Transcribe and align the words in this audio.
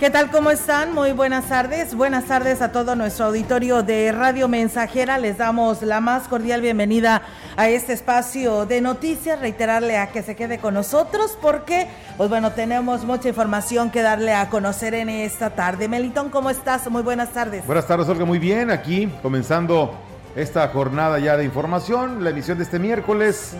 ¿Qué 0.00 0.08
tal? 0.08 0.30
¿Cómo 0.30 0.50
están? 0.50 0.94
Muy 0.94 1.12
buenas 1.12 1.50
tardes. 1.50 1.94
Buenas 1.94 2.24
tardes 2.24 2.62
a 2.62 2.72
todo 2.72 2.96
nuestro 2.96 3.26
auditorio 3.26 3.82
de 3.82 4.10
Radio 4.12 4.48
Mensajera. 4.48 5.18
Les 5.18 5.36
damos 5.36 5.82
la 5.82 6.00
más 6.00 6.26
cordial 6.26 6.62
bienvenida 6.62 7.20
a 7.54 7.68
este 7.68 7.92
espacio 7.92 8.64
de 8.64 8.80
noticias. 8.80 9.38
Reiterarle 9.40 9.98
a 9.98 10.06
que 10.06 10.22
se 10.22 10.34
quede 10.36 10.56
con 10.56 10.72
nosotros 10.72 11.36
porque, 11.42 11.86
pues 12.16 12.30
bueno, 12.30 12.52
tenemos 12.52 13.04
mucha 13.04 13.28
información 13.28 13.90
que 13.90 14.00
darle 14.00 14.32
a 14.32 14.48
conocer 14.48 14.94
en 14.94 15.10
esta 15.10 15.50
tarde. 15.50 15.86
Melitón, 15.86 16.30
¿cómo 16.30 16.48
estás? 16.48 16.90
Muy 16.90 17.02
buenas 17.02 17.28
tardes. 17.34 17.66
Buenas 17.66 17.86
tardes, 17.86 18.08
Olga. 18.08 18.24
Muy 18.24 18.38
bien. 18.38 18.70
Aquí 18.70 19.06
comenzando 19.20 19.94
esta 20.34 20.66
jornada 20.68 21.18
ya 21.18 21.36
de 21.36 21.44
información, 21.44 22.24
la 22.24 22.30
emisión 22.30 22.56
de 22.56 22.64
este 22.64 22.78
miércoles. 22.78 23.54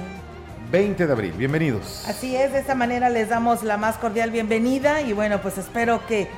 20 0.71 1.07
de 1.07 1.13
abril. 1.13 1.33
Bienvenidos. 1.37 2.05
Así 2.07 2.37
es, 2.37 2.53
de 2.53 2.61
esta 2.61 2.75
manera 2.75 3.11
les 3.11 3.29
damos 3.29 3.63
la 3.65 3.77
más 3.77 3.97
cordial 3.97 4.31
bienvenida 4.31 5.01
y 5.03 5.12
bueno, 5.12 5.43
pues 5.43 5.59
espero 5.59 6.07
que 6.07 6.29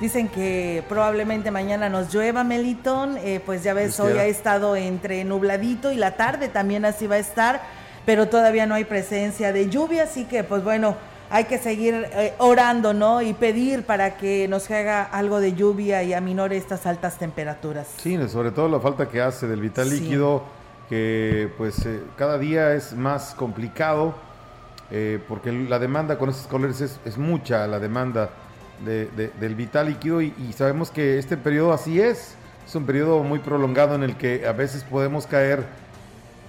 dicen 0.00 0.28
que 0.28 0.84
probablemente 0.88 1.50
mañana 1.50 1.88
nos 1.88 2.14
llueva 2.14 2.44
Melitón, 2.44 3.16
eh, 3.18 3.40
pues 3.44 3.64
ya 3.64 3.74
ves, 3.74 3.98
hoy 3.98 4.18
ha 4.18 4.26
estado 4.26 4.76
entre 4.76 5.24
nubladito 5.24 5.90
y 5.90 5.96
la 5.96 6.16
tarde 6.16 6.48
también 6.48 6.84
así 6.84 7.08
va 7.08 7.16
a 7.16 7.18
estar, 7.18 7.60
pero 8.06 8.28
todavía 8.28 8.66
no 8.66 8.74
hay 8.74 8.84
presencia 8.84 9.52
de 9.52 9.68
lluvia, 9.68 10.04
así 10.04 10.26
que 10.26 10.44
pues 10.44 10.62
bueno, 10.62 10.96
hay 11.30 11.44
que 11.44 11.58
seguir 11.58 12.06
eh, 12.12 12.34
orando, 12.38 12.94
¿no? 12.94 13.20
Y 13.20 13.32
pedir 13.32 13.84
para 13.84 14.16
que 14.16 14.46
nos 14.48 14.70
haga 14.70 15.02
algo 15.02 15.40
de 15.40 15.54
lluvia 15.54 16.04
y 16.04 16.12
aminore 16.12 16.56
estas 16.56 16.86
altas 16.86 17.18
temperaturas. 17.18 17.88
Sí, 17.96 18.16
sobre 18.28 18.52
todo 18.52 18.68
la 18.68 18.78
falta 18.78 19.08
que 19.08 19.20
hace 19.20 19.48
del 19.48 19.60
vital 19.60 19.90
líquido 19.90 20.61
que 20.88 21.50
pues 21.56 21.86
eh, 21.86 22.02
cada 22.16 22.38
día 22.38 22.74
es 22.74 22.94
más 22.94 23.34
complicado 23.34 24.14
eh, 24.94 25.18
porque 25.26 25.50
la 25.50 25.78
demanda 25.78 26.18
con 26.18 26.28
estos 26.28 26.46
colores 26.46 26.80
es, 26.80 27.16
mucha, 27.16 27.66
la 27.66 27.78
demanda 27.78 28.28
del 28.84 29.54
vital 29.54 29.86
líquido 29.86 30.20
y, 30.20 30.34
sabemos 30.54 30.90
que 30.90 31.18
este 31.18 31.38
periodo 31.38 31.72
así 31.72 31.98
es, 31.98 32.34
es 32.66 32.74
un 32.74 32.84
periodo 32.84 33.22
muy 33.22 33.38
prolongado 33.38 33.94
en 33.94 34.02
el 34.02 34.16
que 34.16 34.46
a 34.46 34.52
veces 34.52 34.84
podemos 34.84 35.26
caer 35.26 35.64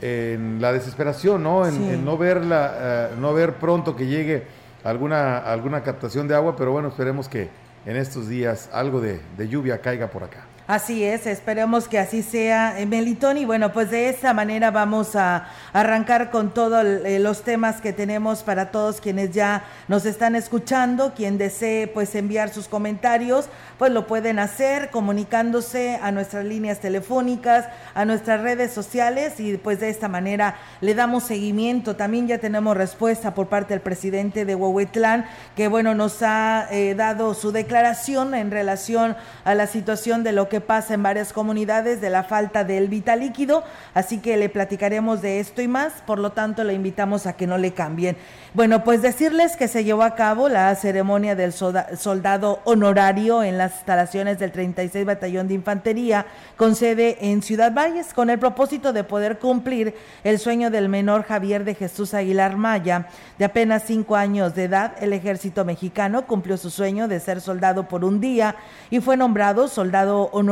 en 0.01 0.59
la 0.59 0.73
desesperación, 0.73 1.41
¿no? 1.41 1.65
En, 1.65 2.03
no 2.03 2.17
ver 2.17 2.43
la, 2.43 2.73
eh, 2.75 3.15
no 3.17 3.33
ver 3.33 3.53
pronto 3.53 3.95
que 3.95 4.07
llegue 4.07 4.43
alguna, 4.83 5.37
alguna 5.37 5.81
captación 5.81 6.27
de 6.27 6.35
agua, 6.35 6.57
pero 6.57 6.73
bueno, 6.73 6.89
esperemos 6.89 7.29
que 7.29 7.49
en 7.85 7.95
estos 7.95 8.27
días 8.27 8.69
algo 8.73 8.99
de 8.99 9.47
lluvia 9.47 9.79
caiga 9.79 10.07
por 10.07 10.23
acá. 10.23 10.47
Así 10.73 11.03
es, 11.03 11.27
esperemos 11.27 11.87
que 11.87 11.99
así 11.99 12.23
sea, 12.23 12.79
eh, 12.79 12.87
Melitón. 12.87 13.37
Y 13.37 13.45
bueno, 13.45 13.71
pues 13.71 13.91
de 13.91 14.09
esta 14.09 14.33
manera 14.33 14.71
vamos 14.71 15.15
a 15.15 15.45
arrancar 15.71 16.31
con 16.31 16.51
todos 16.51 16.83
eh, 16.83 17.19
los 17.19 17.43
temas 17.43 17.79
que 17.79 17.93
tenemos 17.93 18.41
para 18.41 18.71
todos 18.71 18.99
quienes 18.99 19.29
ya 19.29 19.65
nos 19.87 20.07
están 20.07 20.35
escuchando. 20.35 21.13
Quien 21.13 21.37
desee 21.37 21.85
pues 21.85 22.15
enviar 22.15 22.49
sus 22.49 22.67
comentarios, 22.67 23.49
pues 23.77 23.91
lo 23.91 24.07
pueden 24.07 24.39
hacer 24.39 24.89
comunicándose 24.89 25.99
a 26.01 26.11
nuestras 26.11 26.43
líneas 26.43 26.79
telefónicas, 26.79 27.67
a 27.93 28.03
nuestras 28.05 28.41
redes 28.41 28.73
sociales 28.73 29.39
y 29.39 29.57
pues 29.57 29.79
de 29.79 29.89
esta 29.89 30.07
manera 30.07 30.55
le 30.81 30.95
damos 30.95 31.25
seguimiento. 31.25 31.95
También 31.95 32.27
ya 32.27 32.39
tenemos 32.39 32.75
respuesta 32.75 33.35
por 33.35 33.45
parte 33.45 33.75
del 33.75 33.81
presidente 33.81 34.43
de 34.43 34.55
Huehuetlán, 34.55 35.27
que 35.55 35.67
bueno, 35.67 35.93
nos 35.93 36.23
ha 36.23 36.67
eh, 36.71 36.95
dado 36.95 37.35
su 37.35 37.51
declaración 37.51 38.33
en 38.33 38.49
relación 38.49 39.15
a 39.45 39.53
la 39.53 39.67
situación 39.67 40.23
de 40.23 40.31
lo 40.31 40.49
que 40.49 40.62
pasa 40.63 40.95
en 40.95 41.03
varias 41.03 41.31
comunidades 41.31 42.01
de 42.01 42.09
la 42.09 42.23
falta 42.23 42.63
del 42.63 42.87
vital 42.87 43.19
líquido, 43.19 43.63
así 43.93 44.17
que 44.17 44.35
le 44.37 44.49
platicaremos 44.49 45.21
de 45.21 45.39
esto 45.39 45.61
y 45.61 45.67
más, 45.67 45.93
por 46.05 46.17
lo 46.17 46.31
tanto 46.31 46.63
le 46.63 46.73
invitamos 46.73 47.27
a 47.27 47.33
que 47.33 47.45
no 47.45 47.57
le 47.57 47.73
cambien. 47.73 48.17
Bueno, 48.55 48.83
pues 48.83 49.01
decirles 49.01 49.55
que 49.55 49.67
se 49.67 49.83
llevó 49.83 50.03
a 50.03 50.15
cabo 50.15 50.49
la 50.49 50.73
ceremonia 50.75 51.35
del 51.35 51.53
soldado 51.53 52.61
honorario 52.65 53.43
en 53.43 53.57
las 53.57 53.73
instalaciones 53.75 54.39
del 54.39 54.51
36 54.51 55.05
Batallón 55.05 55.47
de 55.47 55.55
Infantería 55.55 56.25
con 56.57 56.75
sede 56.75 57.17
en 57.21 57.41
Ciudad 57.41 57.73
Valles 57.73 58.13
con 58.13 58.29
el 58.29 58.39
propósito 58.39 58.93
de 58.93 59.03
poder 59.03 59.39
cumplir 59.39 59.95
el 60.23 60.39
sueño 60.39 60.69
del 60.69 60.89
menor 60.89 61.23
Javier 61.23 61.63
de 61.63 61.75
Jesús 61.75 62.13
Aguilar 62.13 62.55
Maya. 62.55 63.07
De 63.37 63.45
apenas 63.45 63.83
cinco 63.85 64.15
años 64.15 64.55
de 64.55 64.65
edad, 64.65 64.93
el 65.01 65.13
ejército 65.13 65.65
mexicano 65.65 66.27
cumplió 66.27 66.57
su 66.57 66.69
sueño 66.69 67.07
de 67.07 67.19
ser 67.19 67.41
soldado 67.41 67.87
por 67.87 68.05
un 68.05 68.19
día 68.19 68.55
y 68.89 68.99
fue 68.99 69.17
nombrado 69.17 69.67
soldado 69.67 70.29
honorario 70.31 70.42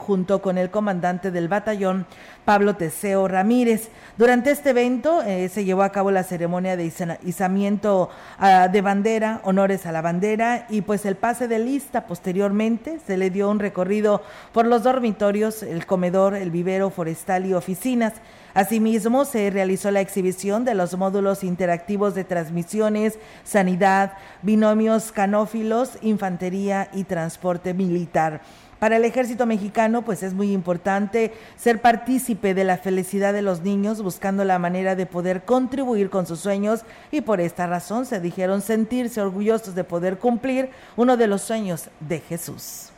junto 0.00 0.42
con 0.42 0.58
el 0.58 0.70
comandante 0.70 1.30
del 1.30 1.48
batallón 1.48 2.06
Pablo 2.44 2.74
Teseo 2.74 3.28
Ramírez. 3.28 3.88
Durante 4.16 4.50
este 4.50 4.70
evento 4.70 5.22
eh, 5.22 5.48
se 5.48 5.64
llevó 5.64 5.82
a 5.82 5.92
cabo 5.92 6.10
la 6.10 6.24
ceremonia 6.24 6.76
de 6.76 6.90
izamiento 7.22 8.10
ah, 8.38 8.68
de 8.68 8.80
bandera, 8.80 9.40
honores 9.44 9.86
a 9.86 9.92
la 9.92 10.02
bandera 10.02 10.66
y 10.68 10.80
pues 10.80 11.06
el 11.06 11.14
pase 11.14 11.46
de 11.46 11.58
lista. 11.58 12.06
Posteriormente 12.06 12.98
se 13.06 13.16
le 13.16 13.30
dio 13.30 13.48
un 13.48 13.60
recorrido 13.60 14.22
por 14.52 14.66
los 14.66 14.82
dormitorios, 14.82 15.62
el 15.62 15.86
comedor, 15.86 16.34
el 16.34 16.50
vivero 16.50 16.90
forestal 16.90 17.46
y 17.46 17.54
oficinas. 17.54 18.14
Asimismo, 18.54 19.24
se 19.24 19.50
realizó 19.50 19.90
la 19.90 20.00
exhibición 20.00 20.64
de 20.64 20.74
los 20.74 20.96
módulos 20.96 21.44
interactivos 21.44 22.16
de 22.16 22.24
transmisiones, 22.24 23.18
sanidad, 23.44 24.14
binomios 24.42 25.12
canófilos, 25.12 25.98
infantería 26.02 26.88
y 26.92 27.04
transporte 27.04 27.72
militar. 27.72 28.40
Para 28.78 28.96
el 28.96 29.04
ejército 29.04 29.44
mexicano, 29.44 30.02
pues 30.02 30.22
es 30.22 30.34
muy 30.34 30.52
importante 30.52 31.32
ser 31.56 31.80
partícipe 31.80 32.54
de 32.54 32.62
la 32.62 32.76
felicidad 32.76 33.32
de 33.32 33.42
los 33.42 33.62
niños, 33.62 34.02
buscando 34.02 34.44
la 34.44 34.60
manera 34.60 34.94
de 34.94 35.06
poder 35.06 35.44
contribuir 35.44 36.10
con 36.10 36.26
sus 36.26 36.38
sueños 36.38 36.84
y 37.10 37.22
por 37.22 37.40
esta 37.40 37.66
razón 37.66 38.06
se 38.06 38.20
dijeron 38.20 38.60
sentirse 38.60 39.20
orgullosos 39.20 39.74
de 39.74 39.82
poder 39.82 40.18
cumplir 40.18 40.70
uno 40.96 41.16
de 41.16 41.26
los 41.26 41.42
sueños 41.42 41.90
de 41.98 42.20
Jesús. 42.20 42.90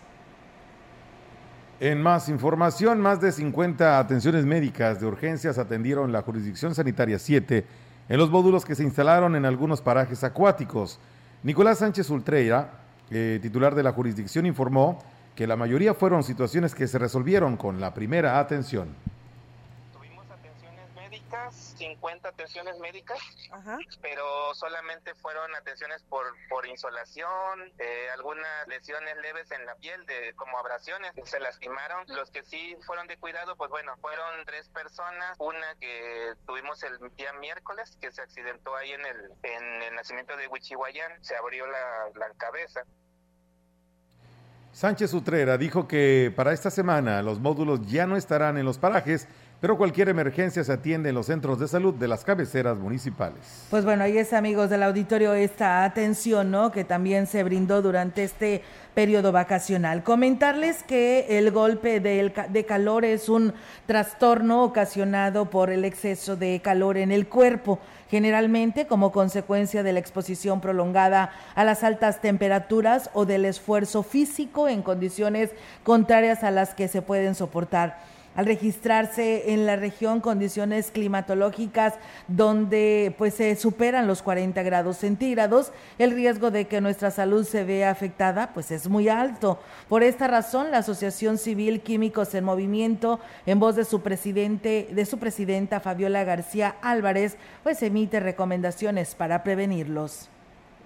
En 1.81 2.03
más 2.03 2.29
información, 2.29 3.01
más 3.01 3.23
de 3.23 3.33
50 3.33 3.99
atenciones 3.99 4.45
médicas 4.45 5.01
de 5.01 5.07
urgencias 5.07 5.57
atendieron 5.57 6.13
la 6.13 6.21
jurisdicción 6.21 6.75
sanitaria 6.75 7.19
7 7.19 7.65
en 8.11 8.19
los 8.19 8.31
módulos 8.31 8.67
que 8.67 8.75
se 8.75 8.83
instalaron 8.83 9.35
en 9.35 9.47
algunos 9.47 9.81
parajes 9.81 10.23
acuáticos. 10.25 11.01
Nicolás 11.43 11.79
Sánchez 11.79 12.11
Ultreira, 12.11 12.73
eh, 13.11 13.39
titular 13.41 13.75
de 13.75 13.83
la 13.83 13.93
jurisdicción, 13.93 14.45
informó 14.45 14.99
que 15.35 15.47
la 15.47 15.57
mayoría 15.57 15.95
fueron 15.95 16.23
situaciones 16.23 16.75
que 16.75 16.87
se 16.87 16.99
resolvieron 16.99 17.57
con 17.57 17.81
la 17.81 17.95
primera 17.95 18.39
atención. 18.39 18.95
Tuvimos 19.93 20.31
atenciones 20.31 20.95
médicas, 20.95 21.75
50 21.79 22.29
atenciones 22.29 22.79
médicas, 22.79 23.19
pero 24.03 24.55
solamente 24.55 25.15
fueron 25.15 25.55
atenciones 25.55 26.03
por, 26.03 26.27
por 26.49 26.67
insolación, 26.67 27.73
eh, 27.79 28.09
algunas 28.13 28.69
lesiones 28.69 29.17
leves 29.23 29.51
en 29.51 29.65
la 29.67 29.75
piel, 29.77 30.05
de 30.07 30.35
como 30.35 30.59
abrasiones, 30.59 31.13
se 31.25 31.41
lastimaron. 31.41 32.05
Los 32.09 32.31
que 32.31 32.43
sí 32.43 32.77
fueron 32.87 33.07
de 33.07 33.17
cuidado, 33.17 33.57
pues 33.57 33.71
bueno, 33.71 33.97
fueron 34.01 34.45
tres 34.45 34.69
personas, 34.69 35.37
una 35.39 35.75
que 35.81 36.35
tuvimos 36.47 36.83
el 36.83 36.99
día 37.17 37.33
miércoles, 37.35 37.97
que 38.01 38.13
se 38.13 38.21
accidentó 38.21 38.77
ahí 38.77 38.93
en 38.93 39.07
el, 39.07 39.31
en 39.43 39.83
el 39.83 39.95
nacimiento 39.95 40.37
de 40.37 40.49
Huichihuayán, 40.49 41.25
se 41.25 41.37
abrió 41.37 41.67
la, 41.67 42.11
la 42.15 42.35
cabeza. 42.37 42.83
Sánchez 44.73 45.13
Utrera 45.15 45.59
dijo 45.59 45.89
que 45.89 46.33
para 46.35 46.53
esta 46.53 46.71
semana 46.71 47.23
los 47.23 47.41
módulos 47.41 47.87
ya 47.87 48.07
no 48.07 48.17
estarán 48.17 48.57
en 48.57 48.65
los 48.65 48.79
parajes, 48.79 49.27
pero 49.61 49.77
cualquier 49.77 50.09
emergencia 50.09 50.65
se 50.65 50.73
atiende 50.73 51.11
en 51.11 51.15
los 51.15 51.27
centros 51.27 51.59
de 51.59 51.69
salud 51.69 51.95
de 51.95 52.09
las 52.09 52.25
cabeceras 52.25 52.79
municipales. 52.79 53.67
Pues 53.69 53.85
bueno, 53.85 54.05
ahí 54.05 54.17
es 54.17 54.33
amigos 54.33 54.71
del 54.71 54.83
auditorio 54.83 55.35
esta 55.35 55.85
atención, 55.85 56.51
¿no? 56.51 56.73
Que 56.73 56.85
también 56.85 57.27
se 57.27 57.45
brindó 57.45 57.83
durante 57.83 58.25
este 58.25 58.63
periodo 58.95 59.33
vacacional. 59.33 60.03
Comentarles 60.03 60.83
que 60.83 61.39
el 61.39 61.51
golpe 61.51 62.01
de, 62.01 62.33
de 62.49 62.65
calor 62.65 63.05
es 63.05 63.29
un 63.29 63.53
trastorno 63.87 64.65
ocasionado 64.65 65.51
por 65.51 65.71
el 65.71 65.85
exceso 65.85 66.37
de 66.37 66.61
calor 66.61 66.97
en 66.97 67.13
el 67.13 67.29
cuerpo 67.29 67.79
generalmente 68.11 68.89
como 68.89 69.13
consecuencia 69.13 69.85
de 69.85 69.93
la 69.93 70.01
exposición 70.01 70.61
prolongada 70.61 71.31
a 71.55 71.63
las 71.63 71.85
altas 71.85 72.21
temperaturas 72.21 73.09
o 73.13 73.25
del 73.25 73.45
esfuerzo 73.45 74.03
físico 74.03 74.69
en 74.69 74.83
condiciones 74.83 75.51
contrarias 75.85 76.43
a 76.43 76.51
las 76.51 76.75
que 76.75 76.89
se 76.89 77.03
pueden 77.03 77.37
soportar 77.37 77.99
al 78.35 78.47
registrarse 78.47 79.53
en 79.53 79.67
la 79.67 79.77
región 79.77 80.21
condiciones 80.21 80.91
climatológicas 80.91 81.95
donde 82.29 83.15
pues 83.19 83.35
se 83.35 83.57
superan 83.57 84.07
los 84.07 84.23
40 84.23 84.63
grados 84.63 84.99
centígrados, 84.99 85.73
el 85.99 86.13
riesgo 86.13 86.51
de 86.51 86.67
que 86.67 86.81
nuestra 86.81 87.11
salud 87.11 87.45
se 87.45 87.65
vea 87.65 87.91
afectada 87.91 88.51
pues 88.55 88.71
es 88.71 88.89
muy 88.89 89.09
alto. 89.09 89.59
Por 89.89 90.03
esta 90.03 90.29
razón, 90.29 90.71
la 90.71 90.79
Asociación 90.79 91.39
Civil 91.39 91.81
Químicos 91.81 92.35
en 92.35 92.45
Movimiento, 92.45 93.21
en 93.47 93.59
voz 93.59 93.77
de 93.77 93.85
su 93.85 94.03
presidente, 94.03 94.89
de 94.91 95.07
su 95.07 95.19
presidenta 95.19 95.81
Fabiola 95.81 96.25
García 96.25 96.77
Álvarez, 96.83 97.37
pues 97.63 97.83
emite 97.83 98.21
recomendaciones 98.21 99.15
para 99.15 99.43
prevenirlos. 99.43 100.31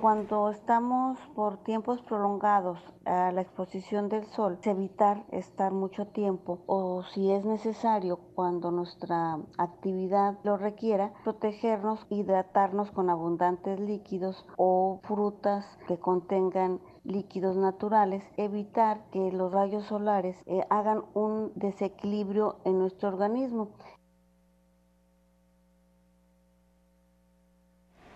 Cuando 0.00 0.50
estamos 0.50 1.19
por 1.35 1.56
tiempos 1.58 2.02
prolongados 2.02 2.79
a 3.06 3.32
la 3.32 3.41
exposición 3.41 4.08
del 4.08 4.26
sol, 4.26 4.58
evitar 4.64 5.25
estar 5.31 5.73
mucho 5.73 6.06
tiempo 6.08 6.58
o 6.67 7.02
si 7.05 7.31
es 7.31 7.44
necesario 7.44 8.19
cuando 8.35 8.70
nuestra 8.70 9.38
actividad 9.56 10.38
lo 10.43 10.56
requiera, 10.56 11.14
protegernos, 11.23 12.06
hidratarnos 12.11 12.91
con 12.91 13.08
abundantes 13.08 13.81
líquidos 13.81 14.44
o 14.56 15.00
frutas 15.05 15.64
que 15.87 15.99
contengan 15.99 16.81
líquidos 17.05 17.56
naturales, 17.56 18.25
evitar 18.37 19.05
que 19.11 19.31
los 19.31 19.52
rayos 19.52 19.85
solares 19.85 20.37
eh, 20.47 20.67
hagan 20.70 21.05
un 21.14 21.52
desequilibrio 21.55 22.56
en 22.64 22.79
nuestro 22.79 23.08
organismo. 23.08 23.69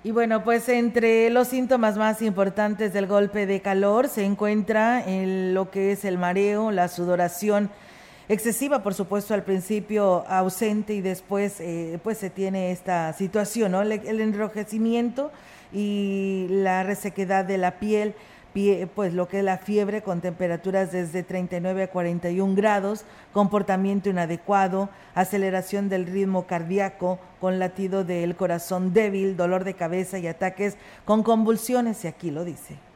Y 0.05 0.13
bueno, 0.13 0.45
pues 0.45 0.69
entre 0.69 1.29
los 1.29 1.49
síntomas 1.49 1.97
más 1.97 2.23
importantes 2.23 2.93
del 2.93 3.09
golpe 3.09 3.47
de 3.47 3.61
calor 3.61 4.07
se 4.09 4.25
encuentra 4.25 5.05
en 5.05 5.55
lo 5.55 5.73
que 5.73 5.91
es 5.91 6.05
el 6.05 6.19
mareo, 6.19 6.71
la 6.71 6.87
sudoración 6.87 7.69
excesiva, 8.29 8.85
por 8.85 8.95
supuesto, 8.95 9.35
al 9.35 9.43
principio 9.43 10.25
ausente 10.29 10.95
y 10.95 11.01
después 11.01 11.59
eh, 11.59 11.99
pues 12.05 12.19
se 12.19 12.31
tiene 12.31 12.71
esta 12.71 13.13
situación, 13.13 13.73
¿no? 13.73 13.83
el 13.83 14.21
enrojecimiento 14.21 15.33
y 15.73 16.47
la 16.49 16.85
resequedad 16.85 17.45
de 17.45 17.59
la 17.59 17.81
piel 17.81 18.15
pues 18.95 19.15
lo 19.15 19.29
que 19.29 19.39
es 19.39 19.45
la 19.45 19.59
fiebre 19.59 20.03
con 20.03 20.21
temperaturas 20.21 20.91
desde 20.91 21.23
39 21.23 21.85
a 21.85 21.91
41 21.91 22.55
grados, 22.57 23.05
comportamiento 23.33 24.11
inadecuado, 24.11 24.89
aceleración 25.15 25.89
del 25.89 26.07
ritmo 26.07 26.47
cardíaco 26.47 27.21
con 27.41 27.59
latido 27.59 28.05
del 28.05 28.35
corazón 28.35 28.93
débil, 28.93 29.37
dolor 29.37 29.63
de 29.63 29.75
cabeza 29.75 30.19
y 30.19 30.27
ataques 30.27 30.77
con 31.05 31.23
convulsiones, 31.23 32.05
y 32.05 32.09
aquí 32.09 32.31
lo 32.31 32.45
dice 32.45 32.88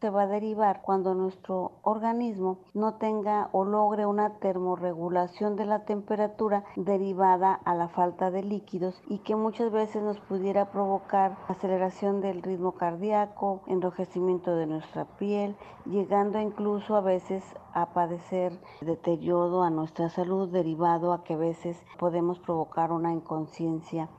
se 0.00 0.10
va 0.10 0.22
a 0.22 0.26
derivar 0.26 0.82
cuando 0.82 1.14
nuestro 1.14 1.78
organismo 1.82 2.60
no 2.74 2.94
tenga 2.94 3.48
o 3.52 3.64
logre 3.64 4.04
una 4.04 4.38
termorregulación 4.38 5.56
de 5.56 5.64
la 5.64 5.84
temperatura 5.84 6.64
derivada 6.76 7.54
a 7.64 7.74
la 7.74 7.88
falta 7.88 8.30
de 8.30 8.42
líquidos 8.42 9.00
y 9.08 9.18
que 9.20 9.36
muchas 9.36 9.72
veces 9.72 10.02
nos 10.02 10.18
pudiera 10.20 10.70
provocar 10.70 11.38
aceleración 11.48 12.20
del 12.20 12.42
ritmo 12.42 12.72
cardíaco, 12.72 13.62
enrojecimiento 13.66 14.54
de 14.54 14.66
nuestra 14.66 15.06
piel, 15.16 15.56
llegando 15.86 16.40
incluso 16.40 16.94
a 16.96 17.00
veces 17.00 17.42
a 17.72 17.94
padecer 17.94 18.52
deterioro 18.82 19.62
a 19.62 19.70
nuestra 19.70 20.10
salud 20.10 20.50
derivado 20.50 21.14
a 21.14 21.24
que 21.24 21.34
a 21.34 21.38
veces 21.38 21.82
podemos 21.98 22.38
provocar 22.38 22.92
una 22.92 23.12
inconsciencia. 23.12 24.10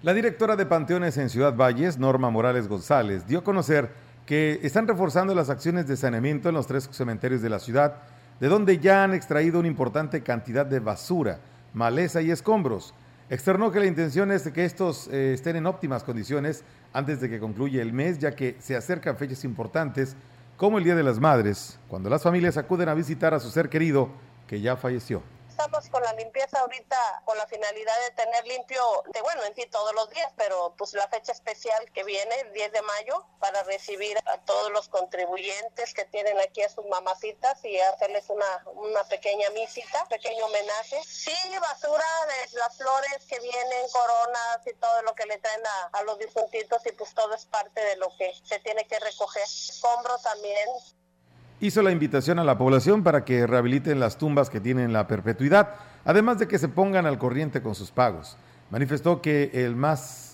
La 0.00 0.14
directora 0.14 0.54
de 0.54 0.64
Panteones 0.64 1.18
en 1.18 1.28
Ciudad 1.28 1.56
Valles, 1.56 1.98
Norma 1.98 2.30
Morales 2.30 2.68
González, 2.68 3.26
dio 3.26 3.40
a 3.40 3.44
conocer 3.44 4.07
que 4.28 4.60
están 4.62 4.86
reforzando 4.86 5.34
las 5.34 5.48
acciones 5.48 5.88
de 5.88 5.96
saneamiento 5.96 6.50
en 6.50 6.54
los 6.54 6.66
tres 6.66 6.86
cementerios 6.92 7.40
de 7.40 7.48
la 7.48 7.58
ciudad, 7.58 7.94
de 8.38 8.48
donde 8.48 8.76
ya 8.76 9.02
han 9.02 9.14
extraído 9.14 9.58
una 9.58 9.68
importante 9.68 10.22
cantidad 10.22 10.66
de 10.66 10.80
basura, 10.80 11.38
maleza 11.72 12.20
y 12.20 12.30
escombros. 12.30 12.92
Externó 13.30 13.72
que 13.72 13.80
la 13.80 13.86
intención 13.86 14.30
es 14.30 14.42
que 14.42 14.66
estos 14.66 15.08
eh, 15.08 15.32
estén 15.32 15.56
en 15.56 15.66
óptimas 15.66 16.04
condiciones 16.04 16.62
antes 16.92 17.22
de 17.22 17.30
que 17.30 17.40
concluya 17.40 17.80
el 17.80 17.94
mes, 17.94 18.18
ya 18.18 18.36
que 18.36 18.56
se 18.58 18.76
acercan 18.76 19.16
fechas 19.16 19.44
importantes 19.44 20.14
como 20.58 20.76
el 20.76 20.84
Día 20.84 20.94
de 20.94 21.04
las 21.04 21.18
Madres, 21.18 21.78
cuando 21.88 22.10
las 22.10 22.22
familias 22.22 22.58
acuden 22.58 22.90
a 22.90 22.94
visitar 22.94 23.32
a 23.32 23.40
su 23.40 23.48
ser 23.48 23.70
querido 23.70 24.10
que 24.46 24.60
ya 24.60 24.76
falleció 24.76 25.22
estamos 25.58 25.90
con 25.90 26.00
la 26.04 26.12
limpieza 26.12 26.60
ahorita 26.60 27.22
con 27.24 27.36
la 27.36 27.44
finalidad 27.48 27.94
de 28.04 28.10
tener 28.12 28.46
limpio, 28.46 28.80
de 29.12 29.20
bueno, 29.22 29.42
en 29.42 29.56
sí 29.56 29.66
todos 29.66 29.92
los 29.92 30.08
días, 30.10 30.32
pero 30.36 30.72
pues 30.78 30.94
la 30.94 31.08
fecha 31.08 31.32
especial 31.32 31.90
que 31.92 32.04
viene, 32.04 32.32
el 32.42 32.52
10 32.52 32.70
de 32.70 32.82
mayo, 32.82 33.26
para 33.40 33.64
recibir 33.64 34.16
a 34.26 34.38
todos 34.44 34.70
los 34.70 34.88
contribuyentes 34.88 35.94
que 35.94 36.04
tienen 36.04 36.38
aquí 36.38 36.62
a 36.62 36.68
sus 36.68 36.86
mamacitas 36.86 37.64
y 37.64 37.76
hacerles 37.80 38.30
una, 38.30 38.62
una 38.66 39.02
pequeña 39.08 39.50
misita, 39.50 40.04
pequeño 40.06 40.46
homenaje. 40.46 41.02
Sí, 41.04 41.34
basura 41.60 42.06
de 42.28 42.56
las 42.56 42.76
flores 42.76 43.26
que 43.28 43.40
vienen, 43.40 43.88
coronas 43.90 44.60
y 44.64 44.74
todo 44.74 45.02
lo 45.02 45.14
que 45.16 45.26
le 45.26 45.38
traen 45.38 45.66
a, 45.66 45.98
a 45.98 46.02
los 46.04 46.18
difuntitos 46.18 46.86
y 46.86 46.92
pues 46.92 47.12
todo 47.14 47.34
es 47.34 47.46
parte 47.46 47.80
de 47.80 47.96
lo 47.96 48.16
que 48.16 48.32
se 48.44 48.60
tiene 48.60 48.86
que 48.86 49.00
recoger. 49.00 49.42
Escombros 49.42 50.22
también, 50.22 50.68
hizo 51.60 51.82
la 51.82 51.90
invitación 51.90 52.38
a 52.38 52.44
la 52.44 52.58
población 52.58 53.02
para 53.02 53.24
que 53.24 53.46
rehabiliten 53.46 54.00
las 54.00 54.18
tumbas 54.18 54.50
que 54.50 54.60
tienen 54.60 54.92
la 54.92 55.06
perpetuidad, 55.06 55.74
además 56.04 56.38
de 56.38 56.48
que 56.48 56.58
se 56.58 56.68
pongan 56.68 57.06
al 57.06 57.18
corriente 57.18 57.62
con 57.62 57.74
sus 57.74 57.90
pagos. 57.90 58.36
Manifestó 58.70 59.20
que 59.22 59.50
el 59.54 59.76
más 59.76 60.28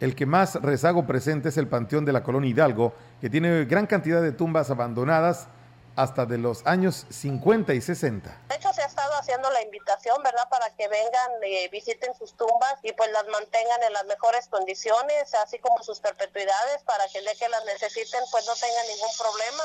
el 0.00 0.16
que 0.16 0.26
más 0.26 0.56
rezago 0.56 1.06
presente 1.06 1.50
es 1.50 1.56
el 1.56 1.68
Panteón 1.68 2.04
de 2.04 2.12
la 2.12 2.24
Colonia 2.24 2.50
Hidalgo, 2.50 2.92
que 3.20 3.30
tiene 3.30 3.66
gran 3.66 3.86
cantidad 3.86 4.20
de 4.20 4.32
tumbas 4.32 4.68
abandonadas 4.68 5.46
hasta 5.94 6.26
de 6.26 6.38
los 6.38 6.66
años 6.66 7.06
50 7.08 7.72
y 7.72 7.80
60. 7.80 8.28
De 8.48 8.56
hecho, 8.56 8.71
se 8.71 8.71
ha 8.71 8.71
estado 8.71 8.71
haciendo 9.22 9.50
la 9.50 9.62
invitación, 9.62 10.22
¿verdad?, 10.22 10.48
para 10.50 10.68
que 10.74 10.88
vengan, 10.88 11.30
y 11.42 11.68
visiten 11.68 12.14
sus 12.14 12.36
tumbas 12.36 12.74
y 12.82 12.92
pues 12.92 13.10
las 13.12 13.26
mantengan 13.28 13.82
en 13.84 13.92
las 13.92 14.04
mejores 14.06 14.48
condiciones, 14.48 15.32
así 15.34 15.58
como 15.58 15.82
sus 15.82 16.00
perpetuidades, 16.00 16.82
para 16.84 17.06
que 17.08 17.18
el 17.18 17.24
día 17.24 17.34
que 17.38 17.48
las 17.48 17.64
necesiten, 17.64 18.20
pues 18.30 18.46
no 18.46 18.54
tengan 18.54 18.86
ningún 18.88 19.10
problema. 19.16 19.64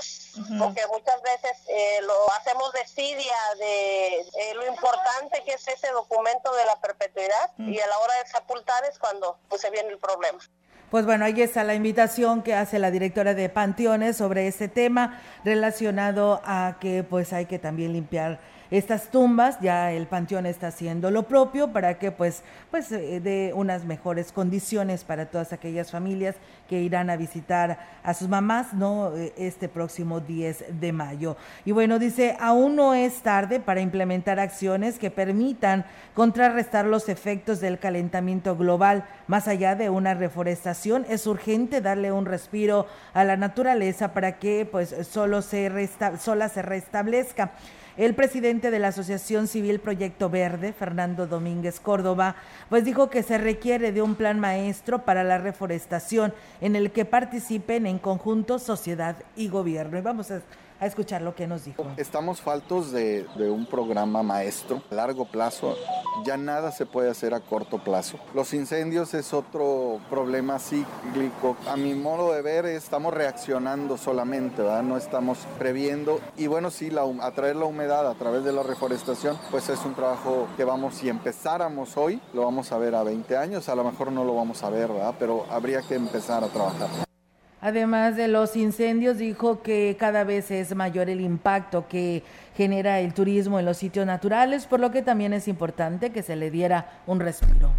Porque 0.64 0.86
muchas 0.88 1.22
veces 1.24 1.58
eh, 1.68 2.00
lo 2.04 2.32
hacemos 2.34 2.72
de 2.74 2.86
sidia 2.88 3.38
de 3.58 4.20
eh, 4.20 4.54
lo 4.54 4.68
importante 4.68 5.44
que 5.44 5.54
es 5.54 5.68
ese 5.68 5.90
documento 5.92 6.54
de 6.54 6.66
la 6.66 6.80
perpetuidad 6.80 7.52
y 7.58 7.80
a 7.80 7.88
la 7.88 7.98
hora 7.98 8.14
de 8.24 8.30
sepultar 8.30 8.86
es 8.86 9.00
cuando 9.00 9.40
pues, 9.50 9.62
se 9.62 9.72
viene 9.72 9.90
el 9.90 10.00
problema. 10.00 10.40
Pues 10.92 11.06
bueno, 11.06 11.26
ahí 11.26 11.42
está 11.42 11.66
la 11.66 11.74
invitación 11.74 12.44
que 12.44 12.54
hace 12.54 12.80
la 12.80 12.92
directora 12.92 13.34
de 13.34 13.50
Panteones 13.50 14.16
sobre 14.16 14.48
este 14.48 14.70
tema 14.70 15.22
relacionado 15.44 16.42
a 16.46 16.78
que 16.80 17.04
pues 17.04 17.34
hay 17.34 17.46
que 17.46 17.60
también 17.60 17.92
limpiar 17.92 18.40
estas 18.72 19.10
tumbas, 19.10 19.60
ya 19.62 19.92
el 19.92 20.08
panteón 20.08 20.46
está 20.46 20.68
haciendo 20.68 21.12
lo 21.12 21.24
propio 21.24 21.72
para 21.72 21.98
que 22.00 22.12
pues, 22.12 22.44
pues 22.70 22.92
eh, 22.92 23.20
dé 23.20 23.52
unas 23.56 23.86
mejores 23.86 24.32
condiciones 24.32 25.04
para 25.04 25.28
todas 25.28 25.54
aquellas 25.54 25.92
familias 25.92 26.36
que 26.68 26.82
irán 26.82 27.10
a 27.10 27.16
visitar 27.16 27.80
a 28.04 28.14
sus 28.14 28.28
mamás, 28.28 28.74
¿no? 28.74 29.16
Eh, 29.16 29.34
este 29.38 29.70
próximo 29.70 30.20
10 30.20 30.80
de 30.80 30.92
mayo. 30.92 31.38
Y 31.66 31.72
bueno, 31.72 32.00
dice, 32.00 32.36
aún 32.40 32.76
no 32.76 32.94
es 32.94 33.22
tarde 33.22 33.60
para 33.60 33.82
implementar 33.82 34.40
acciones 34.40 35.00
que 35.00 35.12
permitan 35.12 35.86
contrarrestar 36.14 36.86
los 36.86 37.10
efectos 37.10 37.60
del 37.60 37.80
calentamiento 37.80 38.58
global. 38.58 39.06
Más 39.28 39.48
allá 39.48 39.76
de 39.76 39.90
una 39.90 40.14
reforestación, 40.14 41.06
es 41.10 41.28
urgente 41.28 41.82
darle 41.82 42.12
un 42.12 42.26
respiro 42.26 42.88
a 43.14 43.24
la 43.24 43.38
naturaleza 43.38 44.14
para 44.14 44.40
que 44.40 44.68
pues 44.70 44.96
solo 45.10 45.42
se 45.42 45.70
resta 45.70 46.18
sola 46.18 46.50
se 46.50 46.62
restablezca. 46.62 47.52
El 47.98 48.14
presidente 48.14 48.70
de 48.70 48.78
la 48.78 48.90
Asociación 48.90 49.48
Civil 49.48 49.80
Proyecto 49.80 50.30
Verde, 50.30 50.72
Fernando 50.72 51.26
Domínguez 51.26 51.80
Córdoba, 51.80 52.36
pues 52.70 52.86
dijo 52.86 53.10
que 53.10 53.24
se 53.24 53.40
requiere 53.40 53.92
de 53.92 54.04
un 54.04 54.14
plan 54.14 54.40
maestro 54.40 55.04
para 55.04 55.24
la 55.24 55.40
reforestación 55.40 56.32
en 56.62 56.76
el 56.76 56.92
que 56.92 57.06
participen 57.06 57.88
en 57.88 57.98
conjunto 57.98 58.60
sociedad 58.60 59.16
y 59.36 59.48
gobierno. 59.48 59.98
Y 59.98 60.02
vamos 60.02 60.30
a 60.30 60.42
escuchar 60.86 61.24
lo 61.24 61.34
que 61.34 61.48
nos 61.48 61.66
dijo. 61.66 61.88
Estamos 61.98 62.40
faltos 62.40 62.92
de, 62.92 63.26
un 63.36 63.66
programa 63.66 64.22
maestro 64.22 64.84
a 64.92 64.94
largo 64.94 65.26
plazo. 65.26 65.76
Ya 66.26 66.38
nada 66.38 66.72
se 66.72 66.86
puede 66.86 67.10
hacer 67.10 67.34
a 67.34 67.40
corto 67.40 67.78
plazo. 67.78 68.18
Los 68.34 68.54
incendios 68.54 69.14
es 69.14 69.34
otro 69.34 70.00
problema 70.10 70.60
cíclico. 70.60 71.56
A 71.68 71.78
mi 71.78 71.94
modo 71.94 72.34
de 72.34 72.42
ver, 72.42 72.66
estamos 72.66 73.14
reaccionando 73.14 73.98
solamente, 73.98 74.62
¿verdad? 74.62 74.84
No 74.84 74.98
estamos 74.98 75.40
previendo. 75.58 76.20
Y 76.38 76.48
bueno, 76.48 76.72
sí, 76.72 76.90
la, 76.90 77.04
atraer 77.22 77.56
la 77.56 77.66
humedad 77.66 78.08
a 78.10 78.16
través 78.16 78.44
de 78.44 78.52
la 78.52 78.64
reforestación, 78.64 79.38
pues 79.52 79.70
es 79.70 79.84
un 79.86 79.94
trabajo 79.94 80.48
que 80.58 80.64
vamos, 80.64 80.96
si 80.96 81.10
empezáramos 81.10 81.98
hoy, 81.98 82.22
lo 82.34 82.44
vamos 82.44 82.72
a 82.72 82.78
ver 82.78 82.96
a 82.96 83.04
20 83.04 83.38
años. 83.38 83.70
A 83.70 83.76
lo 83.76 83.84
mejor 83.84 84.12
no 84.12 84.24
lo 84.24 84.36
vamos 84.36 84.64
a 84.64 84.70
ver. 84.70 84.88
Pero 85.20 85.46
habría 85.50 85.82
que 85.82 85.96
empezar 85.96 86.44
a 86.44 86.48
trabajar. 86.48 87.07
Además 87.60 88.16
de 88.16 88.28
los 88.28 88.56
incendios, 88.56 89.18
dijo 89.18 89.64
que 89.64 89.96
cada 90.00 90.24
vez 90.24 90.52
es 90.52 90.76
mayor 90.76 91.10
el 91.10 91.22
impacto 91.22 91.88
que 91.88 92.24
genera 92.56 93.00
el 93.00 93.14
turismo 93.14 93.60
en 93.60 93.66
los 93.66 93.78
sitios 93.78 94.06
naturales, 94.06 94.68
por 94.68 94.80
lo 94.80 94.92
que 94.92 95.02
también 95.02 95.34
es 95.34 95.48
importante 95.48 96.12
que 96.12 96.22
se 96.22 96.36
le 96.36 96.52
diera 96.52 97.02
un 97.08 97.20
respiro. 97.20 97.72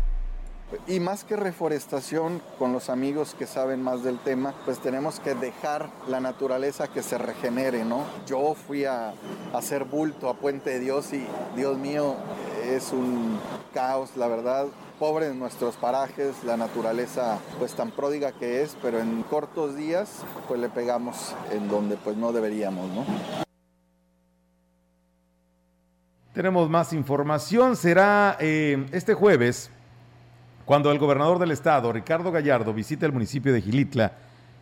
Y 0.86 1.00
más 1.00 1.24
que 1.24 1.36
reforestación, 1.36 2.42
con 2.58 2.72
los 2.72 2.90
amigos 2.90 3.34
que 3.38 3.46
saben 3.46 3.82
más 3.82 4.02
del 4.02 4.18
tema, 4.18 4.52
pues 4.66 4.80
tenemos 4.80 5.18
que 5.20 5.34
dejar 5.34 5.88
la 6.08 6.20
naturaleza 6.20 6.88
que 6.88 7.02
se 7.02 7.16
regenere, 7.16 7.84
¿no? 7.84 8.04
Yo 8.26 8.54
fui 8.54 8.84
a, 8.84 9.10
a 9.10 9.14
hacer 9.54 9.84
bulto 9.84 10.28
a 10.28 10.34
Puente 10.34 10.70
de 10.70 10.80
Dios 10.80 11.12
y, 11.14 11.24
Dios 11.56 11.78
mío, 11.78 12.16
es 12.64 12.92
un 12.92 13.38
caos, 13.72 14.16
la 14.16 14.26
verdad 14.26 14.66
pobres 14.98 15.34
nuestros 15.34 15.76
parajes, 15.76 16.42
la 16.44 16.56
naturaleza 16.56 17.38
pues 17.58 17.74
tan 17.74 17.90
pródiga 17.90 18.32
que 18.32 18.62
es, 18.62 18.76
pero 18.82 18.98
en 18.98 19.22
cortos 19.22 19.76
días 19.76 20.24
pues 20.48 20.60
le 20.60 20.68
pegamos 20.68 21.34
en 21.52 21.68
donde 21.68 21.96
pues 21.96 22.16
no 22.16 22.32
deberíamos, 22.32 22.90
¿no? 22.90 23.04
Tenemos 26.34 26.68
más 26.68 26.92
información, 26.92 27.76
será 27.76 28.36
eh, 28.38 28.86
este 28.92 29.14
jueves 29.14 29.70
cuando 30.64 30.92
el 30.92 30.98
gobernador 30.98 31.38
del 31.38 31.50
estado, 31.50 31.92
Ricardo 31.92 32.30
Gallardo, 32.30 32.74
visite 32.74 33.06
el 33.06 33.12
municipio 33.12 33.52
de 33.52 33.62
Gilitla 33.62 34.12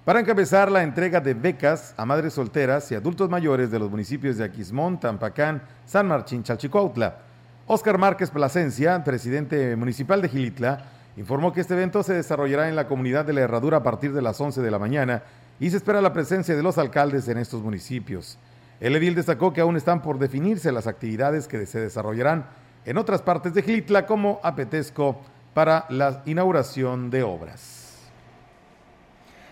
para 0.05 0.21
encabezar 0.21 0.71
la 0.71 0.85
entrega 0.85 1.21
de 1.21 1.35
becas 1.35 1.93
a 1.97 2.07
madres 2.07 2.35
solteras 2.35 2.93
y 2.93 2.95
adultos 2.95 3.29
mayores 3.29 3.73
de 3.73 3.81
los 3.81 3.91
municipios 3.91 4.37
de 4.37 4.45
Aquismón, 4.45 5.01
Tampacán, 5.01 5.63
San 5.85 6.07
Martín, 6.07 6.45
Chalchicuautla. 6.45 7.26
Óscar 7.69 7.99
Márquez 7.99 8.31
Plasencia, 8.31 9.03
presidente 9.03 9.75
municipal 9.75 10.23
de 10.23 10.29
Gilitla, 10.29 10.85
informó 11.17 11.53
que 11.53 11.61
este 11.61 11.75
evento 11.75 12.05
se 12.05 12.15
desarrollará 12.15 12.69
en 12.69 12.77
la 12.77 12.87
comunidad 12.87 13.25
de 13.25 13.33
la 13.33 13.41
Herradura 13.41 13.79
a 13.79 13.83
partir 13.83 14.13
de 14.13 14.23
las 14.23 14.41
11 14.41 14.63
de 14.63 14.71
la 14.71 14.79
mañana 14.79 15.25
y 15.59 15.69
se 15.71 15.79
espera 15.79 16.01
la 16.01 16.13
presencia 16.13 16.55
de 16.55 16.63
los 16.63 16.79
alcaldes 16.79 17.27
en 17.27 17.39
estos 17.39 17.65
municipios. 17.65 18.39
El 18.79 18.95
edil 18.95 19.17
destacó 19.17 19.53
que 19.53 19.63
aún 19.63 19.77
están 19.77 20.01
por 20.01 20.21
definirse 20.21 20.71
las 20.71 20.87
actividades 20.87 21.49
que 21.49 21.67
se 21.67 21.81
desarrollarán 21.81 22.47
en 22.85 22.99
otras 22.99 23.23
partes 23.23 23.53
de 23.53 23.63
Gilitla 23.63 24.07
como 24.07 24.39
Apetesco 24.45 25.21
para 25.53 25.87
la 25.89 26.23
inauguración 26.25 27.11
de 27.11 27.25
obras. 27.25 27.86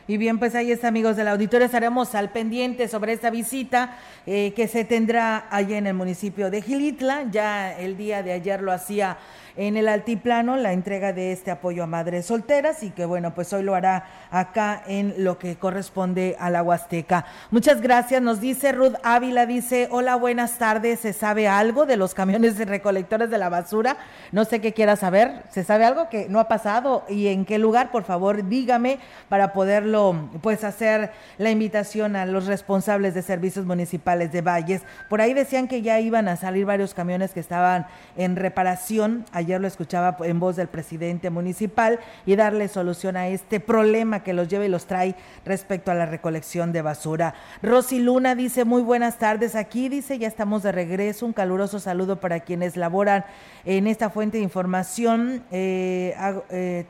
Y 0.06 0.18
bien, 0.18 0.38
pues 0.38 0.54
ahí 0.54 0.70
está, 0.70 0.88
amigos 0.88 1.16
del 1.16 1.28
auditorio. 1.28 1.64
Estaremos 1.64 2.14
al 2.14 2.30
pendiente 2.30 2.88
sobre 2.88 3.14
esta 3.14 3.30
visita 3.30 3.96
eh, 4.26 4.52
que 4.54 4.68
se 4.68 4.84
tendrá 4.84 5.46
allí 5.50 5.72
en 5.72 5.86
el 5.86 5.94
municipio 5.94 6.50
de 6.50 6.60
Gilitla. 6.60 7.24
Ya 7.30 7.74
el 7.78 7.96
día 7.96 8.22
de 8.22 8.32
ayer 8.32 8.60
lo 8.60 8.70
hacía 8.70 9.16
en 9.56 9.76
el 9.76 9.88
altiplano 9.88 10.56
la 10.56 10.72
entrega 10.72 11.12
de 11.12 11.32
este 11.32 11.50
apoyo 11.50 11.84
a 11.84 11.86
madres 11.86 12.26
solteras 12.26 12.82
y 12.82 12.90
que 12.90 13.04
bueno, 13.04 13.34
pues 13.34 13.52
hoy 13.52 13.62
lo 13.62 13.74
hará 13.74 14.06
acá 14.30 14.82
en 14.86 15.14
lo 15.18 15.38
que 15.38 15.56
corresponde 15.56 16.36
a 16.38 16.50
la 16.50 16.62
Huasteca. 16.62 17.26
Muchas 17.50 17.80
gracias, 17.80 18.20
nos 18.20 18.40
dice 18.40 18.72
Ruth 18.72 18.94
Ávila, 19.02 19.46
dice, 19.46 19.88
hola, 19.90 20.16
buenas 20.16 20.58
tardes, 20.58 21.00
¿se 21.00 21.12
sabe 21.12 21.46
algo 21.46 21.86
de 21.86 21.96
los 21.96 22.14
camiones 22.14 22.58
de 22.58 22.64
recolectores 22.64 23.30
de 23.30 23.38
la 23.38 23.48
basura? 23.48 23.96
No 24.32 24.44
sé 24.44 24.60
qué 24.60 24.72
quiera 24.72 24.96
saber, 24.96 25.42
¿se 25.50 25.62
sabe 25.62 25.84
algo 25.84 26.08
que 26.08 26.28
no 26.28 26.40
ha 26.40 26.48
pasado 26.48 27.04
y 27.08 27.28
en 27.28 27.44
qué 27.44 27.58
lugar? 27.58 27.90
Por 27.90 28.04
favor, 28.04 28.48
dígame 28.48 28.98
para 29.28 29.52
poderlo 29.52 30.30
pues 30.42 30.64
hacer 30.64 31.12
la 31.38 31.50
invitación 31.50 32.16
a 32.16 32.26
los 32.26 32.46
responsables 32.46 33.14
de 33.14 33.22
servicios 33.22 33.66
municipales 33.66 34.32
de 34.32 34.40
Valles. 34.40 34.82
Por 35.08 35.20
ahí 35.20 35.34
decían 35.34 35.68
que 35.68 35.82
ya 35.82 36.00
iban 36.00 36.28
a 36.28 36.36
salir 36.36 36.66
varios 36.66 36.94
camiones 36.94 37.32
que 37.32 37.40
estaban 37.40 37.86
en 38.16 38.36
reparación 38.36 39.24
ayer 39.44 39.60
lo 39.60 39.66
escuchaba 39.66 40.16
en 40.20 40.40
voz 40.40 40.56
del 40.56 40.68
presidente 40.68 41.30
municipal, 41.30 42.00
y 42.26 42.36
darle 42.36 42.68
solución 42.68 43.16
a 43.16 43.28
este 43.28 43.60
problema 43.60 44.22
que 44.22 44.32
los 44.32 44.48
lleva 44.48 44.64
y 44.64 44.68
los 44.68 44.86
trae 44.86 45.14
respecto 45.44 45.90
a 45.90 45.94
la 45.94 46.06
recolección 46.06 46.72
de 46.72 46.82
basura. 46.82 47.34
Rosy 47.62 48.00
Luna 48.00 48.34
dice, 48.34 48.64
muy 48.64 48.82
buenas 48.82 49.18
tardes 49.18 49.54
aquí, 49.54 49.88
dice, 49.88 50.18
ya 50.18 50.28
estamos 50.28 50.62
de 50.62 50.72
regreso, 50.72 51.26
un 51.26 51.32
caluroso 51.32 51.78
saludo 51.78 52.20
para 52.20 52.40
quienes 52.40 52.76
laboran 52.76 53.24
en 53.64 53.86
esta 53.86 54.10
fuente 54.10 54.38
de 54.38 54.44
información. 54.44 55.44
Eh, 55.50 56.14
eh, 56.50 56.84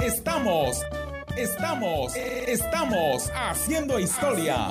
Estamos 0.01 0.85
Estamos, 1.39 2.17
estamos 2.17 3.31
haciendo 3.33 4.01
historia, 4.01 4.67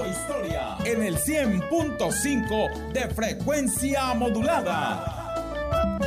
en 0.83 1.01
el 1.01 1.15
100.5 1.17 2.91
de 2.91 3.07
frecuencia 3.07 4.13
modulada. 4.15 6.06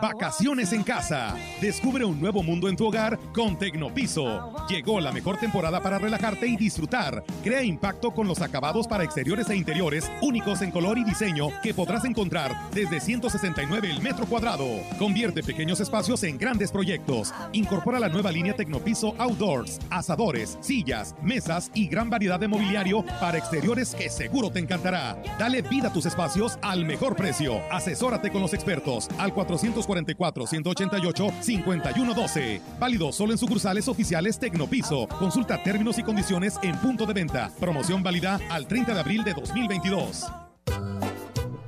Vacaciones 0.00 0.74
en 0.74 0.82
casa. 0.82 1.34
Descubre 1.58 2.04
un 2.04 2.20
nuevo 2.20 2.42
mundo 2.42 2.68
en 2.68 2.76
tu 2.76 2.86
hogar 2.86 3.18
con 3.32 3.58
Tecnopiso. 3.58 4.52
Llegó 4.68 5.00
la 5.00 5.10
mejor 5.10 5.38
temporada 5.38 5.82
para 5.82 5.98
relajarte 5.98 6.46
y 6.46 6.56
disfrutar. 6.56 7.24
Crea 7.42 7.62
impacto 7.62 8.10
con 8.10 8.28
los 8.28 8.42
acabados 8.42 8.86
para 8.86 9.04
exteriores 9.04 9.48
e 9.48 9.56
interiores 9.56 10.10
únicos 10.20 10.60
en 10.60 10.70
color 10.70 10.98
y 10.98 11.04
diseño 11.04 11.48
que 11.62 11.72
podrás 11.72 12.04
encontrar 12.04 12.54
desde 12.72 13.00
169 13.00 13.90
el 13.90 14.02
metro 14.02 14.26
cuadrado. 14.26 14.66
Convierte 14.98 15.42
pequeños 15.42 15.80
espacios 15.80 16.22
en 16.24 16.36
grandes 16.36 16.70
proyectos. 16.70 17.32
Incorpora 17.52 17.98
la 17.98 18.10
nueva 18.10 18.30
línea 18.30 18.54
Tecnopiso 18.54 19.14
Outdoors, 19.16 19.78
asadores, 19.88 20.58
sillas, 20.60 21.14
mesas 21.22 21.70
y 21.72 21.88
gran 21.88 22.10
variedad 22.10 22.38
de 22.38 22.48
mobiliario 22.48 23.02
para 23.18 23.38
exteriores 23.38 23.94
que 23.94 24.10
seguro 24.10 24.50
te 24.50 24.58
encantará. 24.58 25.16
Dale 25.38 25.62
vida 25.62 25.88
a 25.88 25.92
tus 25.92 26.04
espacios 26.04 26.58
al 26.60 26.84
mejor 26.84 27.16
precio. 27.16 27.62
Asesórate 27.70 28.30
con 28.30 28.42
los 28.42 28.52
expertos 28.52 29.08
al 29.18 29.32
400 29.32 29.85
244-188-5112. 29.86 32.60
Válido 32.78 33.12
solo 33.12 33.32
en 33.32 33.38
sucursales 33.38 33.88
oficiales 33.88 34.38
Tecnopiso. 34.38 35.08
Consulta 35.18 35.62
términos 35.62 35.98
y 35.98 36.02
condiciones 36.02 36.58
en 36.62 36.76
punto 36.78 37.06
de 37.06 37.14
venta. 37.14 37.50
Promoción 37.58 38.02
válida 38.02 38.38
al 38.50 38.66
30 38.66 38.92
de 38.94 39.00
abril 39.00 39.24
de 39.24 39.32
2022. 39.34 40.26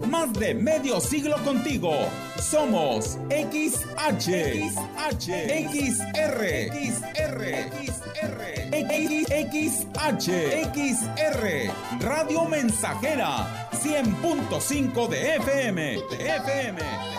Más 0.08 0.32
de 0.32 0.54
medio 0.54 1.00
siglo 1.00 1.36
contigo. 1.44 1.92
Somos 2.40 3.18
XH, 3.28 4.30
XH, 4.70 5.28
XR, 5.68 6.72
XR, 6.72 7.44
XR, 7.84 8.40
XH, 9.50 10.28
XR, 10.72 11.44
Radio 12.00 12.46
Mensajera, 12.46 13.68
100.5 13.72 15.08
de 15.08 15.36
FM, 15.36 15.98
de 16.10 16.36
FM. 16.36 17.17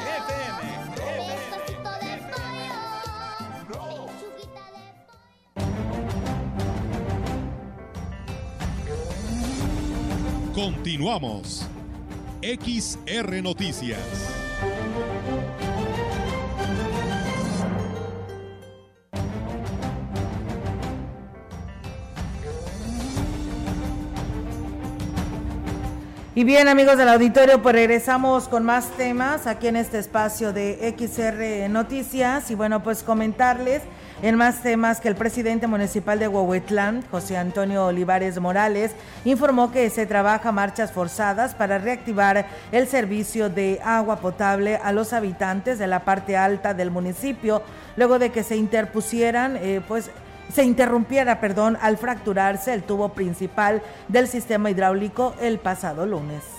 Continuamos. 10.59 11.65
XR 12.41 13.41
Noticias. 13.41 13.97
Y 26.35 26.43
bien 26.43 26.67
amigos 26.67 26.97
del 26.97 27.07
auditorio, 27.07 27.61
pues 27.61 27.73
regresamos 27.73 28.49
con 28.49 28.65
más 28.65 28.89
temas 28.97 29.47
aquí 29.47 29.67
en 29.67 29.77
este 29.77 29.99
espacio 29.99 30.51
de 30.51 30.93
XR 30.97 31.69
Noticias 31.69 32.51
y 32.51 32.55
bueno, 32.55 32.83
pues 32.83 33.03
comentarles 33.03 33.81
en 34.21 34.35
más 34.35 34.61
temas 34.61 34.99
que 34.99 35.07
el 35.07 35.15
presidente 35.15 35.67
municipal 35.67 36.19
de 36.19 36.27
Huehuetlán, 36.27 37.03
José 37.09 37.37
Antonio 37.37 37.85
Olivares 37.85 38.39
Morales, 38.39 38.91
informó 39.23 39.71
que 39.71 39.89
se 39.89 40.05
trabaja 40.05 40.51
marchas 40.51 40.91
forzadas 40.91 41.55
para 41.55 41.77
reactivar 41.77 42.45
el 42.71 42.87
servicio 42.87 43.49
de 43.49 43.79
agua 43.83 44.17
potable 44.17 44.77
a 44.83 44.91
los 44.91 45.13
habitantes 45.13 45.79
de 45.79 45.87
la 45.87 46.03
parte 46.03 46.35
alta 46.35 46.73
del 46.73 46.91
municipio, 46.91 47.61
luego 47.95 48.19
de 48.19 48.31
que 48.31 48.43
se 48.43 48.57
interpusieran, 48.57 49.55
eh, 49.57 49.81
pues 49.87 50.11
se 50.53 50.63
interrumpiera, 50.63 51.39
perdón, 51.39 51.77
al 51.81 51.97
fracturarse 51.97 52.73
el 52.73 52.83
tubo 52.83 53.09
principal 53.09 53.81
del 54.09 54.27
sistema 54.27 54.69
hidráulico 54.69 55.35
el 55.39 55.59
pasado 55.59 56.05
lunes. 56.05 56.58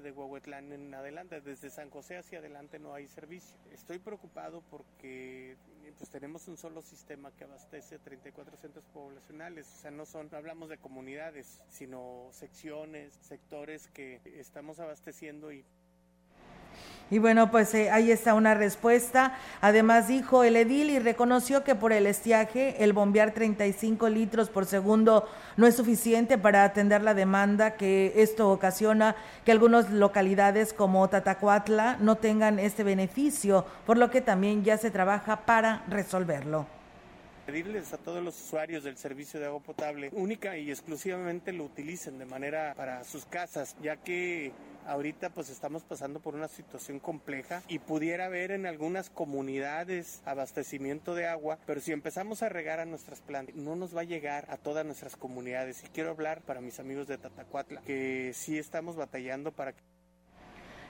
De 0.00 0.12
Huehuetlán 0.12 0.72
en 0.72 0.94
adelante, 0.94 1.40
desde 1.40 1.70
San 1.70 1.90
José 1.90 2.16
hacia 2.16 2.38
adelante 2.38 2.78
no 2.78 2.94
hay 2.94 3.06
servicio. 3.06 3.56
Estoy 3.70 3.98
preocupado 3.98 4.62
porque 4.70 5.56
pues 5.98 6.10
tenemos 6.10 6.48
un 6.48 6.56
solo 6.56 6.82
sistema 6.82 7.30
que 7.32 7.44
abastece 7.44 7.98
34 7.98 8.56
centros 8.56 8.84
poblacionales, 8.92 9.68
o 9.72 9.76
sea, 9.76 9.90
no 9.90 10.06
son, 10.06 10.28
no 10.30 10.36
hablamos 10.36 10.68
de 10.68 10.78
comunidades, 10.78 11.60
sino 11.68 12.28
secciones, 12.32 13.14
sectores 13.22 13.88
que 13.88 14.20
estamos 14.24 14.80
abasteciendo 14.80 15.52
y 15.52 15.64
y 17.10 17.18
bueno, 17.18 17.50
pues 17.50 17.74
eh, 17.74 17.90
ahí 17.90 18.10
está 18.10 18.34
una 18.34 18.54
respuesta. 18.54 19.34
Además 19.60 20.08
dijo 20.08 20.42
el 20.42 20.56
edil 20.56 20.90
y 20.90 20.98
reconoció 20.98 21.62
que 21.62 21.74
por 21.74 21.92
el 21.92 22.06
estiaje 22.06 22.82
el 22.82 22.92
bombear 22.92 23.32
35 23.32 24.08
litros 24.08 24.48
por 24.48 24.66
segundo 24.66 25.28
no 25.56 25.66
es 25.66 25.76
suficiente 25.76 26.38
para 26.38 26.64
atender 26.64 27.02
la 27.02 27.14
demanda 27.14 27.76
que 27.76 28.14
esto 28.16 28.50
ocasiona 28.50 29.14
que 29.44 29.52
algunas 29.52 29.90
localidades 29.90 30.72
como 30.72 31.08
Tatacuatla 31.08 31.98
no 32.00 32.16
tengan 32.16 32.58
este 32.58 32.82
beneficio, 32.82 33.66
por 33.86 33.98
lo 33.98 34.10
que 34.10 34.20
también 34.20 34.64
ya 34.64 34.78
se 34.78 34.90
trabaja 34.90 35.44
para 35.44 35.84
resolverlo 35.88 36.73
pedirles 37.46 37.92
a 37.92 37.98
todos 37.98 38.22
los 38.22 38.40
usuarios 38.40 38.84
del 38.84 38.96
servicio 38.96 39.40
de 39.40 39.46
agua 39.46 39.60
potable 39.60 40.10
única 40.12 40.56
y 40.56 40.70
exclusivamente 40.70 41.52
lo 41.52 41.64
utilicen 41.64 42.18
de 42.18 42.26
manera 42.26 42.74
para 42.76 43.04
sus 43.04 43.24
casas, 43.26 43.76
ya 43.82 43.96
que 43.96 44.52
ahorita 44.86 45.30
pues 45.30 45.50
estamos 45.50 45.82
pasando 45.82 46.20
por 46.20 46.34
una 46.34 46.48
situación 46.48 47.00
compleja 47.00 47.62
y 47.68 47.78
pudiera 47.78 48.26
haber 48.26 48.50
en 48.50 48.66
algunas 48.66 49.10
comunidades 49.10 50.22
abastecimiento 50.24 51.14
de 51.14 51.26
agua, 51.26 51.58
pero 51.66 51.80
si 51.80 51.92
empezamos 51.92 52.42
a 52.42 52.48
regar 52.48 52.80
a 52.80 52.84
nuestras 52.84 53.20
plantas, 53.20 53.54
no 53.54 53.76
nos 53.76 53.96
va 53.96 54.02
a 54.02 54.04
llegar 54.04 54.46
a 54.48 54.56
todas 54.56 54.84
nuestras 54.84 55.16
comunidades. 55.16 55.82
Y 55.84 55.88
quiero 55.88 56.10
hablar 56.10 56.42
para 56.42 56.60
mis 56.60 56.80
amigos 56.80 57.06
de 57.06 57.18
Tatacuatla, 57.18 57.80
que 57.82 58.32
sí 58.34 58.58
estamos 58.58 58.96
batallando 58.96 59.52
para 59.52 59.72
que 59.72 59.82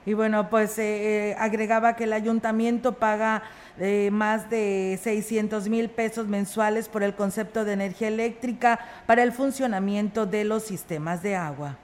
y 0.05 0.13
bueno, 0.13 0.49
pues 0.49 0.77
eh, 0.77 1.31
eh, 1.31 1.35
agregaba 1.39 1.95
que 1.95 2.03
el 2.03 2.13
ayuntamiento 2.13 2.93
paga 2.93 3.43
eh, 3.79 4.09
más 4.11 4.49
de 4.49 4.99
600 5.01 5.67
mil 5.67 5.89
pesos 5.89 6.27
mensuales 6.27 6.87
por 6.87 7.01
el 7.01 7.15
concepto 7.15 7.65
de 7.65 7.73
energía 7.73 8.09
eléctrica 8.09 8.79
para 9.07 9.23
el 9.23 9.31
funcionamiento 9.31 10.25
de 10.25 10.43
los 10.43 10.63
sistemas 10.63 11.23
de 11.23 11.35
agua. 11.35 11.77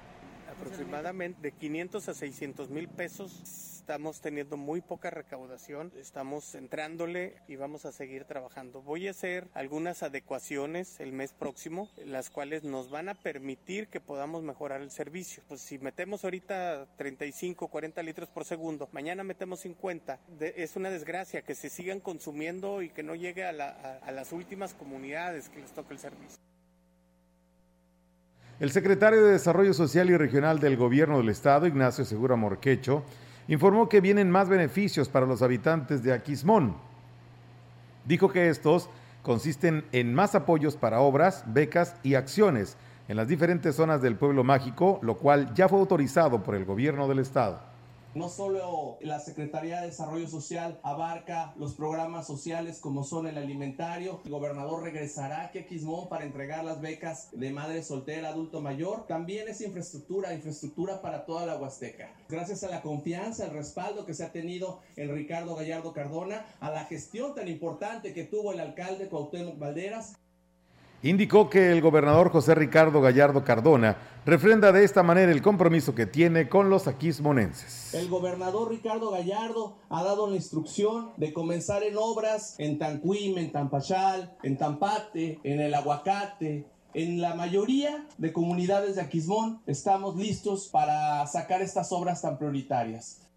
Aproximadamente 0.51 1.41
de 1.41 1.51
500 1.51 2.09
a 2.09 2.13
600 2.13 2.69
mil 2.69 2.87
pesos 2.87 3.70
estamos 3.81 4.21
teniendo 4.21 4.57
muy 4.57 4.79
poca 4.79 5.09
recaudación, 5.09 5.91
estamos 5.97 6.53
entrándole 6.53 7.37
y 7.47 7.55
vamos 7.55 7.85
a 7.85 7.91
seguir 7.91 8.25
trabajando. 8.25 8.83
Voy 8.83 9.07
a 9.07 9.11
hacer 9.11 9.47
algunas 9.55 10.03
adecuaciones 10.03 10.99
el 10.99 11.13
mes 11.13 11.33
próximo, 11.33 11.89
las 12.05 12.29
cuales 12.29 12.63
nos 12.63 12.91
van 12.91 13.09
a 13.09 13.15
permitir 13.15 13.87
que 13.87 13.99
podamos 13.99 14.43
mejorar 14.43 14.81
el 14.81 14.91
servicio. 14.91 15.41
Pues 15.47 15.61
si 15.61 15.79
metemos 15.79 16.23
ahorita 16.23 16.85
35, 16.95 17.69
40 17.69 18.03
litros 18.03 18.29
por 18.29 18.45
segundo, 18.45 18.87
mañana 18.91 19.23
metemos 19.23 19.61
50, 19.61 20.19
es 20.39 20.75
una 20.75 20.91
desgracia 20.91 21.41
que 21.41 21.55
se 21.55 21.69
sigan 21.69 22.01
consumiendo 22.01 22.83
y 22.83 22.89
que 22.89 23.01
no 23.01 23.15
llegue 23.15 23.45
a, 23.45 23.49
a 23.49 24.11
las 24.11 24.31
últimas 24.31 24.75
comunidades 24.75 25.49
que 25.49 25.59
les 25.59 25.71
toque 25.71 25.95
el 25.95 25.99
servicio. 25.99 26.37
El 28.59 28.71
secretario 28.71 29.25
de 29.25 29.31
Desarrollo 29.31 29.73
Social 29.73 30.11
y 30.11 30.17
Regional 30.17 30.59
del 30.59 30.77
Gobierno 30.77 31.17
del 31.17 31.29
Estado, 31.29 31.65
Ignacio 31.65 32.05
Segura 32.05 32.35
Morquecho, 32.35 33.03
informó 33.51 33.89
que 33.89 33.99
vienen 33.99 34.31
más 34.31 34.47
beneficios 34.47 35.09
para 35.09 35.25
los 35.25 35.41
habitantes 35.41 36.01
de 36.03 36.13
Aquismón. 36.13 36.73
Dijo 38.05 38.31
que 38.31 38.47
estos 38.47 38.89
consisten 39.23 39.83
en 39.91 40.13
más 40.13 40.35
apoyos 40.35 40.77
para 40.77 41.01
obras, 41.01 41.43
becas 41.47 41.97
y 42.01 42.15
acciones 42.15 42.77
en 43.09 43.17
las 43.17 43.27
diferentes 43.27 43.75
zonas 43.75 44.01
del 44.01 44.15
pueblo 44.15 44.45
mágico, 44.45 44.99
lo 45.01 45.17
cual 45.17 45.53
ya 45.53 45.67
fue 45.67 45.79
autorizado 45.79 46.41
por 46.43 46.55
el 46.55 46.63
gobierno 46.63 47.09
del 47.09 47.19
estado. 47.19 47.70
No 48.13 48.27
solo 48.27 48.97
la 48.99 49.21
Secretaría 49.21 49.79
de 49.79 49.87
Desarrollo 49.87 50.27
Social 50.27 50.77
abarca 50.83 51.53
los 51.55 51.75
programas 51.75 52.27
sociales 52.27 52.79
como 52.79 53.05
son 53.05 53.25
el 53.25 53.37
alimentario, 53.37 54.19
el 54.25 54.31
gobernador 54.31 54.83
regresará 54.83 55.43
a 55.45 55.51
Quismón 55.51 56.09
para 56.09 56.25
entregar 56.25 56.65
las 56.65 56.81
becas 56.81 57.29
de 57.31 57.51
madre 57.51 57.83
soltera, 57.83 58.27
adulto 58.27 58.59
mayor. 58.59 59.07
También 59.07 59.47
es 59.47 59.61
infraestructura, 59.61 60.33
infraestructura 60.33 61.01
para 61.01 61.25
toda 61.25 61.45
la 61.45 61.55
Huasteca. 61.55 62.09
Gracias 62.27 62.65
a 62.65 62.69
la 62.69 62.81
confianza, 62.81 63.45
el 63.45 63.53
respaldo 63.53 64.05
que 64.05 64.13
se 64.13 64.25
ha 64.25 64.33
tenido 64.33 64.81
en 64.97 65.15
Ricardo 65.15 65.55
Gallardo 65.55 65.93
Cardona, 65.93 66.45
a 66.59 66.69
la 66.69 66.83
gestión 66.83 67.33
tan 67.33 67.47
importante 67.47 68.13
que 68.13 68.25
tuvo 68.25 68.51
el 68.51 68.59
alcalde 68.59 69.07
Cuauhtémoc 69.07 69.57
Valderas, 69.57 70.17
indicó 71.03 71.49
que 71.49 71.71
el 71.71 71.81
gobernador 71.81 72.29
José 72.29 72.55
Ricardo 72.55 73.01
Gallardo 73.01 73.43
Cardona 73.43 73.97
refrenda 74.25 74.71
de 74.71 74.83
esta 74.83 75.03
manera 75.03 75.31
el 75.31 75.41
compromiso 75.41 75.95
que 75.95 76.05
tiene 76.05 76.47
con 76.47 76.69
los 76.69 76.87
aquismonenses. 76.87 77.93
El 77.93 78.07
gobernador 78.07 78.69
Ricardo 78.69 79.11
Gallardo 79.11 79.77
ha 79.89 80.03
dado 80.03 80.29
la 80.29 80.35
instrucción 80.35 81.11
de 81.17 81.33
comenzar 81.33 81.83
en 81.83 81.97
obras 81.97 82.55
en 82.59 82.77
Tanquim, 82.77 83.37
en 83.37 83.51
Tampachal, 83.51 84.35
en 84.43 84.57
Tampate, 84.57 85.39
en 85.43 85.59
el 85.59 85.73
Aguacate, 85.73 86.67
en 86.93 87.21
la 87.21 87.35
mayoría 87.35 88.05
de 88.17 88.33
comunidades 88.33 88.95
de 88.95 89.01
Aquismón 89.01 89.61
estamos 89.65 90.17
listos 90.17 90.67
para 90.67 91.25
sacar 91.25 91.61
estas 91.61 91.91
obras 91.93 92.21
tan 92.21 92.37
prioritarias. 92.37 93.30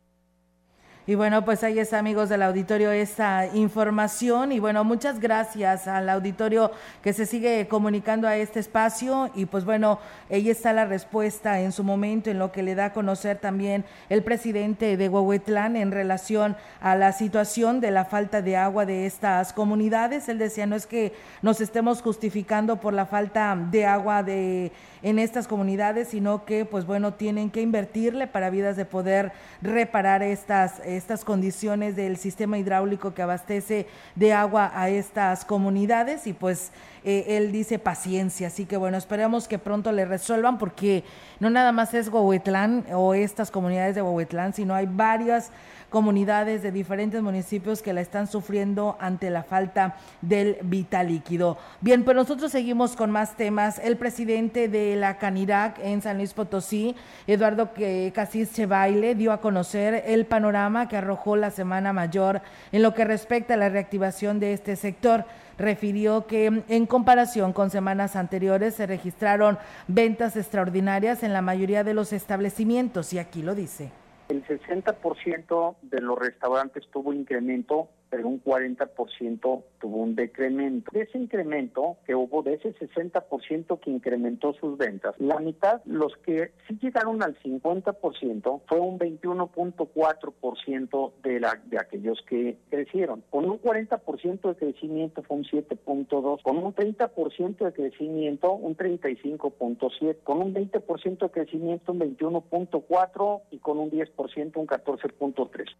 Y 1.06 1.16
bueno, 1.16 1.44
pues 1.44 1.62
ahí 1.62 1.78
está, 1.78 1.98
amigos 1.98 2.30
del 2.30 2.40
auditorio, 2.40 2.90
esta 2.90 3.46
información. 3.52 4.52
Y 4.52 4.58
bueno, 4.58 4.84
muchas 4.84 5.20
gracias 5.20 5.86
al 5.86 6.08
auditorio 6.08 6.70
que 7.02 7.12
se 7.12 7.26
sigue 7.26 7.68
comunicando 7.68 8.26
a 8.26 8.38
este 8.38 8.60
espacio. 8.60 9.30
Y 9.34 9.44
pues 9.44 9.66
bueno, 9.66 9.98
ahí 10.30 10.48
está 10.48 10.72
la 10.72 10.86
respuesta 10.86 11.60
en 11.60 11.72
su 11.72 11.84
momento, 11.84 12.30
en 12.30 12.38
lo 12.38 12.52
que 12.52 12.62
le 12.62 12.74
da 12.74 12.86
a 12.86 12.92
conocer 12.94 13.36
también 13.36 13.84
el 14.08 14.22
presidente 14.22 14.96
de 14.96 15.08
Huehuetlán 15.10 15.76
en 15.76 15.92
relación 15.92 16.56
a 16.80 16.96
la 16.96 17.12
situación 17.12 17.82
de 17.82 17.90
la 17.90 18.06
falta 18.06 18.40
de 18.40 18.56
agua 18.56 18.86
de 18.86 19.04
estas 19.04 19.52
comunidades. 19.52 20.30
Él 20.30 20.38
decía, 20.38 20.64
no 20.64 20.74
es 20.74 20.86
que 20.86 21.12
nos 21.42 21.60
estemos 21.60 22.00
justificando 22.00 22.80
por 22.80 22.94
la 22.94 23.04
falta 23.04 23.54
de 23.70 23.84
agua 23.84 24.22
de 24.22 24.72
en 25.04 25.18
estas 25.18 25.46
comunidades, 25.46 26.08
sino 26.08 26.46
que 26.46 26.64
pues 26.64 26.86
bueno, 26.86 27.12
tienen 27.12 27.50
que 27.50 27.60
invertirle 27.60 28.26
para 28.26 28.48
vidas 28.48 28.74
de 28.74 28.86
poder 28.86 29.32
reparar 29.60 30.22
estas 30.22 30.80
estas 30.80 31.26
condiciones 31.26 31.94
del 31.94 32.16
sistema 32.16 32.56
hidráulico 32.56 33.12
que 33.12 33.20
abastece 33.20 33.86
de 34.14 34.32
agua 34.32 34.72
a 34.74 34.88
estas 34.88 35.44
comunidades. 35.44 36.26
Y 36.26 36.32
pues 36.32 36.72
eh, 37.04 37.36
él 37.36 37.52
dice 37.52 37.78
paciencia, 37.78 38.46
así 38.46 38.64
que 38.64 38.78
bueno, 38.78 38.96
esperemos 38.96 39.46
que 39.46 39.58
pronto 39.58 39.92
le 39.92 40.06
resuelvan 40.06 40.56
porque 40.56 41.04
no 41.38 41.50
nada 41.50 41.70
más 41.70 41.92
es 41.92 42.08
Huehuetlán 42.08 42.86
o 42.94 43.12
estas 43.12 43.50
comunidades 43.50 43.94
de 43.94 44.00
Huehuetlán, 44.00 44.54
sino 44.54 44.74
hay 44.74 44.86
varias 44.90 45.50
comunidades 45.94 46.60
de 46.64 46.72
diferentes 46.72 47.22
municipios 47.22 47.80
que 47.80 47.92
la 47.92 48.00
están 48.00 48.26
sufriendo 48.26 48.96
ante 48.98 49.30
la 49.30 49.44
falta 49.44 49.94
del 50.22 50.56
vital 50.62 51.06
líquido. 51.06 51.56
Bien, 51.80 52.02
pues 52.02 52.16
nosotros 52.16 52.50
seguimos 52.50 52.96
con 52.96 53.12
más 53.12 53.36
temas. 53.36 53.78
El 53.78 53.96
presidente 53.96 54.66
de 54.66 54.96
la 54.96 55.18
Canirac 55.18 55.78
en 55.78 56.02
San 56.02 56.16
Luis 56.16 56.34
Potosí, 56.34 56.96
Eduardo 57.28 57.70
Casís 58.12 58.52
Chebaile, 58.52 59.14
dio 59.14 59.30
a 59.30 59.40
conocer 59.40 60.02
el 60.04 60.26
panorama 60.26 60.88
que 60.88 60.96
arrojó 60.96 61.36
la 61.36 61.52
Semana 61.52 61.92
Mayor 61.92 62.42
en 62.72 62.82
lo 62.82 62.92
que 62.92 63.04
respecta 63.04 63.54
a 63.54 63.56
la 63.56 63.68
reactivación 63.68 64.40
de 64.40 64.52
este 64.52 64.74
sector 64.74 65.24
refirió 65.56 66.26
que 66.26 66.64
en 66.68 66.86
comparación 66.86 67.52
con 67.52 67.70
semanas 67.70 68.16
anteriores 68.16 68.74
se 68.74 68.88
registraron 68.88 69.56
ventas 69.86 70.34
extraordinarias 70.34 71.22
en 71.22 71.32
la 71.32 71.42
mayoría 71.42 71.84
de 71.84 71.94
los 71.94 72.12
establecimientos 72.12 73.12
y 73.12 73.20
aquí 73.20 73.40
lo 73.40 73.54
dice. 73.54 73.92
El 74.28 74.44
60% 74.46 75.76
de 75.82 76.00
los 76.00 76.18
restaurantes 76.18 76.84
tuvo 76.90 77.12
incremento 77.12 77.88
pero 78.14 78.28
un 78.28 78.40
40% 78.44 79.64
tuvo 79.80 79.96
un 79.96 80.14
decremento. 80.14 80.88
De 80.92 81.00
ese 81.02 81.18
incremento 81.18 81.96
que 82.06 82.14
hubo, 82.14 82.44
de 82.44 82.54
ese 82.54 82.72
60% 82.76 83.80
que 83.80 83.90
incrementó 83.90 84.52
sus 84.52 84.78
ventas, 84.78 85.16
la 85.18 85.40
mitad, 85.40 85.82
los 85.84 86.16
que 86.18 86.52
sí 86.68 86.78
llegaron 86.80 87.24
al 87.24 87.36
50%, 87.40 88.60
fue 88.68 88.78
un 88.78 89.00
21.4% 89.00 91.12
de, 91.24 91.40
la, 91.40 91.60
de 91.64 91.78
aquellos 91.78 92.22
que 92.28 92.56
crecieron. 92.70 93.24
Con 93.30 93.46
un 93.46 93.60
40% 93.60 94.48
de 94.48 94.54
crecimiento 94.54 95.24
fue 95.24 95.38
un 95.38 95.44
7.2%, 95.44 96.40
con 96.40 96.58
un 96.58 96.72
30% 96.72 97.64
de 97.64 97.72
crecimiento 97.72 98.52
un 98.52 98.76
35.7%, 98.76 100.18
con 100.22 100.40
un 100.40 100.54
20% 100.54 101.18
de 101.18 101.30
crecimiento 101.30 101.90
un 101.90 101.98
21.4% 101.98 103.42
y 103.50 103.58
con 103.58 103.78
un 103.78 103.90
10% 103.90 104.56
un 104.56 104.68
14.3%. 104.68 105.74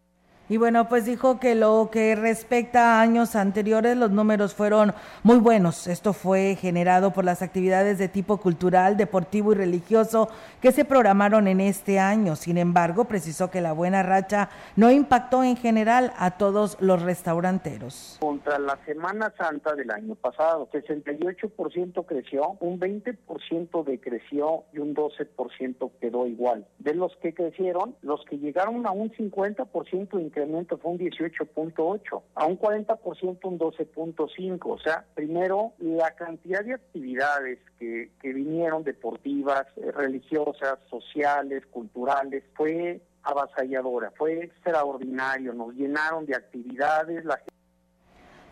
Y 0.47 0.57
bueno, 0.57 0.87
pues 0.87 1.05
dijo 1.05 1.39
que 1.39 1.55
lo 1.55 1.89
que 1.91 2.15
respecta 2.15 2.99
a 2.99 3.01
años 3.01 3.35
anteriores, 3.35 3.97
los 3.97 4.11
números 4.11 4.53
fueron 4.53 4.93
muy 5.23 5.39
buenos. 5.39 5.87
Esto 5.87 6.13
fue 6.13 6.55
generado 6.55 7.13
por 7.13 7.25
las 7.25 7.41
actividades 7.41 7.97
de 7.97 8.09
tipo 8.09 8.37
cultural, 8.37 8.95
deportivo 8.95 9.53
y 9.53 9.55
religioso 9.55 10.29
que 10.61 10.71
se 10.71 10.85
programaron 10.85 11.47
en 11.47 11.61
este 11.61 11.99
año. 11.99 12.35
Sin 12.35 12.59
embargo, 12.59 13.05
precisó 13.05 13.49
que 13.49 13.59
la 13.59 13.73
buena 13.73 14.03
racha 14.03 14.49
no 14.75 14.91
impactó 14.91 15.43
en 15.43 15.57
general 15.57 16.13
a 16.17 16.37
todos 16.37 16.77
los 16.79 17.01
restauranteros. 17.01 18.17
Contra 18.19 18.59
la 18.59 18.77
Semana 18.85 19.33
Santa 19.39 19.73
del 19.73 19.89
año 19.89 20.13
pasado, 20.13 20.69
68% 20.71 22.05
creció, 22.05 22.55
un 22.59 22.79
20% 22.79 23.83
decreció 23.83 24.63
y 24.73 24.77
un 24.77 24.93
12% 24.93 25.91
quedó 25.99 26.27
igual. 26.27 26.67
De 26.77 26.93
los 26.93 27.15
que 27.17 27.33
crecieron, 27.33 27.95
los 28.03 28.23
que 28.25 28.37
llegaron 28.37 28.85
a 28.85 28.91
un 28.91 29.11
50% 29.11 30.19
incremento 30.35 30.77
fue 30.77 30.91
un 30.91 30.99
18.8, 30.99 32.21
a 32.35 32.45
un 32.45 32.59
40% 32.59 33.39
un 33.43 33.59
12.5. 33.59 34.59
O 34.65 34.79
sea, 34.79 35.05
primero, 35.15 35.73
la 35.79 36.11
cantidad 36.11 36.63
de 36.63 36.73
actividades 36.73 37.59
que, 37.79 38.11
que 38.21 38.33
vinieron 38.33 38.83
deportivas, 38.83 39.65
eh, 39.77 39.91
religiosas, 39.91 40.79
sociales, 40.89 41.65
culturales, 41.67 42.43
fue 42.53 43.01
avasalladora, 43.23 44.11
fue 44.17 44.43
extraordinario, 44.43 45.53
nos 45.53 45.73
llenaron 45.73 46.25
de 46.25 46.35
actividades, 46.35 47.25
la 47.25 47.39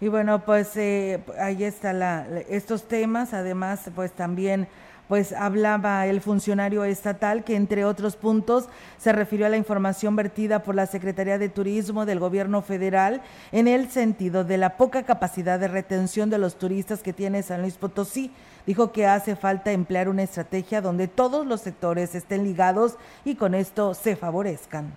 y 0.02 0.10
bueno, 0.10 0.44
pues 0.44 0.76
eh, 0.76 1.24
ahí 1.40 1.64
está 1.64 1.94
la, 1.94 2.28
estos 2.50 2.90
temas, 2.90 3.34
además 3.34 3.90
pues 3.96 4.12
también 4.12 4.68
pues 5.08 5.34
hablaba 5.34 6.08
el 6.08 6.22
funcionario 6.22 6.84
estatal 6.84 7.44
que 7.44 7.56
entre 7.56 7.86
otros 7.86 8.16
puntos 8.16 8.70
se 8.98 9.12
refirió 9.12 9.46
a 9.46 9.50
la 9.50 9.58
información 9.58 10.16
vertida 10.16 10.64
por 10.64 10.76
la 10.76 10.86
Secretaría 10.86 11.38
de 11.38 11.50
Turismo 11.50 12.06
del 12.06 12.20
Gobierno 12.20 12.62
Federal 12.62 13.22
en 13.52 13.68
el 13.68 13.90
sentido 13.90 14.44
de 14.44 14.58
la 14.58 14.78
poca 14.78 15.04
capacidad 15.04 15.60
de 15.60 15.68
retención 15.68 16.30
de 16.30 16.38
los 16.38 16.56
turistas 16.56 17.04
que 17.04 17.14
tiene 17.14 17.44
San 17.44 17.62
Luis 17.62 17.76
Potosí. 17.76 18.32
Dijo 18.66 18.92
que 18.92 19.06
hace 19.06 19.36
falta 19.36 19.72
emplear 19.72 20.08
una 20.08 20.24
estrategia 20.24 20.82
donde 20.82 21.08
todos 21.08 21.46
los 21.46 21.62
sectores 21.62 22.16
estén 22.16 22.44
ligados 22.44 22.98
y 23.26 23.36
con 23.36 23.56
esto 23.56 23.94
se 23.94 24.16
favorezcan. 24.16 24.94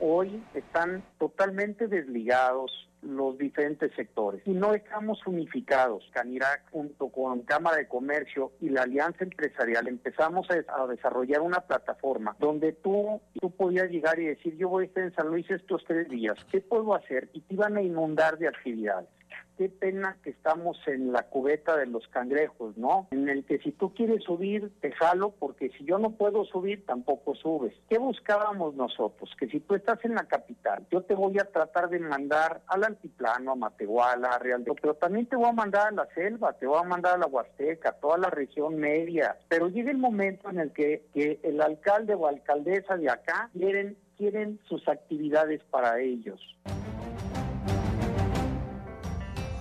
Hoy 0.00 0.42
están 0.54 1.02
totalmente 1.18 1.86
desligados 1.86 2.88
los 3.04 3.38
diferentes 3.38 3.92
sectores. 3.94 4.42
Y 4.46 4.52
no 4.52 4.74
estamos 4.74 5.24
unificados. 5.26 6.04
Canirac 6.12 6.70
junto 6.70 7.08
con 7.08 7.42
Cámara 7.42 7.76
de 7.76 7.88
Comercio 7.88 8.52
y 8.60 8.70
la 8.70 8.82
Alianza 8.82 9.24
Empresarial 9.24 9.88
empezamos 9.88 10.46
a, 10.50 10.86
desarrollar 10.86 11.40
una 11.40 11.60
plataforma 11.60 12.36
donde 12.38 12.72
tú, 12.72 13.20
tú 13.40 13.50
podías 13.50 13.90
llegar 13.90 14.18
y 14.18 14.26
decir, 14.26 14.56
yo 14.56 14.68
voy 14.68 14.84
a 14.84 14.86
estar 14.86 15.04
en 15.04 15.14
San 15.14 15.28
Luis 15.28 15.50
estos 15.50 15.82
tres 15.86 16.08
días, 16.08 16.36
¿qué 16.50 16.60
puedo 16.60 16.94
hacer? 16.94 17.30
Y 17.32 17.40
te 17.40 17.54
iban 17.54 17.76
a 17.76 17.82
inundar 17.82 18.38
de 18.38 18.48
actividades 18.48 19.08
qué 19.56 19.68
pena 19.68 20.16
que 20.22 20.30
estamos 20.30 20.76
en 20.86 21.12
la 21.12 21.22
cubeta 21.24 21.76
de 21.76 21.86
los 21.86 22.06
cangrejos, 22.08 22.76
¿no? 22.76 23.08
En 23.10 23.28
el 23.28 23.44
que 23.44 23.58
si 23.58 23.72
tú 23.72 23.94
quieres 23.94 24.24
subir, 24.24 24.72
te 24.80 24.92
jalo, 24.92 25.30
porque 25.38 25.70
si 25.78 25.84
yo 25.84 25.98
no 25.98 26.10
puedo 26.10 26.44
subir, 26.44 26.84
tampoco 26.86 27.34
subes. 27.34 27.74
¿Qué 27.88 27.98
buscábamos 27.98 28.74
nosotros? 28.74 29.30
Que 29.38 29.48
si 29.48 29.60
tú 29.60 29.74
estás 29.74 30.04
en 30.04 30.14
la 30.14 30.24
capital, 30.24 30.86
yo 30.90 31.02
te 31.02 31.14
voy 31.14 31.38
a 31.38 31.50
tratar 31.50 31.88
de 31.88 32.00
mandar 32.00 32.62
al 32.66 32.84
altiplano, 32.84 33.52
a 33.52 33.56
Matehuala, 33.56 34.28
a 34.28 34.38
Real 34.38 34.64
de... 34.64 34.72
pero 34.80 34.94
también 34.94 35.26
te 35.26 35.36
voy 35.36 35.48
a 35.48 35.52
mandar 35.52 35.88
a 35.88 35.92
la 35.92 36.08
selva, 36.14 36.52
te 36.54 36.66
voy 36.66 36.78
a 36.80 36.84
mandar 36.84 37.14
a 37.14 37.18
la 37.18 37.26
Huasteca, 37.26 37.90
a 37.90 37.92
toda 37.92 38.18
la 38.18 38.30
región 38.30 38.76
media. 38.76 39.36
Pero 39.48 39.68
llega 39.68 39.90
el 39.90 39.98
momento 39.98 40.50
en 40.50 40.58
el 40.58 40.72
que, 40.72 41.06
que 41.12 41.40
el 41.42 41.60
alcalde 41.60 42.14
o 42.14 42.26
alcaldesa 42.26 42.96
de 42.96 43.10
acá 43.10 43.50
quieren, 43.52 43.96
quieren 44.16 44.58
sus 44.64 44.86
actividades 44.88 45.62
para 45.70 46.00
ellos. 46.00 46.40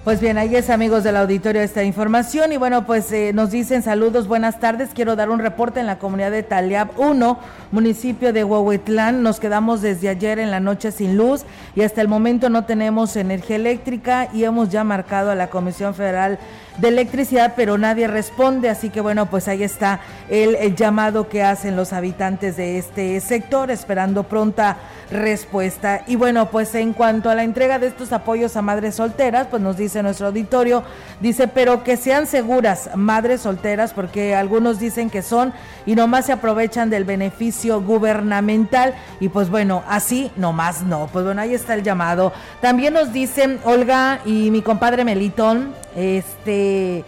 Pues 0.03 0.19
bien, 0.19 0.37
ahí 0.37 0.53
es 0.57 0.69
amigos 0.69 1.05
del 1.05 1.15
auditorio 1.15 1.61
esta 1.61 1.81
información. 1.81 2.51
Y 2.51 2.57
bueno, 2.57 2.85
pues 2.85 3.09
eh, 3.13 3.31
nos 3.33 3.51
dicen 3.51 3.81
saludos, 3.83 4.27
buenas 4.27 4.59
tardes, 4.59 4.89
quiero 4.93 5.15
dar 5.15 5.29
un 5.29 5.39
reporte 5.39 5.79
en 5.79 5.85
la 5.85 5.97
comunidad 5.97 6.29
de 6.29 6.43
Taliab 6.43 6.89
1, 6.97 7.39
municipio 7.71 8.33
de 8.33 8.43
Huehuetlán, 8.43 9.23
nos 9.23 9.39
quedamos 9.39 9.81
desde 9.81 10.09
ayer 10.09 10.39
en 10.39 10.51
la 10.51 10.59
noche 10.59 10.91
sin 10.91 11.15
luz 11.15 11.45
y 11.73 11.83
hasta 11.83 12.01
el 12.01 12.09
momento 12.09 12.49
no 12.49 12.65
tenemos 12.65 13.15
energía 13.15 13.55
eléctrica 13.55 14.27
y 14.33 14.43
hemos 14.43 14.67
ya 14.67 14.83
marcado 14.83 15.31
a 15.31 15.35
la 15.35 15.47
Comisión 15.49 15.93
Federal 15.93 16.37
de 16.77 16.87
electricidad, 16.87 17.53
pero 17.55 17.77
nadie 17.77 18.07
responde, 18.07 18.69
así 18.69 18.89
que 18.89 19.01
bueno, 19.01 19.27
pues 19.27 19.47
ahí 19.47 19.63
está 19.63 19.99
el, 20.29 20.75
llamado 20.75 21.29
que 21.29 21.43
hacen 21.43 21.75
los 21.75 21.93
habitantes 21.93 22.57
de 22.57 22.77
este 22.77 23.19
sector, 23.21 23.69
esperando 23.69 24.23
pronta 24.23 24.77
respuesta. 25.11 26.03
Y 26.07 26.15
bueno, 26.15 26.49
pues 26.49 26.73
en 26.75 26.93
cuanto 26.93 27.29
a 27.29 27.35
la 27.35 27.43
entrega 27.43 27.77
de 27.77 27.87
estos 27.87 28.11
apoyos 28.11 28.55
a 28.55 28.61
madres 28.61 28.95
solteras, 28.95 29.47
pues 29.47 29.61
nos 29.61 29.77
dice 29.77 30.01
nuestro 30.01 30.27
auditorio, 30.27 30.83
dice, 31.19 31.47
pero 31.47 31.83
que 31.83 31.97
sean 31.97 32.25
seguras 32.25 32.89
madres 32.95 33.41
solteras, 33.41 33.93
porque 33.93 34.35
algunos 34.35 34.79
dicen 34.79 35.09
que 35.09 35.21
son 35.21 35.53
y 35.85 35.95
nomás 35.95 36.25
se 36.25 36.31
aprovechan 36.31 36.89
del 36.89 37.03
beneficio 37.03 37.81
gubernamental 37.81 38.95
y 39.19 39.29
pues 39.29 39.49
bueno, 39.49 39.83
así 39.87 40.31
nomás 40.35 40.81
no. 40.81 41.07
Pues 41.11 41.25
bueno, 41.25 41.41
ahí 41.41 41.53
está 41.53 41.75
el 41.75 41.83
llamado. 41.83 42.33
También 42.61 42.93
nos 42.93 43.13
dicen 43.13 43.59
Olga 43.63 44.19
y 44.25 44.49
mi 44.49 44.61
compadre 44.61 45.03
Melitón, 45.05 45.73
este 45.95 47.05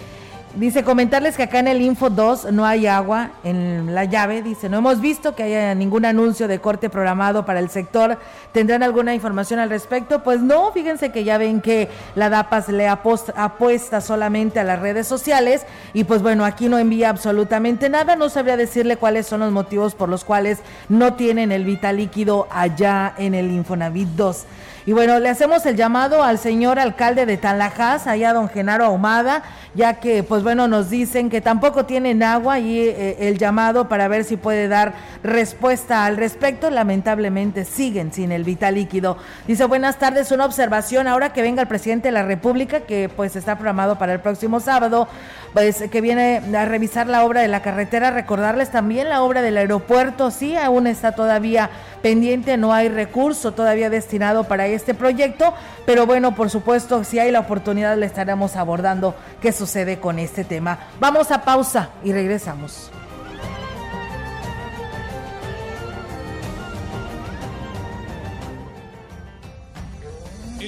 Dice, 0.55 0.85
comentarles 0.85 1.35
que 1.35 1.43
acá 1.43 1.59
en 1.59 1.67
el 1.67 1.81
Info 1.81 2.09
2 2.09 2.53
no 2.53 2.65
hay 2.65 2.87
agua 2.87 3.31
en 3.43 3.93
la 3.93 4.05
llave. 4.05 4.41
Dice, 4.41 4.69
no 4.69 4.77
hemos 4.77 5.01
visto 5.01 5.35
que 5.35 5.43
haya 5.43 5.75
ningún 5.75 6.05
anuncio 6.05 6.47
de 6.47 6.59
corte 6.59 6.89
programado 6.89 7.45
para 7.45 7.59
el 7.59 7.69
sector. 7.69 8.17
¿Tendrán 8.53 8.81
alguna 8.81 9.13
información 9.13 9.59
al 9.59 9.69
respecto? 9.69 10.23
Pues 10.23 10.39
no, 10.39 10.71
fíjense 10.71 11.11
que 11.11 11.25
ya 11.25 11.37
ven 11.37 11.59
que 11.59 11.89
la 12.15 12.29
DAPAS 12.29 12.69
le 12.69 12.87
apuesta 12.87 13.99
solamente 13.99 14.61
a 14.61 14.63
las 14.63 14.79
redes 14.79 15.07
sociales 15.07 15.65
y 15.93 16.05
pues 16.05 16.21
bueno, 16.21 16.45
aquí 16.45 16.69
no 16.69 16.79
envía 16.79 17.09
absolutamente 17.09 17.89
nada. 17.89 18.15
No 18.15 18.29
sabría 18.29 18.55
decirle 18.55 18.95
cuáles 18.95 19.27
son 19.27 19.41
los 19.41 19.51
motivos 19.51 19.93
por 19.93 20.07
los 20.07 20.23
cuales 20.23 20.59
no 20.87 21.15
tienen 21.15 21.51
el 21.51 21.65
vital 21.65 21.97
líquido 21.97 22.47
allá 22.49 23.13
en 23.17 23.35
el 23.35 23.51
Infonavit 23.51 24.07
2. 24.07 24.45
Y 24.87 24.93
bueno, 24.93 25.17
le 25.17 25.29
hacemos 25.29 25.65
el 25.65 25.75
llamado 25.75 26.21
al 26.21 26.37
señor 26.37 26.77
alcalde 26.77 27.25
de 27.25 27.37
Tanlajas, 27.37 28.05
allá 28.05 28.33
don 28.33 28.49
Genaro 28.49 28.85
Ahumada, 28.85 29.41
ya 29.73 29.95
que 29.95 30.21
pues 30.21 30.43
bueno, 30.43 30.67
nos 30.67 30.91
dicen 30.91 31.31
que 31.31 31.41
tampoco 31.41 31.85
tienen 31.85 32.21
agua 32.21 32.59
y 32.59 32.77
eh, 32.81 33.17
el 33.27 33.39
llamado 33.39 33.89
para 33.89 34.07
ver 34.07 34.25
si 34.25 34.37
puede 34.37 34.67
dar 34.67 34.93
respuesta 35.23 36.05
al 36.05 36.17
respecto. 36.17 36.69
Lamentablemente 36.69 37.65
siguen 37.65 38.13
sin 38.13 38.31
el 38.31 38.43
vital 38.43 38.75
líquido. 38.75 39.17
Dice, 39.47 39.65
buenas 39.65 39.97
tardes, 39.97 40.31
una 40.31 40.45
observación, 40.45 41.07
ahora 41.07 41.33
que 41.33 41.41
venga 41.41 41.63
el 41.63 41.67
presidente 41.67 42.09
de 42.09 42.11
la 42.11 42.23
República, 42.23 42.81
que 42.81 43.09
pues 43.09 43.35
está 43.35 43.55
programado 43.55 43.97
para 43.97 44.13
el 44.13 44.19
próximo 44.19 44.59
sábado, 44.59 45.07
pues 45.53 45.83
que 45.89 46.01
viene 46.01 46.43
a 46.55 46.65
revisar 46.65 47.07
la 47.07 47.25
obra 47.25 47.41
de 47.41 47.47
la 47.47 47.63
carretera, 47.63 48.11
recordarles 48.11 48.69
también 48.69 49.09
la 49.09 49.23
obra 49.23 49.41
del 49.41 49.57
aeropuerto, 49.57 50.29
sí, 50.29 50.55
aún 50.55 50.85
está 50.85 51.13
todavía 51.13 51.71
pendiente, 52.03 52.55
no 52.55 52.71
hay 52.71 52.87
recurso 52.87 53.53
todavía 53.53 53.89
destinado 53.89 54.43
para 54.43 54.67
este 54.75 54.93
proyecto, 54.93 55.53
pero 55.85 56.05
bueno, 56.05 56.35
por 56.35 56.49
supuesto, 56.49 57.03
si 57.03 57.19
hay 57.19 57.31
la 57.31 57.39
oportunidad 57.39 57.97
le 57.97 58.05
estaremos 58.05 58.55
abordando 58.55 59.15
qué 59.41 59.51
sucede 59.51 59.99
con 59.99 60.19
este 60.19 60.43
tema. 60.43 60.79
Vamos 60.99 61.31
a 61.31 61.43
pausa 61.43 61.89
y 62.03 62.11
regresamos. 62.11 62.91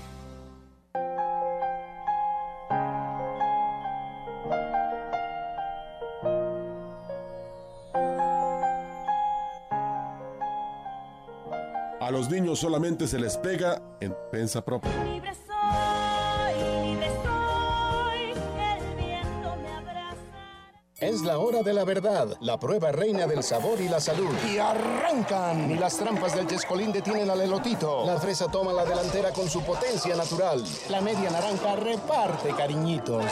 Los 12.21 12.29
niños 12.29 12.59
solamente 12.59 13.07
se 13.07 13.17
les 13.17 13.35
pega 13.35 13.81
en 13.99 14.15
pensa 14.31 14.63
propia. 14.63 14.91
Libre 15.05 15.33
soy, 15.33 16.91
libre 16.91 17.07
soy, 17.23 18.21
el 18.29 18.95
viento 18.95 19.55
me 19.55 21.07
Es 21.07 21.21
la 21.23 21.39
hora 21.39 21.63
de 21.63 21.73
la 21.73 21.83
verdad, 21.83 22.37
la 22.39 22.59
prueba 22.59 22.91
reina 22.91 23.25
del 23.25 23.41
sabor 23.41 23.81
y 23.81 23.89
la 23.89 23.99
salud. 23.99 24.29
Y 24.47 24.59
arrancan. 24.59 25.67
Ni 25.67 25.79
las 25.79 25.97
trampas 25.97 26.35
del 26.35 26.45
chescolín 26.45 26.91
detienen 26.91 27.27
al 27.27 27.41
elotito. 27.41 28.05
La 28.05 28.19
fresa 28.19 28.51
toma 28.51 28.71
la 28.71 28.85
delantera 28.85 29.31
con 29.31 29.49
su 29.49 29.63
potencia 29.63 30.15
natural. 30.15 30.63
La 30.91 31.01
media 31.01 31.31
naranja 31.31 31.75
reparte 31.75 32.49
cariñitos. 32.55 33.25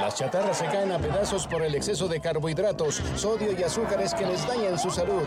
Las 0.00 0.16
chatarras 0.16 0.58
se 0.58 0.64
caen 0.64 0.90
a 0.90 0.98
pedazos 0.98 1.46
por 1.46 1.62
el 1.62 1.76
exceso 1.76 2.08
de 2.08 2.20
carbohidratos, 2.20 3.00
sodio 3.14 3.52
y 3.56 3.62
azúcares 3.62 4.12
que 4.14 4.26
les 4.26 4.44
dañan 4.48 4.80
su 4.80 4.90
salud. 4.90 5.22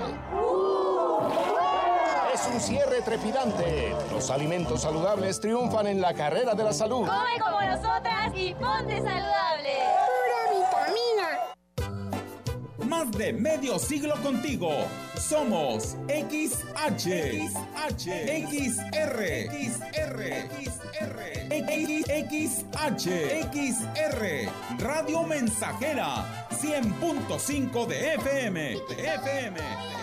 Un 2.53 2.61
cierre 2.61 3.01
trepidante. 3.01 3.95
Los 4.11 4.29
alimentos 4.29 4.81
saludables 4.81 5.39
triunfan 5.39 5.87
en 5.87 5.99
la 5.99 6.13
carrera 6.13 6.53
de 6.53 6.63
la 6.63 6.73
salud. 6.73 7.07
Come 7.07 7.39
como 7.39 7.61
nosotras 7.61 8.31
y 8.35 8.53
ponte 8.53 8.97
saludable. 8.97 9.73
Pura 10.05 10.51
vitamina 10.51 11.53
más 12.93 13.11
de 13.11 13.33
medio 13.33 13.79
siglo 13.79 14.13
contigo. 14.21 14.69
Somos 15.19 15.95
XH, 16.07 17.07
XH, 17.49 18.05
XR, 18.45 19.49
XR, 19.49 20.19
XR, 20.61 21.19
XH, 22.29 23.09
XR, 23.51 24.49
Radio 24.77 25.23
Mensajera, 25.23 26.47
100.5 26.51 27.87
de 27.87 28.13
FM, 28.13 28.61
de 28.61 29.07
FM, 29.15 29.59
de 29.59 29.65
FM. 29.65 30.02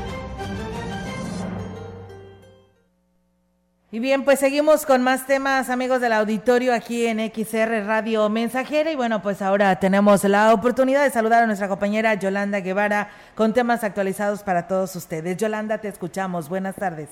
Y 3.93 3.99
bien, 3.99 4.23
pues 4.23 4.39
seguimos 4.39 4.85
con 4.85 5.03
más 5.03 5.27
temas, 5.27 5.69
amigos 5.69 5.99
del 5.99 6.13
auditorio, 6.13 6.73
aquí 6.73 7.07
en 7.07 7.19
XR 7.19 7.85
Radio 7.85 8.29
Mensajera. 8.29 8.89
Y 8.89 8.95
bueno, 8.95 9.21
pues 9.21 9.41
ahora 9.41 9.75
tenemos 9.81 10.23
la 10.23 10.53
oportunidad 10.53 11.03
de 11.03 11.09
saludar 11.09 11.43
a 11.43 11.45
nuestra 11.45 11.67
compañera 11.67 12.13
Yolanda 12.13 12.61
Guevara 12.61 13.09
con 13.35 13.51
temas 13.51 13.83
actualizados 13.83 14.43
para 14.43 14.65
todos 14.65 14.95
ustedes. 14.95 15.35
Yolanda, 15.35 15.79
te 15.79 15.89
escuchamos. 15.89 16.47
Buenas 16.47 16.77
tardes. 16.77 17.09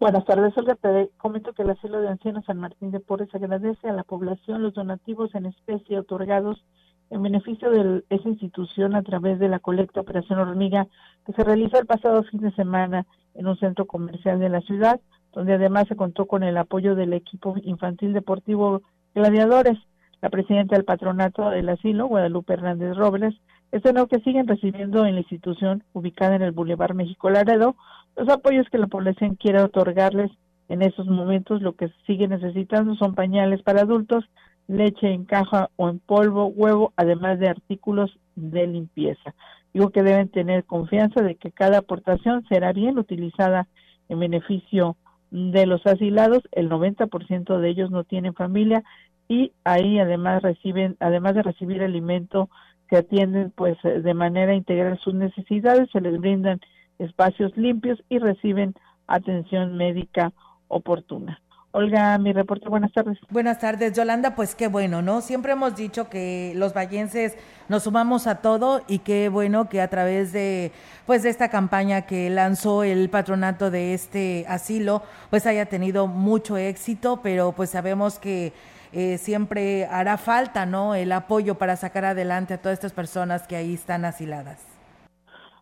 Buenas 0.00 0.24
tardes, 0.24 0.58
Olga. 0.58 0.76
Comento 1.18 1.52
que 1.52 1.62
el 1.62 1.70
asilo 1.70 2.00
de 2.00 2.08
ancianos 2.08 2.44
San 2.46 2.58
Martín 2.58 2.90
de 2.90 2.98
Porres 2.98 3.32
agradece 3.32 3.88
a 3.88 3.92
la 3.92 4.02
población 4.02 4.64
los 4.64 4.74
donativos 4.74 5.32
en 5.36 5.46
especie 5.46 6.00
otorgados 6.00 6.64
en 7.10 7.22
beneficio 7.22 7.70
de 7.70 8.02
esa 8.10 8.28
institución 8.28 8.96
a 8.96 9.02
través 9.02 9.38
de 9.38 9.48
la 9.48 9.60
colecta 9.60 10.00
Operación 10.00 10.40
Hormiga 10.40 10.88
que 11.26 11.32
se 11.32 11.44
realizó 11.44 11.78
el 11.78 11.86
pasado 11.86 12.24
fin 12.24 12.40
de 12.40 12.50
semana 12.56 13.06
en 13.34 13.46
un 13.46 13.56
centro 13.56 13.86
comercial 13.86 14.40
de 14.40 14.48
la 14.48 14.60
ciudad, 14.62 15.00
donde 15.32 15.54
además 15.54 15.88
se 15.88 15.96
contó 15.96 16.26
con 16.26 16.42
el 16.42 16.56
apoyo 16.56 16.94
del 16.94 17.12
equipo 17.12 17.54
infantil 17.62 18.12
deportivo 18.12 18.82
Gladiadores. 19.14 19.78
La 20.20 20.28
presidenta 20.28 20.76
del 20.76 20.84
patronato 20.84 21.48
del 21.50 21.68
asilo, 21.68 22.06
Guadalupe 22.06 22.52
Hernández 22.52 22.94
Robles, 22.96 23.34
lo 23.72 24.06
que 24.08 24.20
siguen 24.20 24.46
recibiendo 24.46 25.06
en 25.06 25.14
la 25.14 25.20
institución 25.20 25.84
ubicada 25.92 26.36
en 26.36 26.42
el 26.42 26.52
Boulevard 26.52 26.94
México 26.94 27.30
Laredo 27.30 27.76
los 28.16 28.28
apoyos 28.28 28.68
que 28.70 28.78
la 28.78 28.86
población 28.86 29.36
quiere 29.36 29.62
otorgarles 29.62 30.30
en 30.68 30.82
esos 30.82 31.06
momentos. 31.06 31.62
Lo 31.62 31.74
que 31.74 31.90
sigue 32.06 32.28
necesitando 32.28 32.94
son 32.96 33.14
pañales 33.14 33.62
para 33.62 33.82
adultos, 33.82 34.24
leche 34.66 35.12
en 35.12 35.24
caja 35.24 35.70
o 35.76 35.88
en 35.88 36.00
polvo, 36.00 36.46
huevo, 36.46 36.92
además 36.96 37.38
de 37.38 37.48
artículos 37.48 38.18
de 38.36 38.66
limpieza. 38.66 39.34
Digo 39.72 39.90
que 39.90 40.02
deben 40.02 40.28
tener 40.28 40.64
confianza 40.64 41.22
de 41.22 41.36
que 41.36 41.52
cada 41.52 41.78
aportación 41.78 42.44
será 42.48 42.72
bien 42.72 42.98
utilizada 42.98 43.68
en 44.08 44.18
beneficio 44.18 44.96
de 45.30 45.66
los 45.66 45.86
asilados. 45.86 46.42
El 46.52 46.68
90% 46.68 47.58
de 47.58 47.68
ellos 47.68 47.90
no 47.90 48.04
tienen 48.04 48.34
familia 48.34 48.82
y 49.28 49.52
ahí 49.64 49.98
además 49.98 50.42
reciben, 50.42 50.96
además 51.00 51.34
de 51.34 51.42
recibir 51.42 51.82
alimento 51.82 52.48
se 52.90 52.96
atienden 52.96 53.52
pues 53.52 53.78
eh, 53.84 54.00
de 54.00 54.14
manera 54.14 54.54
integral 54.54 54.98
sus 54.98 55.14
necesidades, 55.14 55.88
se 55.92 56.00
les 56.00 56.18
brindan 56.20 56.60
espacios 56.98 57.56
limpios 57.56 58.02
y 58.08 58.18
reciben 58.18 58.74
atención 59.06 59.76
médica 59.76 60.32
oportuna. 60.68 61.40
Olga, 61.72 62.18
mi 62.18 62.32
reporte, 62.32 62.68
buenas 62.68 62.92
tardes. 62.92 63.16
Buenas 63.30 63.60
tardes, 63.60 63.96
Yolanda, 63.96 64.34
pues 64.34 64.56
qué 64.56 64.66
bueno, 64.66 65.02
¿no? 65.02 65.20
Siempre 65.20 65.52
hemos 65.52 65.76
dicho 65.76 66.10
que 66.10 66.52
los 66.56 66.74
vallenses 66.74 67.36
nos 67.68 67.84
sumamos 67.84 68.26
a 68.26 68.42
todo 68.42 68.80
y 68.88 68.98
qué 68.98 69.28
bueno 69.28 69.68
que 69.68 69.80
a 69.80 69.86
través 69.88 70.32
de 70.32 70.72
pues 71.06 71.22
de 71.22 71.30
esta 71.30 71.48
campaña 71.48 72.02
que 72.02 72.28
lanzó 72.28 72.82
el 72.82 73.08
patronato 73.08 73.70
de 73.70 73.94
este 73.94 74.44
asilo, 74.48 75.02
pues 75.30 75.46
haya 75.46 75.66
tenido 75.66 76.08
mucho 76.08 76.56
éxito, 76.56 77.20
pero 77.22 77.52
pues 77.52 77.70
sabemos 77.70 78.18
que 78.18 78.52
eh, 78.92 79.16
siempre 79.18 79.86
hará 79.86 80.16
falta, 80.16 80.66
¿no? 80.66 80.96
El 80.96 81.12
apoyo 81.12 81.54
para 81.54 81.76
sacar 81.76 82.04
adelante 82.04 82.54
a 82.54 82.58
todas 82.58 82.78
estas 82.78 82.92
personas 82.92 83.46
que 83.46 83.54
ahí 83.54 83.74
están 83.74 84.04
asiladas. 84.04 84.66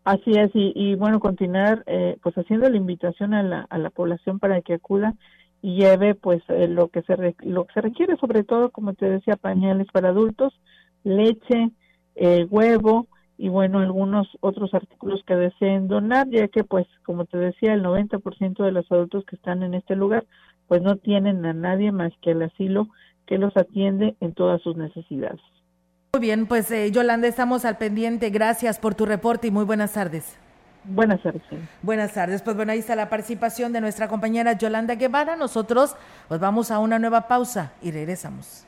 Así 0.05 0.33
es, 0.33 0.51
y, 0.55 0.95
bueno, 0.95 1.21
continuar 1.21 1.83
eh, 1.85 2.17
pues 2.23 2.35
haciendo 2.39 2.67
la 2.71 2.79
invitación 2.79 3.35
a 3.35 3.43
la, 3.43 3.67
a 3.69 3.77
la 3.77 3.91
población 3.91 4.39
para 4.39 4.63
que 4.63 4.73
acuda 4.73 5.13
y 5.13 5.19
lleve 5.63 6.15
pues 6.15 6.43
eh, 6.49 6.69
lo 6.69 6.89
que 6.89 7.03
se 7.03 7.17
lo 7.41 7.67
que 7.67 7.75
se 7.75 7.81
requiere, 7.81 8.17
sobre 8.17 8.45
todo, 8.45 8.71
como 8.71 8.95
te 8.95 9.09
decía, 9.09 9.37
pañales 9.37 9.87
para 9.93 10.11
adultos, 10.11 10.53
leche, 11.05 11.71
huevo 12.51 13.07
y 13.37 13.49
bueno, 13.49 13.79
algunos 13.79 14.27
otros 14.41 14.75
artículos 14.75 15.23
que 15.25 15.37
deseen 15.37 15.87
donar, 15.87 16.29
ya 16.29 16.49
que 16.49 16.65
pues 16.65 16.87
como 17.05 17.25
te 17.25 17.39
decía, 17.39 17.75
el 17.75 17.85
90% 17.85 18.65
de 18.65 18.73
los 18.73 18.91
adultos 18.91 19.25
que 19.25 19.37
están 19.37 19.63
en 19.63 19.75
este 19.75 19.95
lugar 19.95 20.27
pues 20.67 20.83
no 20.83 20.97
tienen 20.97 21.45
a 21.47 21.53
nadie 21.53 21.91
más 21.93 22.13
que 22.23 22.33
el 22.33 22.43
asilo 22.43 22.89
que 23.27 23.39
los 23.39 23.57
atiende 23.57 24.17
en 24.21 24.35
todas 24.35 24.61
sus 24.63 24.77
necesidades. 24.77 25.41
Muy 26.15 26.21
bien, 26.21 26.47
pues 26.47 26.71
eh, 26.71 26.91
Yolanda, 26.91 27.29
estamos 27.29 27.65
al 27.65 27.79
pendiente. 27.79 28.31
Gracias 28.31 28.79
por 28.79 28.95
tu 28.95 29.05
reporte 29.05 29.49
y 29.49 29.51
muy 29.51 29.65
buenas 29.65 29.93
tardes. 29.93 30.39
Buenas 30.89 31.23
tardes. 31.23 31.43
Buenas 31.83 32.13
tardes. 32.13 32.43
Pues 32.43 32.57
bueno, 32.57 32.73
ahí 32.73 32.79
está 32.79 32.97
la 32.97 33.09
participación 33.09 33.73
de 33.73 33.81
nuestra 33.81 34.09
compañera 34.09 34.55
Yolanda 34.55 34.95
Guevara. 34.95 35.37
Nosotros 35.37 35.97
pues 36.29 36.41
vamos 36.41 36.71
a 36.71 36.79
una 36.79 36.99
nueva 36.99 37.29
pausa 37.29 37.73
y 37.83 37.91
regresamos. 37.91 38.68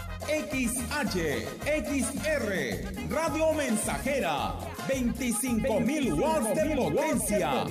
XH, 0.27 1.45
XR, 1.65 3.09
Radio 3.09 3.53
Mensajera, 3.53 4.53
25.000 4.87 6.19
watts 6.19 6.55
de 6.55 6.75
potencia. 6.75 7.65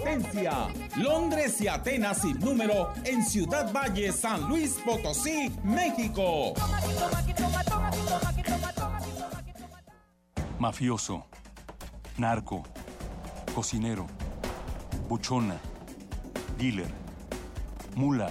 Londres 0.96 1.60
y 1.60 1.68
Atenas 1.68 2.22
sin 2.22 2.38
número 2.40 2.92
en 3.04 3.24
Ciudad 3.24 3.72
Valle, 3.72 4.12
San 4.12 4.48
Luis 4.48 4.78
Potosí, 4.84 5.52
México. 5.62 6.54
Mafioso, 10.58 11.26
narco, 12.18 12.62
cocinero, 13.54 14.06
buchona, 15.08 15.58
dealer, 16.58 16.90
mula 17.94 18.30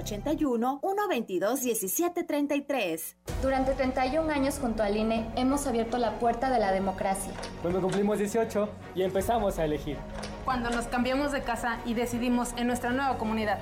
81 0.00 0.80
122 0.80 1.62
1733. 1.62 3.16
Durante 3.42 3.72
31 3.72 4.30
años 4.32 4.58
junto 4.58 4.82
al 4.82 4.96
INE 4.96 5.30
hemos 5.36 5.66
abierto 5.66 5.98
la 5.98 6.18
puerta 6.18 6.50
de 6.50 6.58
la 6.58 6.72
democracia. 6.72 7.32
Cuando 7.62 7.80
cumplimos 7.80 8.18
18 8.18 8.68
y 8.94 9.02
empezamos 9.02 9.58
a 9.58 9.64
elegir. 9.64 9.98
Cuando 10.44 10.70
nos 10.70 10.86
cambiamos 10.86 11.32
de 11.32 11.42
casa 11.42 11.78
y 11.84 11.94
decidimos 11.94 12.50
en 12.56 12.66
nuestra 12.66 12.90
nueva 12.90 13.18
comunidad. 13.18 13.58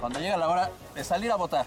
Cuando 0.00 0.18
llega 0.18 0.36
la 0.36 0.48
hora 0.48 0.70
de 0.94 1.04
salir 1.04 1.30
a 1.30 1.36
votar. 1.36 1.66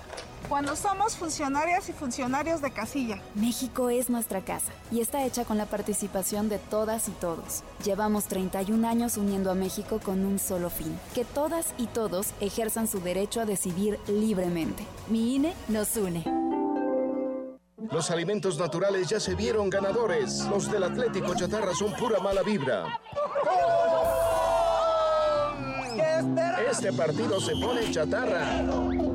Cuando 0.50 0.76
somos 0.76 1.16
funcionarias 1.16 1.90
y 1.90 1.94
funcionarios 1.94 2.62
de 2.62 2.72
casilla. 2.72 3.20
México 3.34 3.90
es 3.90 4.10
nuestra 4.10 4.42
casa 4.42 4.72
y 4.92 5.00
está 5.00 5.26
hecha 5.26 5.44
con 5.44 5.58
la 5.58 5.66
participación 5.66 6.50
de 6.50 6.60
todas 6.60 7.08
y 7.08 7.12
todos. 7.12 7.64
Llevamos 7.84 8.26
31 8.26 8.88
años 8.88 9.18
uniendo 9.18 9.50
a 9.50 9.56
México 9.56 10.00
con 10.04 10.24
un 10.24 10.38
solo 10.38 10.70
fin, 10.70 10.98
que 11.16 11.26
todas 11.26 11.74
y 11.78 11.88
todos 11.88 12.28
ejerzan 12.42 12.88
su 12.88 13.00
derecho 13.00 13.42
a 13.42 13.46
decidir 13.46 14.00
libremente. 14.08 14.86
Mi 15.08 15.36
INE 15.36 15.54
nos 15.68 15.98
une. 15.98 16.24
Los 17.92 18.12
alimentos 18.12 18.60
naturales 18.60 19.08
ya 19.10 19.20
se 19.20 19.36
vieron 19.36 19.70
ganadores. 19.70 20.46
Los 20.50 20.72
del 20.72 20.84
Atlético 20.84 21.34
Chatarra 21.34 21.74
son 21.74 21.94
pura 21.94 22.20
mala 22.20 22.42
vibra. 22.44 23.00
Este 26.70 26.92
partido 26.94 27.40
se 27.40 27.54
pone 27.54 27.92
chatarra. 27.92 29.15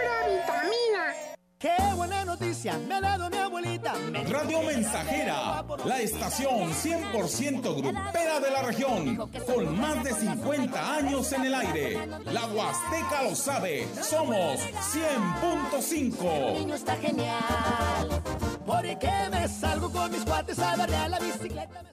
Qué 1.61 1.77
buena 1.95 2.25
noticia 2.25 2.75
me 2.87 2.95
ha 2.95 3.01
dado 3.01 3.29
mi 3.29 3.37
abuelita. 3.37 3.93
Radio 4.27 4.63
Mensajera, 4.63 5.63
la 5.85 5.99
estación 5.99 6.71
100% 6.71 7.75
grupera 7.75 8.39
de 8.39 8.49
la 8.49 8.63
región, 8.63 9.29
con 9.45 9.79
más 9.79 10.03
de 10.03 10.11
50 10.11 10.95
años 10.95 11.31
en 11.33 11.45
el 11.45 11.53
aire. 11.53 12.07
La 12.25 12.47
Huasteca 12.47 13.23
lo 13.29 13.35
sabe, 13.35 13.87
somos 14.01 14.59
100.5. 14.91 16.53
niño 16.57 16.73
está 16.73 16.95
genial, 16.95 18.23
porque 18.65 19.11
me 19.29 19.47
salgo 19.47 19.91
con 19.91 20.11
mis 20.11 20.25
cuates 20.25 20.57
a 20.57 20.75
darle 20.77 20.95
a 20.95 21.09
la 21.09 21.19
bicicleta. 21.19 21.83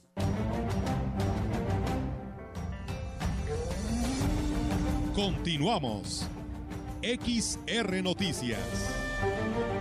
Continuamos. 5.15 6.27
XR 7.03 8.03
Noticias. 8.03 8.98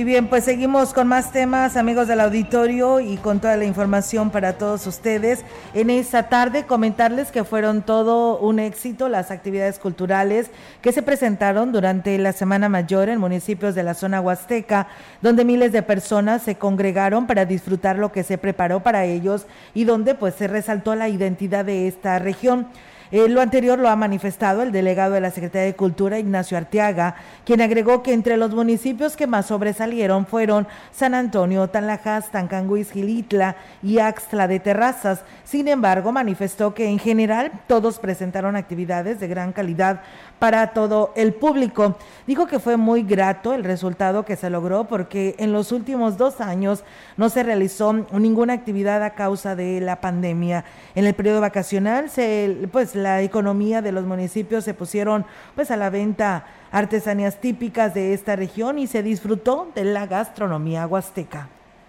Y 0.00 0.04
bien, 0.04 0.28
pues 0.28 0.44
seguimos 0.44 0.94
con 0.94 1.08
más 1.08 1.30
temas, 1.30 1.76
amigos 1.76 2.08
del 2.08 2.20
auditorio, 2.20 3.00
y 3.00 3.18
con 3.18 3.38
toda 3.38 3.58
la 3.58 3.66
información 3.66 4.30
para 4.30 4.54
todos 4.54 4.86
ustedes. 4.86 5.44
En 5.74 5.90
esta 5.90 6.30
tarde 6.30 6.64
comentarles 6.64 7.30
que 7.30 7.44
fueron 7.44 7.82
todo 7.82 8.38
un 8.38 8.60
éxito 8.60 9.10
las 9.10 9.30
actividades 9.30 9.78
culturales 9.78 10.50
que 10.80 10.92
se 10.92 11.02
presentaron 11.02 11.70
durante 11.70 12.16
la 12.16 12.32
Semana 12.32 12.70
Mayor 12.70 13.10
en 13.10 13.20
municipios 13.20 13.74
de 13.74 13.82
la 13.82 13.92
zona 13.92 14.22
huasteca, 14.22 14.88
donde 15.20 15.44
miles 15.44 15.70
de 15.70 15.82
personas 15.82 16.44
se 16.44 16.54
congregaron 16.54 17.26
para 17.26 17.44
disfrutar 17.44 17.98
lo 17.98 18.10
que 18.10 18.22
se 18.22 18.38
preparó 18.38 18.82
para 18.82 19.04
ellos 19.04 19.44
y 19.74 19.84
donde 19.84 20.14
pues 20.14 20.34
se 20.34 20.48
resaltó 20.48 20.94
la 20.94 21.10
identidad 21.10 21.66
de 21.66 21.86
esta 21.86 22.18
región. 22.18 22.68
Eh, 23.12 23.28
lo 23.28 23.40
anterior 23.40 23.78
lo 23.78 23.88
ha 23.88 23.96
manifestado 23.96 24.62
el 24.62 24.70
delegado 24.70 25.14
de 25.14 25.20
la 25.20 25.32
Secretaría 25.32 25.66
de 25.66 25.74
Cultura, 25.74 26.20
Ignacio 26.20 26.56
Arteaga, 26.56 27.16
quien 27.44 27.60
agregó 27.60 28.04
que 28.04 28.12
entre 28.12 28.36
los 28.36 28.54
municipios 28.54 29.16
que 29.16 29.26
más 29.26 29.46
sobresalieron 29.46 30.26
fueron 30.26 30.68
San 30.92 31.14
Antonio, 31.14 31.68
Tanlajas, 31.68 32.30
Tancanguis, 32.30 32.92
Gilitla 32.92 33.56
y 33.82 33.98
Axtla 33.98 34.46
de 34.46 34.60
Terrazas. 34.60 35.24
Sin 35.42 35.66
embargo, 35.66 36.12
manifestó 36.12 36.72
que 36.72 36.88
en 36.88 37.00
general 37.00 37.50
todos 37.66 37.98
presentaron 37.98 38.54
actividades 38.54 39.18
de 39.18 39.26
gran 39.26 39.52
calidad 39.52 40.02
para 40.38 40.68
todo 40.68 41.12
el 41.16 41.34
público. 41.34 41.96
Dijo 42.26 42.46
que 42.46 42.60
fue 42.60 42.76
muy 42.76 43.02
grato 43.02 43.54
el 43.54 43.64
resultado 43.64 44.24
que 44.24 44.36
se 44.36 44.50
logró 44.50 44.84
porque 44.84 45.34
en 45.38 45.52
los 45.52 45.72
últimos 45.72 46.16
dos 46.16 46.40
años 46.40 46.84
no 47.16 47.28
se 47.28 47.42
realizó 47.42 47.92
ninguna 47.92 48.54
actividad 48.54 49.02
a 49.02 49.10
causa 49.10 49.54
de 49.56 49.80
la 49.80 50.00
pandemia. 50.00 50.64
En 50.94 51.06
el 51.06 51.14
periodo 51.14 51.40
vacacional, 51.40 52.08
se, 52.08 52.68
pues 52.72 52.94
la 53.02 53.22
economía 53.22 53.82
de 53.82 53.92
los 53.92 54.04
municipios 54.04 54.64
se 54.64 54.74
pusieron 54.74 55.26
pues 55.54 55.70
a 55.70 55.76
la 55.76 55.90
venta 55.90 56.46
artesanías 56.70 57.40
típicas 57.40 57.94
de 57.94 58.14
esta 58.14 58.36
región 58.36 58.78
y 58.78 58.86
se 58.86 59.02
disfrutó 59.02 59.70
de 59.74 59.84
la 59.84 60.06
gastronomía 60.06 60.86
huasteca. 60.86 61.48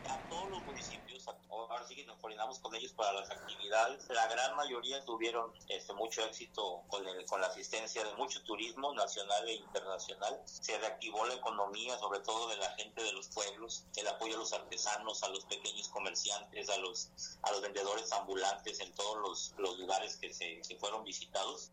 A 0.09 0.29
todos 0.29 0.49
los 0.49 0.65
municipios, 0.65 1.27
ahora 1.49 1.83
sí 1.87 1.95
que 1.95 2.05
nos 2.05 2.17
coordinamos 2.17 2.59
con 2.59 2.73
ellos 2.75 2.93
para 2.93 3.13
las 3.13 3.29
actividades. 3.29 4.07
La 4.09 4.27
tuvieron 5.01 5.53
este, 5.69 5.93
mucho 5.93 6.23
éxito 6.23 6.83
con, 6.87 7.07
el, 7.07 7.25
con 7.25 7.39
la 7.39 7.47
asistencia 7.47 8.03
de 8.03 8.13
mucho 8.15 8.43
turismo 8.43 8.93
nacional 8.93 9.47
e 9.47 9.53
internacional. 9.53 10.41
Se 10.45 10.77
reactivó 10.77 11.25
la 11.25 11.35
economía, 11.35 11.97
sobre 11.97 12.19
todo 12.19 12.49
de 12.49 12.57
la 12.57 12.69
gente 12.71 13.01
de 13.03 13.13
los 13.13 13.29
pueblos, 13.29 13.85
el 13.95 14.07
apoyo 14.07 14.35
a 14.35 14.39
los 14.39 14.53
artesanos, 14.53 15.23
a 15.23 15.29
los 15.29 15.45
pequeños 15.45 15.87
comerciantes, 15.89 16.69
a 16.69 16.77
los, 16.77 17.09
vendedores 17.61 18.11
ambulantes 18.11 18.79
en 18.79 18.93
todos 18.93 19.53
los, 19.57 19.77
lugares 19.79 20.17
que 20.17 20.33
se 20.33 20.75
fueron 20.79 21.03
visitados. 21.03 21.71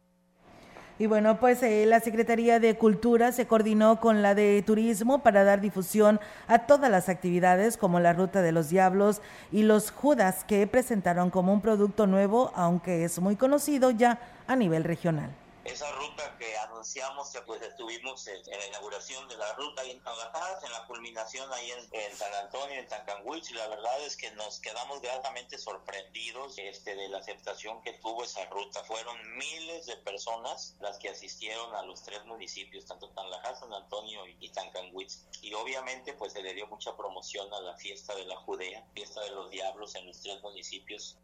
Y 1.01 1.07
bueno, 1.07 1.39
pues 1.39 1.63
eh, 1.63 1.87
la 1.87 2.01
Secretaría 2.01 2.59
de 2.59 2.77
Cultura 2.77 3.31
se 3.31 3.47
coordinó 3.47 4.01
con 4.01 4.21
la 4.21 4.35
de 4.35 4.65
Turismo 4.67 5.23
para 5.23 5.45
dar 5.45 5.61
difusión 5.61 6.19
a 6.49 6.67
todas 6.67 6.91
las 6.91 7.09
actividades 7.09 7.77
como 7.77 8.01
la 8.01 8.15
Ruta 8.15 8.43
de 8.43 8.51
los 8.51 8.69
Diablos 8.69 9.23
y 9.53 9.63
los 9.63 9.93
Judas 9.93 10.43
que 10.43 10.67
presentaron 10.67 11.31
como 11.31 11.53
un 11.53 11.61
producto 11.61 12.09
nuevo, 12.09 12.51
aunque 12.57 13.05
es 13.05 13.21
muy 13.21 13.37
conocido 13.37 13.93
ya 13.93 14.19
a 14.49 14.57
nivel 14.57 14.83
regional. 14.83 15.31
Esa 15.65 15.91
ruta 15.93 16.37
que 16.39 16.57
anunciamos, 16.57 17.33
ya 17.33 17.45
pues 17.45 17.61
estuvimos 17.61 18.27
en, 18.29 18.43
la 18.47 18.67
inauguración 18.69 19.29
de 19.29 19.37
la 19.37 19.53
ruta 19.55 19.83
ahí 19.83 19.91
en 19.91 20.03
Tangajas, 20.03 20.63
en 20.63 20.73
la 20.73 20.87
culminación 20.87 21.53
ahí 21.53 21.73
en, 21.73 22.17
San 22.17 22.33
Antonio, 22.35 22.79
en 22.79 22.89
Tancanguich, 22.89 23.51
y 23.51 23.55
la 23.55 23.67
verdad 23.69 24.01
es 24.03 24.17
que 24.17 24.31
nos 24.33 24.61
quedamos 24.61 25.01
gratamente 25.01 25.59
sorprendidos 25.59 26.57
este, 26.59 26.95
de 26.95 27.09
la 27.09 27.19
aceptación 27.19 27.83
que 27.83 27.95
tuvo 27.95 28.25
esa 28.25 28.45
ruta. 28.47 28.85
Fueron 28.85 29.17
miles 29.37 29.87
de 29.87 29.97
personas 29.99 30.77
las 30.81 30.99
que 30.99 31.11
asistieron 31.11 31.75
a 31.75 31.83
los 31.83 32.03
tres 32.03 32.25
municipios, 32.25 32.87
tanto 32.87 33.11
Tanlajas, 33.11 33.61
San 33.61 33.73
Antonio 33.73 34.27
y, 34.27 34.37
y 34.41 34.51
Tancanguich. 34.51 35.13
Y 35.43 35.53
obviamente 35.55 36.15
pues 36.15 36.33
se 36.33 36.43
le 36.43 36.55
dio 36.55 36.67
mucha 36.69 36.97
promoción 36.97 37.53
a 37.53 37.61
la 37.61 37.77
fiesta 37.77 38.15
de 38.15 38.25
la 38.25 38.37
Judea, 38.37 38.87
fiesta 38.95 39.21
de 39.23 39.31
los 39.31 39.51
diablos 39.51 39.95
en 39.97 40.07
los 40.07 40.21
tres 40.21 40.41
municipios. 40.43 41.19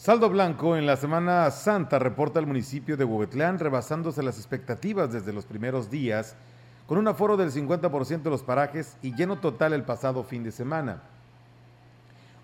Saldo 0.00 0.30
blanco 0.30 0.78
en 0.78 0.86
la 0.86 0.96
Semana 0.96 1.50
Santa 1.50 1.98
reporta 1.98 2.40
el 2.40 2.46
municipio 2.46 2.96
de 2.96 3.04
Huehuetlán 3.04 3.58
rebasándose 3.58 4.22
las 4.22 4.38
expectativas 4.38 5.12
desde 5.12 5.30
los 5.30 5.44
primeros 5.44 5.90
días, 5.90 6.36
con 6.86 6.96
un 6.96 7.06
aforo 7.06 7.36
del 7.36 7.52
50% 7.52 8.22
de 8.22 8.30
los 8.30 8.42
parajes 8.42 8.96
y 9.02 9.14
lleno 9.14 9.40
total 9.40 9.74
el 9.74 9.82
pasado 9.82 10.24
fin 10.24 10.42
de 10.42 10.52
semana. 10.52 11.02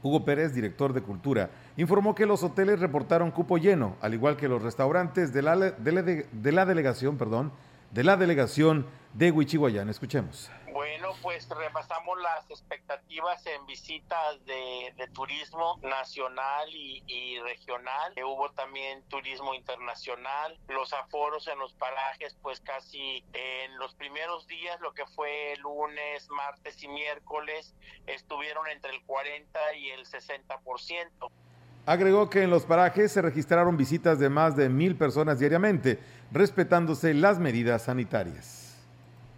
Hugo 0.03 0.23
Pérez, 0.23 0.53
director 0.53 0.93
de 0.93 1.01
Cultura, 1.01 1.49
informó 1.79 2.15
que 2.15 2.27
los 2.27 2.43
hoteles 2.43 2.79
reportaron 2.79 3.31
cupo 3.31 3.57
lleno, 3.57 3.97
al 4.03 4.13
igual 4.13 4.37
que 4.37 4.49
los 4.49 4.61
restaurantes 4.61 5.33
de 5.33 5.41
la, 5.41 5.57
de 5.57 5.93
la, 5.93 6.03
de 6.03 6.53
la 6.53 6.67
delegación, 6.67 7.17
perdón, 7.17 7.53
de 7.91 8.05
la 8.05 8.19
delegación 8.19 8.85
de 9.15 9.31
Huichihuayán. 9.31 9.89
Escuchemos. 9.89 10.51
Bueno 10.77 11.15
pues 11.23 11.49
repasamos 11.49 12.19
las 12.21 12.51
expectativas 12.51 13.47
en 13.47 13.65
visitas 13.65 14.45
de, 14.45 14.93
turismo 15.15 15.81
nacional 15.83 16.69
y, 16.71 17.39
regional. 17.39 18.13
hubo 18.23 18.51
también 18.51 19.03
turismo 19.09 19.55
internacional. 19.55 20.59
Los 20.69 20.93
aforos 20.93 21.49
en 21.49 21.59
los 21.59 21.73
parajes, 21.73 22.37
pues 22.43 22.61
casi 22.61 23.25
en 23.33 23.79
los 23.79 23.95
primeros 23.95 24.47
días, 24.49 24.79
lo 24.83 24.93
que 24.93 25.07
fue 25.07 25.55
lunes, 25.63 26.29
martes 26.29 26.83
y 26.83 26.89
miércoles, 26.89 27.75
estuvieron 28.07 28.67
entre 28.67 28.91
el 28.91 29.03
40 29.07 29.59
y 29.77 29.93
el 29.93 30.05
60%. 30.05 31.31
Agregó 31.87 32.29
que 32.29 32.43
en 32.43 32.51
los 32.51 32.67
parajes 32.67 33.13
se 33.13 33.23
registraron 33.23 33.79
visitas 33.79 34.19
de 34.19 34.29
más 34.29 34.57
de 34.57 34.69
mil 34.69 34.95
personas 34.95 35.39
diariamente, 35.39 36.01
respetándose 36.33 37.15
las 37.15 37.39
medidas 37.39 37.85
sanitarias 37.85 38.66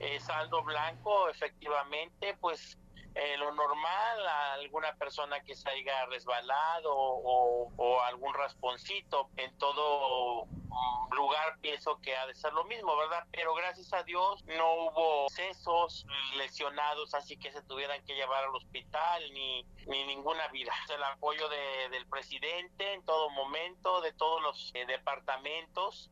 eh, 0.00 0.20
saldo 0.20 0.62
blanco, 0.62 1.28
efectivamente, 1.28 2.36
pues 2.40 2.78
eh, 3.20 3.36
lo 3.36 3.52
normal, 3.52 4.28
alguna 4.60 4.94
persona 4.94 5.40
que 5.40 5.56
se 5.56 5.68
haya 5.68 6.06
resbalado 6.06 6.94
o, 6.94 8.00
algún 8.02 8.32
rasponcito, 8.32 9.28
en 9.36 9.58
todo 9.58 10.46
mm, 10.46 11.14
lugar 11.14 11.58
pienso 11.60 12.00
que 12.00 12.16
ha 12.16 12.26
de 12.28 12.34
ser 12.36 12.52
lo 12.52 12.64
mismo, 12.64 12.96
¿verdad? 12.96 13.26
Pero 13.32 13.54
gracias 13.54 13.92
a 13.92 14.04
Dios 14.04 14.44
no 14.44 14.72
hubo 14.72 15.28
cesos, 15.30 16.06
lesionados, 16.36 17.12
así 17.14 17.36
que 17.36 17.50
se 17.50 17.60
tuvieran 17.62 18.04
que 18.04 18.14
llevar 18.14 18.44
al 18.44 18.54
hospital 18.54 19.22
ni, 19.32 19.64
ni 19.88 20.04
ninguna 20.04 20.46
vida. 20.48 20.72
El 20.88 21.02
apoyo 21.02 21.48
del 21.48 22.06
presidente 22.06 22.94
en 22.94 23.04
todo 23.04 23.30
momento, 23.30 24.00
de 24.00 24.12
todos 24.12 24.40
los 24.42 24.70
eh, 24.74 24.86
departamentos, 24.86 26.10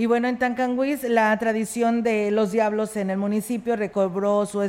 y 0.00 0.06
bueno, 0.06 0.28
en 0.28 0.38
Tancanguis 0.38 1.02
la 1.02 1.38
tradición 1.38 2.02
de 2.02 2.30
los 2.30 2.52
diablos 2.52 2.96
en 2.96 3.10
el 3.10 3.18
municipio 3.18 3.76
recobró 3.76 4.46
su, 4.46 4.62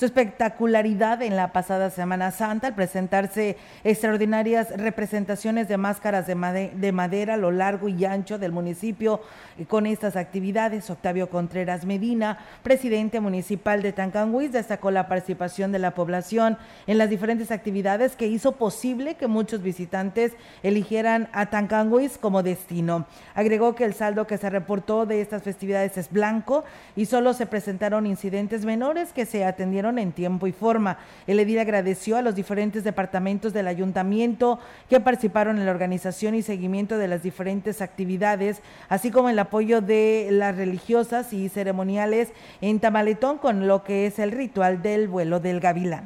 su 0.00 0.06
espectacularidad 0.06 1.20
en 1.20 1.36
la 1.36 1.52
pasada 1.52 1.90
Semana 1.90 2.30
Santa 2.30 2.68
al 2.68 2.74
presentarse 2.74 3.58
extraordinarias 3.84 4.74
representaciones 4.74 5.68
de 5.68 5.76
máscaras 5.76 6.26
de, 6.26 6.92
madera 6.92 7.34
a 7.34 7.36
lo 7.36 7.50
largo 7.50 7.86
y 7.86 8.06
ancho 8.06 8.38
del 8.38 8.50
municipio. 8.50 9.20
Y 9.58 9.66
con 9.66 9.84
estas 9.84 10.16
actividades, 10.16 10.88
Octavio 10.88 11.28
Contreras 11.28 11.84
Medina, 11.84 12.38
presidente 12.62 13.20
municipal 13.20 13.82
de 13.82 13.92
Tancanguis, 13.92 14.52
destacó 14.52 14.90
la 14.90 15.06
participación 15.06 15.70
de 15.70 15.80
la 15.80 15.90
población 15.90 16.56
en 16.86 16.96
las 16.96 17.10
diferentes 17.10 17.50
actividades 17.50 18.16
que 18.16 18.26
hizo 18.26 18.52
posible 18.52 19.16
que 19.16 19.26
muchos 19.26 19.60
visitantes 19.60 20.32
eligieran 20.62 21.28
a 21.34 21.50
Tancanguis 21.50 22.16
como 22.16 22.42
destino. 22.42 23.04
Agregó 23.34 23.74
que 23.74 23.84
el 23.84 23.92
saldo 23.92 24.26
que 24.26 24.38
se 24.38 24.48
reportó 24.48 25.04
de 25.04 25.20
estas 25.20 25.42
festividades 25.42 25.98
es 25.98 26.10
blanco 26.10 26.64
y 26.96 27.04
solo 27.04 27.34
se 27.34 27.44
presentaron 27.44 28.06
incidentes 28.06 28.64
menores 28.64 29.12
que 29.12 29.26
se 29.26 29.44
atendieron 29.44 29.89
en 29.98 30.12
tiempo 30.12 30.46
y 30.46 30.52
forma. 30.52 30.98
El 31.26 31.40
edil 31.40 31.58
agradeció 31.58 32.16
a 32.16 32.22
los 32.22 32.34
diferentes 32.34 32.84
departamentos 32.84 33.52
del 33.52 33.68
ayuntamiento 33.68 34.58
que 34.88 35.00
participaron 35.00 35.58
en 35.58 35.64
la 35.64 35.70
organización 35.70 36.34
y 36.34 36.42
seguimiento 36.42 36.98
de 36.98 37.08
las 37.08 37.22
diferentes 37.22 37.82
actividades, 37.82 38.62
así 38.88 39.10
como 39.10 39.28
el 39.28 39.38
apoyo 39.38 39.80
de 39.80 40.28
las 40.30 40.56
religiosas 40.56 41.32
y 41.32 41.48
ceremoniales 41.48 42.28
en 42.60 42.80
Tamaletón 42.80 43.38
con 43.38 43.66
lo 43.66 43.84
que 43.84 44.06
es 44.06 44.18
el 44.18 44.32
ritual 44.32 44.82
del 44.82 45.08
vuelo 45.08 45.40
del 45.40 45.60
gavilán. 45.60 46.04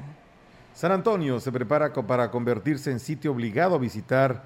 San 0.75 0.91
Antonio 0.91 1.39
se 1.39 1.53
prepara 1.53 1.93
para 1.93 2.31
convertirse 2.31 2.91
en 2.91 2.99
sitio 2.99 3.31
obligado 3.31 3.77
a 3.77 3.79
visitar 3.79 4.43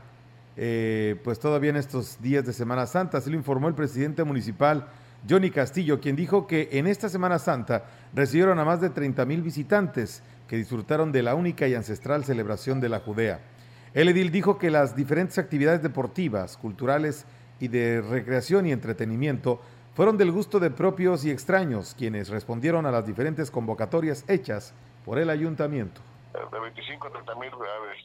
eh, 0.56 1.16
pues 1.24 1.38
todavía 1.38 1.70
en 1.70 1.76
estos 1.76 2.20
días 2.20 2.44
de 2.44 2.52
Semana 2.52 2.86
Santa. 2.86 3.20
Se 3.20 3.30
lo 3.30 3.36
informó 3.36 3.68
el 3.68 3.74
presidente 3.74 4.24
municipal 4.24 4.88
Johnny 5.28 5.50
Castillo, 5.50 6.00
quien 6.00 6.16
dijo 6.16 6.46
que 6.46 6.68
en 6.72 6.86
esta 6.86 7.08
Semana 7.08 7.38
Santa 7.38 7.84
recibieron 8.14 8.58
a 8.58 8.64
más 8.64 8.80
de 8.80 8.90
30 8.90 9.24
mil 9.24 9.42
visitantes 9.42 10.22
que 10.46 10.56
disfrutaron 10.56 11.12
de 11.12 11.22
la 11.22 11.34
única 11.34 11.66
y 11.66 11.74
ancestral 11.74 12.24
celebración 12.24 12.80
de 12.80 12.88
la 12.88 13.00
Judea. 13.00 13.40
El 13.94 14.08
edil 14.08 14.30
dijo 14.30 14.58
que 14.58 14.70
las 14.70 14.94
diferentes 14.94 15.38
actividades 15.38 15.82
deportivas, 15.82 16.56
culturales 16.56 17.24
y 17.60 17.68
de 17.68 18.00
recreación 18.00 18.66
y 18.66 18.72
entretenimiento 18.72 19.60
fueron 19.94 20.16
del 20.16 20.30
gusto 20.30 20.60
de 20.60 20.70
propios 20.70 21.24
y 21.24 21.30
extraños, 21.30 21.94
quienes 21.98 22.28
respondieron 22.28 22.86
a 22.86 22.90
las 22.90 23.06
diferentes 23.06 23.50
convocatorias 23.50 24.24
hechas 24.28 24.72
por 25.04 25.18
el 25.18 25.30
ayuntamiento 25.30 26.00
de 26.32 26.60
25 26.60 27.08
a 27.08 27.10
30 27.10 27.34
mil 27.36 27.50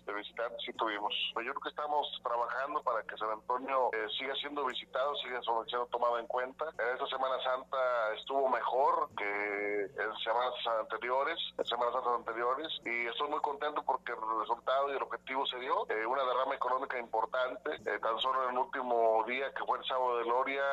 de 0.05 0.13
visitantes 0.13 0.57
sí 0.65 0.71
tuvimos. 0.73 1.13
Yo 1.35 1.51
creo 1.51 1.61
que 1.61 1.69
estamos 1.69 2.07
trabajando 2.23 2.81
para 2.83 3.03
que 3.03 3.17
San 3.17 3.29
Antonio 3.29 3.89
eh, 3.93 4.07
siga 4.17 4.33
siendo 4.35 4.65
visitado, 4.65 5.15
siga 5.17 5.41
siendo 5.41 5.85
tomado 5.87 6.19
en 6.19 6.27
cuenta. 6.27 6.65
Esta 6.93 7.07
Semana 7.07 7.35
Santa 7.43 7.77
estuvo 8.17 8.49
mejor 8.49 9.09
que 9.17 9.83
en 9.83 10.11
semanas 10.23 10.53
anteriores, 10.79 11.37
en 11.57 11.65
semanas 11.65 11.95
anteriores, 12.15 12.67
y 12.85 13.07
estoy 13.07 13.29
muy 13.29 13.41
contento 13.41 13.83
porque 13.83 14.13
el 14.13 14.39
resultado 14.39 14.89
y 14.89 14.95
el 14.95 15.03
objetivo 15.03 15.45
se 15.45 15.59
dio. 15.59 15.85
Eh, 15.89 16.05
una 16.05 16.23
derrama 16.23 16.55
económica 16.55 16.97
importante, 16.97 17.75
eh, 17.75 17.99
tan 18.01 18.17
solo 18.19 18.45
en 18.45 18.55
el 18.55 18.57
último 18.57 19.23
día 19.27 19.51
que 19.53 19.65
fue 19.65 19.77
el 19.79 19.85
sábado 19.85 20.17
de 20.17 20.23
Gloria. 20.23 20.63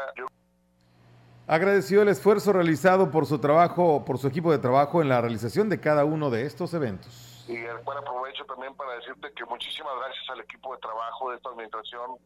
Agradeció 1.47 2.03
el 2.03 2.09
esfuerzo 2.09 2.53
realizado 2.53 3.11
por 3.11 3.27
su 3.27 3.41
trabajo, 3.41 4.05
por 4.05 4.19
su 4.19 4.29
equipo 4.29 4.53
de 4.53 4.59
trabajo 4.59 5.03
en 5.03 5.09
la 5.09 5.21
realización 5.21 5.69
de 5.69 5.81
cada 5.81 6.05
uno 6.05 6.31
de 6.31 6.47
estos 6.47 6.75
eventos 6.75 7.30
y 7.51 7.65
el 7.65 7.81
cual 7.83 7.99
aprovecho 7.99 8.45
también 8.45 8.75
para 8.77 8.95
decirte 8.95 9.33
que 9.35 9.45
muchísimas 9.45 9.93
gracias 9.97 10.31
al 10.31 10.41
equipo 10.41 10.73
de 10.73 10.81
trabajo 10.81 11.31
de 11.31 11.37
esta 11.37 11.51
administración 11.51 12.17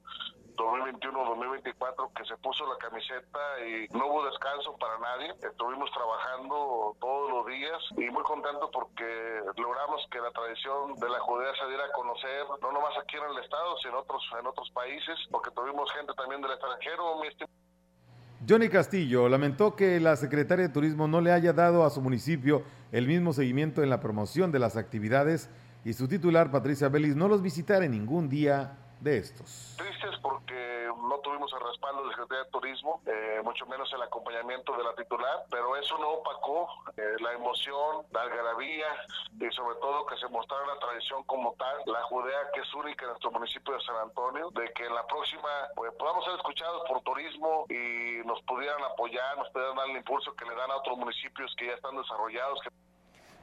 2021-2024 0.56 2.12
que 2.12 2.24
se 2.26 2.36
puso 2.36 2.66
la 2.66 2.76
camiseta 2.76 3.40
y 3.66 3.88
no 3.96 4.06
hubo 4.06 4.26
descanso 4.26 4.76
para 4.76 4.98
nadie. 4.98 5.32
Estuvimos 5.42 5.90
trabajando 5.92 6.94
todos 7.00 7.30
los 7.30 7.46
días 7.46 7.82
y 7.96 8.10
muy 8.10 8.22
contentos 8.22 8.68
porque 8.70 9.40
logramos 9.56 10.06
que 10.10 10.20
la 10.20 10.30
tradición 10.30 10.94
de 10.96 11.08
la 11.08 11.20
Judea 11.20 11.54
se 11.58 11.68
diera 11.68 11.86
a 11.86 11.92
conocer, 11.92 12.44
no 12.60 12.72
nomás 12.72 12.96
aquí 12.98 13.16
en 13.16 13.24
el 13.24 13.38
estado, 13.38 13.78
sino 13.78 13.94
en 13.94 13.98
otros, 14.00 14.22
en 14.38 14.46
otros 14.46 14.70
países, 14.72 15.18
porque 15.30 15.50
tuvimos 15.52 15.90
gente 15.92 16.12
también 16.14 16.42
del 16.42 16.52
extranjero, 16.52 17.16
mi 17.16 17.28
Johnny 18.46 18.68
Castillo 18.68 19.26
lamentó 19.30 19.74
que 19.74 19.98
la 20.00 20.16
secretaria 20.16 20.66
de 20.66 20.72
Turismo 20.72 21.08
no 21.08 21.22
le 21.22 21.32
haya 21.32 21.54
dado 21.54 21.86
a 21.86 21.90
su 21.90 22.02
municipio 22.02 22.62
el 22.92 23.06
mismo 23.06 23.32
seguimiento 23.32 23.82
en 23.82 23.88
la 23.88 24.00
promoción 24.00 24.52
de 24.52 24.58
las 24.58 24.76
actividades 24.76 25.48
y 25.82 25.94
su 25.94 26.08
titular, 26.08 26.50
Patricia 26.50 26.90
Vélez, 26.90 27.16
no 27.16 27.26
los 27.26 27.40
visitara 27.40 27.86
en 27.86 27.92
ningún 27.92 28.28
día 28.28 28.76
de 29.00 29.18
estos. 29.18 29.74
Tristes 29.76 30.16
porque 30.22 30.88
no 31.08 31.18
tuvimos 31.20 31.52
el 31.52 31.60
respaldo 31.60 32.02
de 32.02 32.08
la 32.08 32.12
Secretaría 32.12 32.44
de 32.44 32.50
Turismo, 32.50 33.00
eh, 33.06 33.40
mucho 33.44 33.66
menos 33.66 33.92
el 33.92 34.02
acompañamiento 34.02 34.76
de 34.76 34.84
la 34.84 34.94
titular, 34.94 35.44
pero 35.50 35.76
eso 35.76 35.98
no 35.98 36.10
opacó 36.10 36.68
eh, 36.96 37.16
la 37.20 37.32
emoción, 37.32 38.06
la 38.12 38.22
algarabía 38.22 38.86
y 39.40 39.50
sobre 39.54 39.76
todo 39.76 40.06
que 40.06 40.16
se 40.16 40.28
mostrara 40.28 40.66
la 40.66 40.78
tradición 40.78 41.22
como 41.24 41.54
tal, 41.54 41.76
la 41.86 42.02
Judea 42.04 42.50
que 42.54 42.60
es 42.60 42.74
única 42.74 43.04
en 43.04 43.10
nuestro 43.10 43.30
municipio 43.30 43.74
de 43.74 43.80
San 43.82 43.96
Antonio, 43.96 44.50
de 44.50 44.72
que 44.72 44.86
en 44.86 44.94
la 44.94 45.06
próxima 45.06 45.48
pues, 45.74 45.92
podamos 45.98 46.24
ser 46.24 46.34
escuchados 46.34 46.82
por 46.88 47.02
turismo 47.02 47.66
y 47.68 48.26
nos 48.26 48.40
pudieran 48.42 48.82
apoyar, 48.84 49.36
nos 49.38 49.48
pudieran 49.50 49.76
dar 49.76 49.90
el 49.90 49.96
impulso 49.96 50.34
que 50.34 50.44
le 50.44 50.54
dan 50.54 50.70
a 50.70 50.76
otros 50.76 50.96
municipios 50.98 51.54
que 51.56 51.66
ya 51.66 51.74
están 51.74 51.96
desarrollados. 51.96 52.60
Que 52.62 52.70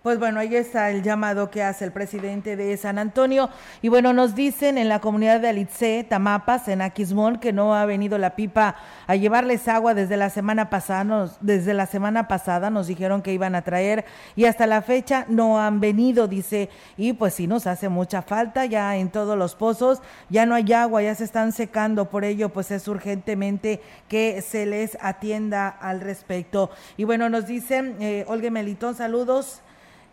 pues 0.04 0.18
bueno, 0.18 0.40
ahí 0.40 0.56
está 0.56 0.90
el 0.90 1.04
llamado 1.04 1.52
que 1.52 1.62
hace 1.62 1.86
el 1.86 1.92
presidente 1.92 2.56
de 2.56 2.76
San 2.76 2.98
Antonio. 2.98 3.52
Y 3.84 3.90
bueno, 3.90 4.14
nos 4.14 4.34
dicen 4.34 4.80
en 4.80 4.90
la 4.90 5.00
comunidad 5.00 5.40
de 5.40 5.50
Alitze, 5.50 6.04
Tamapas, 6.10 6.68
en 6.70 6.82
Aquismón, 6.82 7.38
que 7.38 7.54
no 7.54 7.76
ha 7.76 7.86
venido 7.86 8.18
la 8.18 8.36
pipa 8.36 8.78
a 9.06 9.16
llevarles 9.16 9.68
agua 9.68 9.94
desde 9.94 10.18
la 10.18 10.32
semana 10.32 10.72
pasada. 10.72 11.04
Nos, 11.04 11.38
desde 11.40 11.76
la 11.76 11.86
semana 11.86 12.28
pasada 12.28 12.72
nos 12.72 12.88
dijeron 12.88 13.22
que 13.22 13.32
iban 13.32 13.54
a 13.54 13.62
traer 13.62 14.04
y 14.36 14.46
hasta 14.46 14.66
la 14.66 14.82
fecha 14.82 15.26
no 15.30 15.62
han 15.62 15.80
venido, 15.80 16.28
dice. 16.28 16.72
Y 16.98 17.14
pues 17.14 17.36
sí, 17.36 17.46
nos 17.46 17.68
hace 17.68 17.88
mucha 17.88 18.24
falta 18.24 18.66
ya 18.66 18.98
en 18.98 19.12
todos 19.12 19.38
los 19.38 19.54
pozos. 19.54 20.02
Ya 20.30 20.48
no 20.48 20.56
hay 20.56 20.74
agua, 20.74 21.04
ya 21.04 21.14
se 21.14 21.26
están 21.26 21.52
secando. 21.52 22.10
Por 22.10 22.26
ello, 22.26 22.50
pues 22.50 22.72
es 22.72 22.88
urgentemente 22.88 23.82
que 24.08 24.42
se 24.42 24.66
les 24.66 24.98
atienda 25.00 25.70
al 25.70 26.02
respecto. 26.02 26.72
Y 26.98 27.04
bueno, 27.04 27.30
nos 27.30 27.46
dicen, 27.46 27.98
eh, 28.00 28.26
Olga 28.28 28.50
Melitón, 28.50 28.96
saludos 28.96 29.62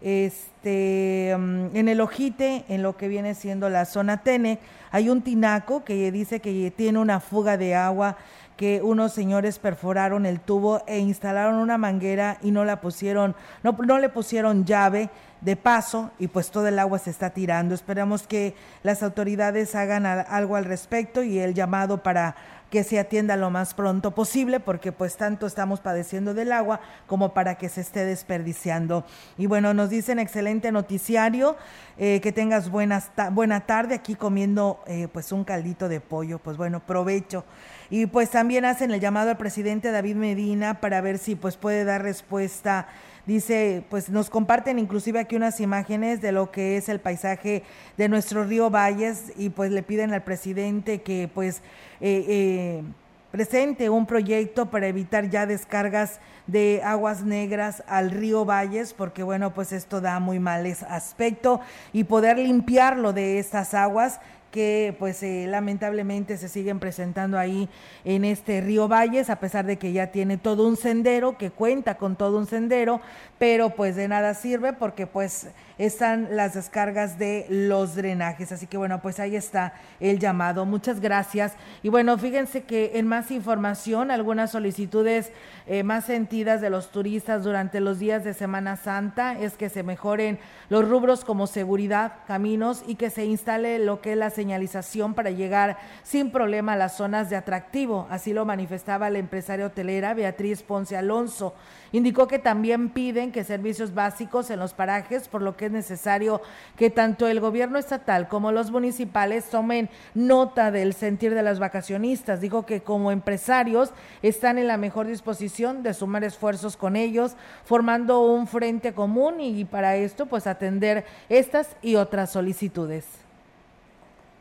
este, 0.03 1.35
mm, 1.39 1.77
en 1.77 1.89
el 1.89 2.01
Ojite, 2.01 2.65
en 2.69 2.83
lo 2.83 2.97
que 2.97 3.09
viene 3.09 3.35
siendo 3.35 3.69
la 3.69 3.85
zona 3.85 4.23
Tene, 4.23 4.59
hay 4.91 5.09
un 5.09 5.23
tinaco 5.23 5.85
que 5.85 6.11
dice 6.13 6.41
que 6.41 6.73
tiene 6.77 6.99
una 6.99 7.21
fuga 7.21 7.57
de 7.57 7.75
agua, 7.75 8.17
que 8.59 8.83
unos 8.83 9.13
señores 9.13 9.61
perforaron 9.61 10.27
el 10.27 10.41
tubo 10.41 10.83
e 10.89 10.99
instalaron 10.99 11.55
una 11.55 11.79
manguera 11.79 12.39
y 12.43 12.51
no 12.51 12.65
la 12.65 12.81
pusieron, 12.81 13.37
no, 13.63 13.71
no 13.87 13.99
le 13.99 14.09
pusieron 14.09 14.65
llave 14.67 15.11
de 15.41 15.55
paso 15.55 16.11
y 16.19 16.27
pues 16.27 16.51
todo 16.51 16.67
el 16.67 16.81
agua 16.81 16.99
se 16.99 17.11
está 17.11 17.31
tirando. 17.31 17.73
Esperamos 17.73 18.27
que 18.27 18.57
las 18.83 19.05
autoridades 19.05 19.77
hagan 19.77 20.07
algo 20.07 20.57
al 20.57 20.65
respecto 20.65 21.23
y 21.23 21.39
el 21.39 21.55
llamado 21.55 22.03
para 22.03 22.35
que 22.69 22.85
se 22.85 22.99
atienda 22.99 23.37
lo 23.37 23.49
más 23.49 23.75
pronto 23.75 24.11
posible, 24.11 24.61
porque 24.61 24.91
pues 24.91 25.17
tanto 25.17 25.47
estamos 25.47 25.81
padeciendo 25.81 26.35
del 26.35 26.51
agua 26.51 26.81
como 27.07 27.33
para 27.33 27.57
que 27.57 27.69
se 27.69 27.81
esté 27.81 28.05
desperdiciando. 28.05 29.05
Y 29.39 29.47
bueno, 29.47 29.73
nos 29.73 29.89
dicen 29.89 30.19
excelente 30.19 30.71
noticiario, 30.73 31.57
eh, 31.97 32.21
que 32.21 32.33
tengas 32.33 32.71
buenas 32.71 33.11
buena 33.31 33.61
tarde 33.61 33.95
aquí 33.95 34.17
comiendo 34.17 34.83
eh, 34.87 35.09
pues 35.13 35.33
un 35.33 35.45
caldito 35.45 35.89
de 35.89 36.01
pollo, 36.01 36.41
pues 36.41 36.57
bueno, 36.57 36.81
provecho. 36.81 37.45
Y 37.91 38.07
pues 38.07 38.30
también 38.30 38.64
hacen 38.64 38.91
el 38.91 39.01
llamado 39.01 39.30
al 39.30 39.36
presidente 39.36 39.91
David 39.91 40.16
Medina 40.16 40.80
para 40.80 41.01
ver 41.01 41.18
si 41.18 41.34
pues 41.34 41.57
puede 41.57 41.84
dar 41.84 42.03
respuesta. 42.03 42.89
Dice, 43.26 43.84
pues 43.91 44.09
nos 44.09 44.30
comparten 44.30 44.78
inclusive 44.78 45.20
aquí 45.20 45.36
unas 45.36 45.61
imágenes 45.61 46.20
de 46.20 46.32
lo 46.32 46.51
que 46.51 46.76
es 46.76 46.89
el 46.89 46.99
paisaje 46.99 47.62
de 47.97 48.09
nuestro 48.09 48.45
río 48.45 48.70
Valles 48.70 49.32
y 49.36 49.51
pues 49.51 49.70
le 49.70 49.82
piden 49.82 50.12
al 50.12 50.22
presidente 50.22 51.03
que 51.03 51.28
pues 51.32 51.59
eh, 52.01 52.24
eh, 52.28 52.82
presente 53.30 53.91
un 53.91 54.07
proyecto 54.07 54.70
para 54.70 54.86
evitar 54.86 55.28
ya 55.28 55.45
descargas 55.45 56.20
de 56.47 56.80
aguas 56.82 57.22
negras 57.22 57.82
al 57.86 58.11
río 58.11 58.47
Valles, 58.47 58.95
porque 58.95 59.22
bueno, 59.22 59.53
pues 59.53 59.72
esto 59.72 60.01
da 60.01 60.18
muy 60.18 60.39
mal 60.39 60.66
aspecto 60.89 61.61
y 61.93 62.05
poder 62.05 62.39
limpiarlo 62.39 63.12
de 63.12 63.39
estas 63.39 63.74
aguas 63.74 64.20
que 64.51 64.95
pues 64.99 65.23
eh, 65.23 65.47
lamentablemente 65.49 66.37
se 66.39 66.49
siguen 66.49 66.79
presentando 66.79 67.39
ahí 67.39 67.69
en 68.05 68.25
este 68.25 68.61
río 68.61 68.89
Valles, 68.89 69.31
a 69.31 69.41
pesar 69.41 69.67
de 69.67 69.77
que 69.77 69.93
ya 69.93 70.09
tiene 70.09 70.39
todo 70.39 70.67
un 70.67 70.77
sendero, 70.77 71.37
que 71.37 71.51
cuenta 71.51 71.97
con 71.97 72.17
todo 72.17 72.39
un 72.39 72.47
sendero, 72.47 73.01
pero 73.39 73.71
pues 73.71 73.97
de 73.97 74.09
nada 74.09 74.35
sirve 74.35 74.73
porque 74.73 75.07
pues 75.07 75.49
están 75.79 76.29
las 76.33 76.55
descargas 76.55 77.18
de 77.18 77.47
los 77.49 77.95
drenajes. 77.95 78.53
Así 78.53 78.66
que 78.66 78.76
bueno, 78.76 79.01
pues 79.01 79.20
ahí 79.20 79.37
está 79.37 79.74
el 80.01 80.18
llamado. 80.18 80.66
Muchas 80.66 81.01
gracias. 81.01 81.55
Y 81.83 81.89
bueno, 81.89 82.18
fíjense 82.18 82.64
que 82.64 82.93
en 82.95 83.07
más 83.07 83.31
información, 83.31 84.11
algunas 84.11 84.51
solicitudes 84.51 85.33
eh, 85.66 85.83
más 85.85 86.05
sentidas 86.05 86.61
de 86.61 86.70
los 86.70 86.91
turistas 86.91 87.45
durante 87.45 87.81
los 87.81 87.99
días 87.99 88.24
de 88.24 88.35
Semana 88.35 88.76
Santa 88.76 89.39
es 89.39 89.55
que 89.55 89.68
se 89.68 89.83
mejoren 89.83 90.39
los 90.68 90.89
rubros 90.89 91.24
como 91.24 91.47
seguridad, 91.47 92.12
caminos 92.26 92.83
y 92.87 92.97
que 92.97 93.11
se 93.11 93.24
instale 93.24 93.79
lo 93.79 94.01
que 94.01 94.12
es 94.12 94.18
la 94.18 94.31
señalización 94.31 95.14
para 95.14 95.31
llegar 95.31 95.79
sin 96.03 96.31
problema 96.31 96.72
a 96.72 96.76
las 96.76 96.97
zonas 96.97 97.31
de 97.31 97.37
atractivo. 97.37 98.07
Así 98.11 98.33
lo 98.33 98.45
manifestaba 98.45 99.11
la 99.11 99.18
empresaria 99.18 99.66
hotelera 99.66 100.14
Beatriz 100.14 100.62
Ponce 100.62 100.97
Alonso. 100.97 101.55
Indicó 101.93 102.28
que 102.28 102.39
también 102.39 102.91
piden 102.91 103.32
que 103.32 103.45
servicios 103.45 103.95
básicos 103.95 104.51
en 104.51 104.59
los 104.59 104.74
parajes, 104.74 105.28
por 105.28 105.43
lo 105.43 105.57
que 105.57 105.66
es 105.66 105.72
necesario 105.72 106.43
que 106.76 106.91
tanto 106.91 107.26
el 107.26 107.41
gobierno 107.41 107.78
estatal 107.78 108.28
como 108.28 108.53
los 108.53 108.70
municipales 108.70 109.49
tomen 109.51 109.89
nota 110.14 110.70
del 110.70 110.93
sentir 110.93 111.34
de 111.34 111.43
las 111.43 111.59
vacacionistas. 111.59 112.41
Dijo 112.41 112.66
que 112.66 112.82
como 112.82 113.11
empresarios 113.11 113.93
están 114.22 114.59
en 114.59 114.66
la 114.66 114.76
mejor 114.76 115.07
disposición 115.07 115.82
de 115.82 115.95
sumar 115.95 116.24
esfuerzos 116.24 116.76
con 116.76 116.97
ellos, 116.97 117.36
formando 117.64 118.20
un 118.20 118.47
frente 118.47 118.93
común 118.93 119.41
y 119.41 119.64
para 119.64 119.97
esto 119.97 120.26
pues 120.26 120.47
atender 120.47 121.05
estas 121.28 121.76
y 121.82 121.97
otras 121.97 122.30
solicitudes. 122.32 123.07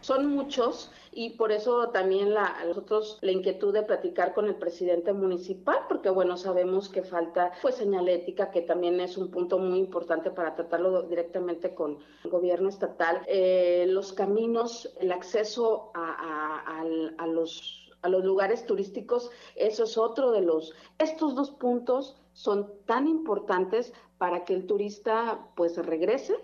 Son 0.02 0.28
muchos 0.28 0.92
y 1.12 1.32
por 1.32 1.52
eso 1.52 1.90
también 1.90 2.34
la, 2.34 2.64
nosotros 2.66 3.18
la 3.22 3.32
inquietud 3.32 3.74
de 3.74 3.84
platicar 3.84 4.34
con 4.34 4.48
el 4.48 4.56
presidente 4.56 5.14
municipal, 5.14 5.80
porque 5.88 6.10
bueno, 6.10 6.38
sabemos 6.38 6.90
que 6.90 7.04
falta 7.04 7.52
pues 7.62 7.76
señalética, 7.76 8.52
que 8.52 8.62
también 8.62 9.00
es 9.00 9.18
un 9.18 9.32
punto 9.32 9.58
muy 9.60 9.80
importante 9.80 10.32
para 10.32 10.56
tratarlo 10.56 11.04
directamente 11.04 11.74
con 11.74 11.98
el 12.24 12.30
gobierno 12.30 12.70
estatal. 12.70 13.22
Eh, 13.28 13.86
los 13.90 14.14
caminos, 14.14 14.94
el 15.00 15.12
acceso 15.12 15.92
a, 15.94 16.84
a 17.18 17.28
los 17.28 17.84
a 18.04 18.10
los 18.10 18.24
lugares 18.24 18.66
turísticos, 18.66 19.32
eso 19.56 19.84
es 19.84 19.98
otro 19.98 20.32
de 20.32 20.42
los, 20.42 20.74
estos 21.00 21.34
dos 21.34 21.50
puntos 21.50 22.16
son 22.34 22.72
tan 22.86 23.08
importantes 23.08 23.92
para 24.18 24.46
que 24.46 24.54
el 24.54 24.68
turista 24.68 25.50
pues 25.56 25.78
regrese 25.78 26.36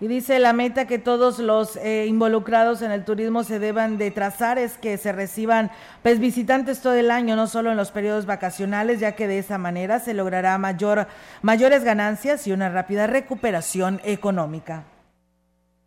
y 0.00 0.08
dice 0.08 0.38
la 0.38 0.54
meta 0.54 0.86
que 0.86 0.98
todos 0.98 1.38
los 1.38 1.76
eh, 1.76 2.06
involucrados 2.06 2.80
en 2.80 2.90
el 2.90 3.04
turismo 3.04 3.44
se 3.44 3.58
deban 3.58 3.98
de 3.98 4.10
trazar 4.10 4.58
es 4.58 4.78
que 4.78 4.96
se 4.96 5.12
reciban 5.12 5.70
pues, 6.02 6.18
visitantes 6.18 6.80
todo 6.80 6.94
el 6.94 7.10
año, 7.10 7.36
no 7.36 7.46
solo 7.46 7.70
en 7.70 7.76
los 7.76 7.90
periodos 7.90 8.24
vacacionales, 8.24 8.98
ya 8.98 9.14
que 9.14 9.28
de 9.28 9.38
esa 9.38 9.58
manera 9.58 10.00
se 10.00 10.14
logrará 10.14 10.56
mayor, 10.56 11.06
mayores 11.42 11.84
ganancias 11.84 12.46
y 12.46 12.52
una 12.52 12.70
rápida 12.70 13.06
recuperación 13.06 14.00
económica. 14.02 14.84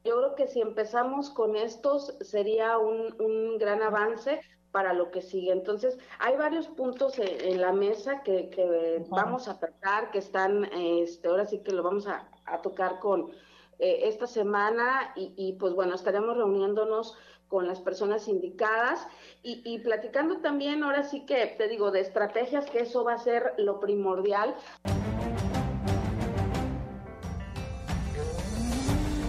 Yo 0.04 0.18
creo 0.18 0.36
que 0.36 0.48
si 0.48 0.62
empezamos 0.62 1.32
con 1.32 1.56
estos 1.56 2.16
sería 2.22 2.78
un, 2.78 3.58
gran 3.58 3.82
avance 3.82 4.42
para 4.72 4.94
lo 4.94 5.10
que 5.12 5.22
sigue. 5.22 5.52
Entonces, 5.52 5.98
hay 6.20 6.36
varios 6.36 6.68
puntos 6.68 7.18
en, 7.18 7.62
la 7.62 7.72
mesa 7.72 8.22
que, 8.22 9.04
vamos 9.10 9.48
a 9.48 9.58
tratar, 9.58 10.12
que 10.12 10.20
están, 10.20 10.66
este, 10.74 11.30
ahora 11.30 11.46
sí 11.46 11.60
que 11.60 11.72
lo 11.72 11.82
vamos 11.84 12.06
a 12.08 12.28
tocar 12.62 13.00
con 13.00 13.32
eh, 13.80 14.02
esta 14.04 14.28
semana 14.28 15.14
y, 15.16 15.54
pues 15.60 15.74
bueno, 15.74 15.96
estaremos 15.96 16.38
reuniéndonos 16.38 17.18
con 17.48 17.68
las 17.68 17.80
personas 17.80 18.28
indicadas 18.28 19.08
y, 19.44 19.62
y, 19.64 19.80
platicando 19.80 20.42
también, 20.42 20.84
ahora 20.84 21.04
sí 21.04 21.26
que 21.26 21.46
te 21.58 21.68
digo, 21.68 21.92
de 21.92 22.00
estrategias, 22.00 22.70
que 22.70 22.80
eso 22.80 23.04
va 23.04 23.14
a 23.14 23.18
ser 23.20 23.54
lo 23.58 23.80
primordial. 23.80 24.56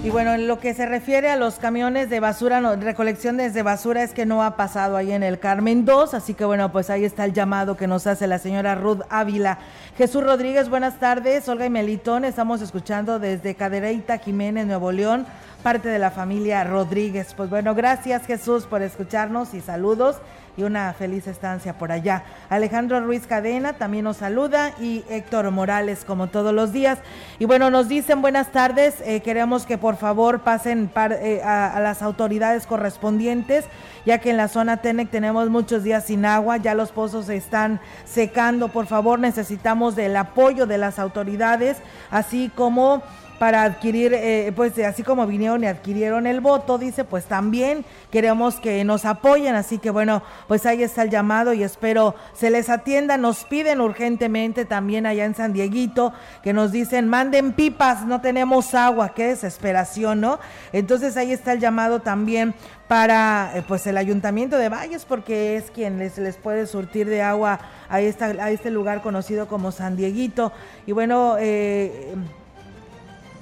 Y 0.04 0.10
bueno, 0.10 0.34
en 0.34 0.46
lo 0.46 0.60
que 0.60 0.74
se 0.74 0.84
refiere 0.84 1.30
a 1.30 1.36
los 1.36 1.54
camiones 1.54 2.10
de 2.10 2.20
basura, 2.20 2.60
no, 2.60 2.76
recolección 2.76 3.38
desde 3.38 3.62
basura, 3.62 4.02
es 4.02 4.12
que 4.12 4.26
no 4.26 4.42
ha 4.42 4.54
pasado 4.54 4.98
ahí 4.98 5.12
en 5.12 5.22
el 5.22 5.38
Carmen 5.38 5.86
2, 5.86 6.12
así 6.12 6.34
que 6.34 6.44
bueno, 6.44 6.70
pues 6.70 6.90
ahí 6.90 7.06
está 7.06 7.24
el 7.24 7.32
llamado 7.32 7.78
que 7.78 7.86
nos 7.86 8.06
hace 8.06 8.26
la 8.26 8.38
señora 8.38 8.74
Ruth 8.74 9.00
Ávila. 9.08 9.60
Jesús 9.96 10.22
Rodríguez, 10.22 10.68
buenas 10.68 11.00
tardes. 11.00 11.48
Olga 11.48 11.64
y 11.64 11.70
Melitón, 11.70 12.26
estamos 12.26 12.60
escuchando 12.60 13.18
desde 13.18 13.54
Cadereyta, 13.54 14.18
Jiménez, 14.18 14.66
Nuevo 14.66 14.92
León, 14.92 15.24
parte 15.62 15.88
de 15.88 15.98
la 15.98 16.10
familia 16.10 16.64
Rodríguez. 16.64 17.32
Pues 17.34 17.48
bueno, 17.48 17.74
gracias 17.74 18.26
Jesús 18.26 18.66
por 18.66 18.82
escucharnos 18.82 19.54
y 19.54 19.62
saludos 19.62 20.16
y 20.56 20.62
una 20.62 20.92
feliz 20.92 21.26
estancia 21.26 21.78
por 21.78 21.92
allá. 21.92 22.24
Alejandro 22.48 23.00
Ruiz 23.00 23.26
Cadena 23.26 23.74
también 23.74 24.04
nos 24.04 24.18
saluda 24.18 24.72
y 24.80 25.04
Héctor 25.08 25.50
Morales 25.50 26.04
como 26.04 26.28
todos 26.28 26.52
los 26.54 26.72
días. 26.72 26.98
Y 27.38 27.44
bueno, 27.44 27.70
nos 27.70 27.88
dicen 27.88 28.22
buenas 28.22 28.52
tardes, 28.52 28.96
eh, 29.04 29.20
queremos 29.20 29.66
que 29.66 29.78
por 29.78 29.96
favor 29.96 30.40
pasen 30.40 30.90
eh, 30.96 31.42
a, 31.42 31.80
las 31.80 32.02
autoridades 32.02 32.66
correspondientes, 32.66 33.64
ya 34.06 34.18
que 34.18 34.30
en 34.30 34.36
la 34.36 34.48
zona 34.48 34.78
Tenec 34.78 35.10
tenemos 35.10 35.50
muchos 35.50 35.82
días 35.82 36.04
sin 36.04 36.24
agua, 36.24 36.58
ya 36.58 36.74
los 36.74 36.92
pozos 36.92 37.26
se 37.26 37.36
están 37.36 37.80
secando, 38.04 38.68
por 38.68 38.86
favor 38.86 39.18
necesitamos 39.18 39.96
del 39.96 40.16
apoyo 40.16 40.66
de 40.66 40.78
las 40.78 40.98
autoridades, 40.98 41.78
así 42.10 42.50
como 42.54 43.02
para 43.44 43.64
adquirir, 43.64 44.14
eh, 44.14 44.54
pues 44.56 44.78
así 44.78 45.02
como 45.02 45.26
vinieron 45.26 45.62
y 45.62 45.66
adquirieron 45.66 46.26
el 46.26 46.40
voto, 46.40 46.78
dice, 46.78 47.04
pues 47.04 47.26
también 47.26 47.84
queremos 48.10 48.54
que 48.54 48.82
nos 48.84 49.04
apoyen, 49.04 49.54
así 49.54 49.76
que 49.76 49.90
bueno, 49.90 50.22
pues 50.48 50.64
ahí 50.64 50.82
está 50.82 51.02
el 51.02 51.10
llamado 51.10 51.52
y 51.52 51.62
espero 51.62 52.14
se 52.32 52.48
les 52.48 52.70
atienda, 52.70 53.18
nos 53.18 53.44
piden 53.44 53.82
urgentemente 53.82 54.64
también 54.64 55.04
allá 55.04 55.26
en 55.26 55.34
San 55.34 55.52
Dieguito, 55.52 56.14
que 56.42 56.54
nos 56.54 56.72
dicen, 56.72 57.06
manden 57.06 57.52
pipas, 57.52 58.06
no 58.06 58.22
tenemos 58.22 58.74
agua, 58.74 59.12
qué 59.12 59.26
desesperación, 59.26 60.22
¿no? 60.22 60.38
Entonces 60.72 61.14
ahí 61.18 61.30
está 61.30 61.52
el 61.52 61.60
llamado 61.60 62.00
también 62.00 62.54
para 62.88 63.52
eh, 63.56 63.62
pues 63.68 63.86
el 63.86 63.98
ayuntamiento 63.98 64.56
de 64.56 64.70
Valles 64.70 65.04
porque 65.04 65.56
es 65.56 65.70
quien 65.70 65.98
les, 65.98 66.16
les 66.16 66.38
puede 66.38 66.66
surtir 66.66 67.06
de 67.10 67.20
agua 67.20 67.60
a, 67.90 68.00
esta, 68.00 68.24
a 68.24 68.50
este 68.50 68.70
lugar 68.70 69.02
conocido 69.02 69.48
como 69.48 69.70
San 69.70 69.96
Dieguito. 69.96 70.50
Y 70.86 70.92
bueno 70.92 71.36
eh, 71.38 72.14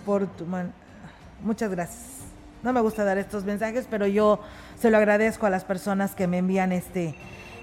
por 0.04 0.26
tu 0.26 0.46
man. 0.46 0.72
Muchas 1.42 1.70
gracias. 1.70 2.02
No 2.62 2.72
me 2.72 2.80
gusta 2.80 3.04
dar 3.04 3.18
estos 3.18 3.44
mensajes, 3.44 3.86
pero 3.90 4.06
yo 4.06 4.40
se 4.78 4.90
lo 4.90 4.96
agradezco 4.96 5.46
a 5.46 5.50
las 5.50 5.64
personas 5.64 6.14
que 6.14 6.26
me 6.26 6.38
envían 6.38 6.72
este 6.72 7.16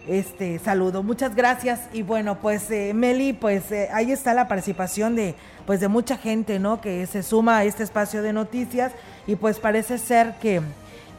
este 0.08 0.58
saludo. 0.60 1.04
Muchas 1.04 1.36
gracias 1.36 1.82
y 1.94 2.02
bueno, 2.02 2.40
pues 2.40 2.70
eh, 2.72 2.94
Meli, 2.96 3.34
pues 3.34 3.72
eh, 3.72 3.90
ahí 3.94 4.12
está 4.12 4.34
la 4.34 4.48
participación 4.48 5.16
de 5.16 5.36
pues 5.66 5.80
de 5.80 5.88
mucha 5.88 6.18
gente, 6.18 6.58
¿no? 6.58 6.82
Que 6.82 7.06
se 7.06 7.22
suma 7.22 7.60
a 7.60 7.64
este 7.64 7.84
espacio 7.84 8.24
de 8.24 8.34
noticias 8.34 8.92
y 9.28 9.36
pues 9.36 9.60
parece 9.60 10.00
ser 10.00 10.34
que 10.42 10.62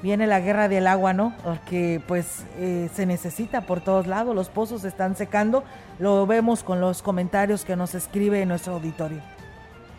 viene 0.03 0.27
la 0.27 0.41
guerra 0.41 0.69
del 0.69 0.87
agua, 0.89 1.13
¿no? 1.13 1.35
Porque 1.45 2.03
pues 2.09 2.45
eh, 2.59 2.91
se 2.93 3.07
necesita 3.07 3.61
por 3.61 3.81
todos 3.81 4.07
lados, 4.07 4.35
los 4.35 4.49
pozos 4.49 4.85
están 4.85 5.15
secando, 5.15 5.63
lo 5.99 6.27
vemos 6.27 6.65
con 6.65 6.81
los 6.81 7.01
comentarios 7.03 7.65
que 7.65 7.77
nos 7.77 7.95
escribe 7.95 8.45
nuestro 8.45 8.75
auditorio. 8.75 9.23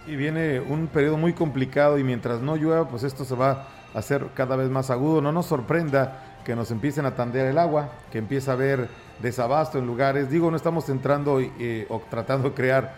Y 0.08 0.16
viene 0.16 0.60
un 0.60 0.88
periodo 0.88 1.18
muy 1.18 1.34
complicado 1.34 1.98
y 1.98 2.04
mientras 2.04 2.42
no 2.42 2.56
llueva, 2.56 2.88
pues 2.88 3.04
esto 3.04 3.24
se 3.24 3.36
va 3.36 3.68
a 3.94 4.00
hacer 4.00 4.28
cada 4.34 4.56
vez 4.56 4.70
más 4.70 4.90
agudo. 4.90 5.22
No 5.22 5.32
nos 5.32 5.46
sorprenda 5.46 6.40
que 6.44 6.56
nos 6.56 6.72
empiecen 6.72 7.06
a 7.06 7.16
tandear 7.16 7.48
el 7.48 7.58
agua, 7.58 7.90
que 8.12 8.18
empiece 8.18 8.50
a 8.50 8.54
haber 8.54 8.90
desabasto 9.22 9.78
en 9.78 9.86
lugares. 9.86 10.30
Digo, 10.30 10.50
no 10.50 10.58
estamos 10.58 10.90
entrando 10.90 11.40
eh, 11.40 11.86
o 11.90 12.02
tratando 12.10 12.50
de 12.50 12.56
crear 12.56 12.96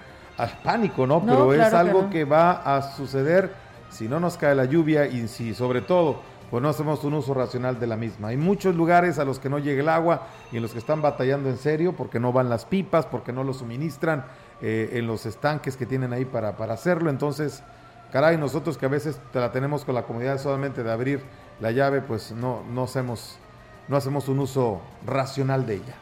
pánico, 0.64 1.06
¿no? 1.06 1.22
Pero 1.24 1.54
es 1.54 1.74
algo 1.74 2.10
que, 2.10 2.26
va 2.26 2.52
a 2.52 2.82
suceder 2.82 3.54
si 3.90 4.08
no 4.08 4.20
nos 4.20 4.38
cae 4.38 4.56
la 4.56 4.66
lluvia 4.66 5.06
y 5.06 5.28
si 5.28 5.54
sobre 5.54 5.82
todo 5.82 6.34
pues 6.50 6.62
no 6.62 6.70
hacemos 6.70 7.04
un 7.04 7.16
uso 7.16 7.34
racional 7.34 7.80
de 7.80 7.88
la 7.88 7.98
misma. 7.98 8.28
Hay 8.28 8.38
muchos 8.38 8.76
lugares 8.76 9.18
a 9.18 9.26
los 9.26 9.40
que 9.40 9.50
no 9.50 9.58
llega 9.58 9.82
el 9.82 9.90
agua 9.90 10.28
y 10.52 10.58
en 10.58 10.62
los 10.62 10.72
que 10.72 10.78
están 10.78 11.02
batallando 11.02 11.50
en 11.50 11.58
serio 11.58 11.94
porque 11.94 12.20
no 12.20 12.32
van 12.32 12.48
las 12.48 12.66
pipas, 12.66 13.08
porque 13.08 13.34
no 13.34 13.44
lo 13.44 13.56
suministran 13.56 14.26
eh, 14.66 14.92
en 14.94 15.08
los 15.08 15.26
estanques 15.26 15.76
que 15.76 15.86
tienen 15.86 16.14
ahí 16.14 16.24
para, 16.24 16.56
para 16.56 16.76
hacerlo. 16.76 17.10
Entonces, 17.10 17.62
caray, 18.14 18.38
nosotros 18.38 18.78
que 18.78 18.86
a 18.86 18.90
veces 18.90 19.20
la 19.34 19.52
tenemos 19.52 19.84
con 19.84 19.94
la 19.94 20.04
comodidad 20.04 20.40
solamente 20.40 20.84
de 20.84 20.92
abrir 20.92 21.22
la 21.60 21.72
llave, 21.72 22.00
pues 22.00 22.32
no, 22.32 22.64
no, 22.72 22.86
hacemos, 22.86 23.38
no 23.90 23.98
hacemos 23.98 24.30
un 24.30 24.40
uso 24.40 24.80
racional 25.06 25.66
de 25.66 25.76
ella. 25.76 25.96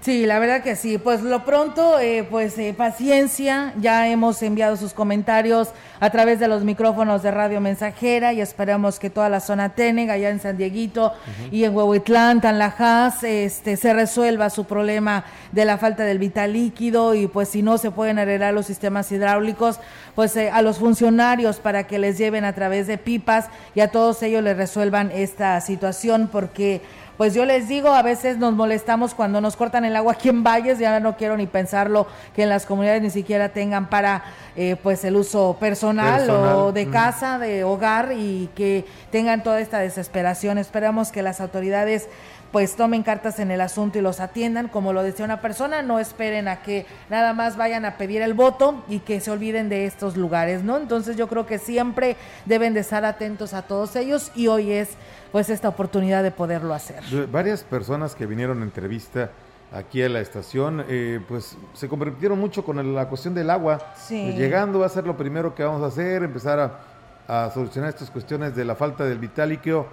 Sí, 0.00 0.26
la 0.26 0.38
verdad 0.38 0.62
que 0.62 0.76
sí. 0.76 0.96
Pues 0.96 1.22
lo 1.22 1.44
pronto, 1.44 1.98
eh, 1.98 2.26
pues 2.28 2.56
eh, 2.58 2.72
paciencia. 2.72 3.74
Ya 3.80 4.08
hemos 4.08 4.40
enviado 4.42 4.76
sus 4.76 4.92
comentarios 4.92 5.70
a 5.98 6.10
través 6.10 6.38
de 6.38 6.46
los 6.46 6.62
micrófonos 6.62 7.24
de 7.24 7.32
Radio 7.32 7.60
Mensajera 7.60 8.32
y 8.32 8.40
esperamos 8.40 9.00
que 9.00 9.10
toda 9.10 9.28
la 9.28 9.40
zona 9.40 9.70
Tenega, 9.70 10.14
allá 10.14 10.30
en 10.30 10.40
San 10.40 10.56
Dieguito 10.56 11.12
y 11.50 11.64
en 11.64 11.74
Huehuetlán, 11.74 12.40
Tanlajas, 12.40 13.24
este, 13.24 13.76
se 13.76 13.92
resuelva 13.92 14.50
su 14.50 14.64
problema 14.64 15.24
de 15.50 15.64
la 15.64 15.78
falta 15.78 16.04
del 16.04 16.20
vital 16.20 16.52
líquido 16.52 17.14
y 17.14 17.26
pues 17.26 17.48
si 17.48 17.62
no 17.62 17.76
se 17.76 17.90
pueden 17.90 18.20
arreglar 18.20 18.54
los 18.54 18.66
sistemas 18.66 19.10
hidráulicos, 19.10 19.80
pues 20.14 20.36
eh, 20.36 20.50
a 20.50 20.62
los 20.62 20.78
funcionarios 20.78 21.58
para 21.58 21.88
que 21.88 21.98
les 21.98 22.16
lleven 22.16 22.44
a 22.44 22.54
través 22.54 22.86
de 22.86 22.98
pipas 22.98 23.46
y 23.74 23.80
a 23.80 23.88
todos 23.88 24.22
ellos 24.22 24.44
les 24.44 24.56
resuelvan 24.56 25.10
esta 25.12 25.60
situación 25.60 26.28
porque 26.30 26.82
pues 27.18 27.34
yo 27.34 27.44
les 27.44 27.66
digo, 27.66 27.88
a 27.88 28.02
veces 28.02 28.38
nos 28.38 28.54
molestamos 28.54 29.12
cuando 29.12 29.40
nos 29.40 29.56
cortan 29.56 29.84
el 29.84 29.96
agua 29.96 30.12
aquí 30.12 30.28
en 30.28 30.44
Valles, 30.44 30.78
ya 30.78 31.00
no 31.00 31.16
quiero 31.16 31.36
ni 31.36 31.48
pensarlo 31.48 32.06
que 32.34 32.44
en 32.44 32.48
las 32.48 32.64
comunidades 32.64 33.02
ni 33.02 33.10
siquiera 33.10 33.48
tengan 33.48 33.90
para 33.90 34.22
eh, 34.56 34.76
pues 34.80 35.04
el 35.04 35.16
uso 35.16 35.56
personal, 35.58 36.30
o 36.30 36.70
de 36.70 36.88
casa, 36.88 37.40
de 37.40 37.64
hogar 37.64 38.12
y 38.16 38.48
que 38.54 38.84
tengan 39.10 39.42
toda 39.42 39.60
esta 39.60 39.80
desesperación. 39.80 40.58
Esperamos 40.58 41.10
que 41.10 41.22
las 41.22 41.40
autoridades 41.40 42.08
pues 42.52 42.76
tomen 42.76 43.02
cartas 43.02 43.38
en 43.38 43.50
el 43.50 43.60
asunto 43.60 43.98
y 43.98 44.02
los 44.02 44.20
atiendan, 44.20 44.68
como 44.68 44.92
lo 44.92 45.02
decía 45.02 45.24
una 45.24 45.40
persona, 45.40 45.82
no 45.82 45.98
esperen 45.98 46.48
a 46.48 46.62
que 46.62 46.86
nada 47.10 47.32
más 47.34 47.56
vayan 47.56 47.84
a 47.84 47.96
pedir 47.96 48.22
el 48.22 48.34
voto 48.34 48.82
y 48.88 49.00
que 49.00 49.20
se 49.20 49.30
olviden 49.30 49.68
de 49.68 49.86
estos 49.86 50.16
lugares, 50.16 50.62
¿no? 50.62 50.78
Entonces 50.78 51.16
yo 51.16 51.28
creo 51.28 51.46
que 51.46 51.58
siempre 51.58 52.16
deben 52.46 52.74
de 52.74 52.80
estar 52.80 53.04
atentos 53.04 53.54
a 53.54 53.62
todos 53.62 53.96
ellos 53.96 54.32
y 54.34 54.46
hoy 54.46 54.72
es 54.72 54.90
pues 55.32 55.50
esta 55.50 55.68
oportunidad 55.68 56.22
de 56.22 56.30
poderlo 56.30 56.74
hacer. 56.74 57.02
Varias 57.30 57.62
personas 57.62 58.14
que 58.14 58.26
vinieron 58.26 58.60
a 58.62 58.64
entrevista 58.64 59.30
aquí 59.72 60.02
a 60.02 60.08
la 60.08 60.20
estación, 60.20 60.84
eh, 60.88 61.20
pues 61.28 61.56
se 61.74 61.88
comprometieron 61.88 62.38
mucho 62.38 62.64
con 62.64 62.94
la 62.94 63.08
cuestión 63.08 63.34
del 63.34 63.50
agua. 63.50 63.78
Sí. 63.96 64.32
llegando 64.32 64.78
va 64.78 64.86
a 64.86 64.90
ser 64.90 65.06
lo 65.06 65.16
primero 65.16 65.54
que 65.54 65.62
vamos 65.62 65.82
a 65.82 65.86
hacer, 65.86 66.22
empezar 66.22 66.58
a, 66.58 67.50
solucionar 67.52 67.90
estas 67.90 68.10
cuestiones 68.10 68.56
de 68.56 68.64
la 68.64 68.74
falta 68.74 69.04
del 69.04 69.18
vital 69.18 69.50
líquido 69.50 69.86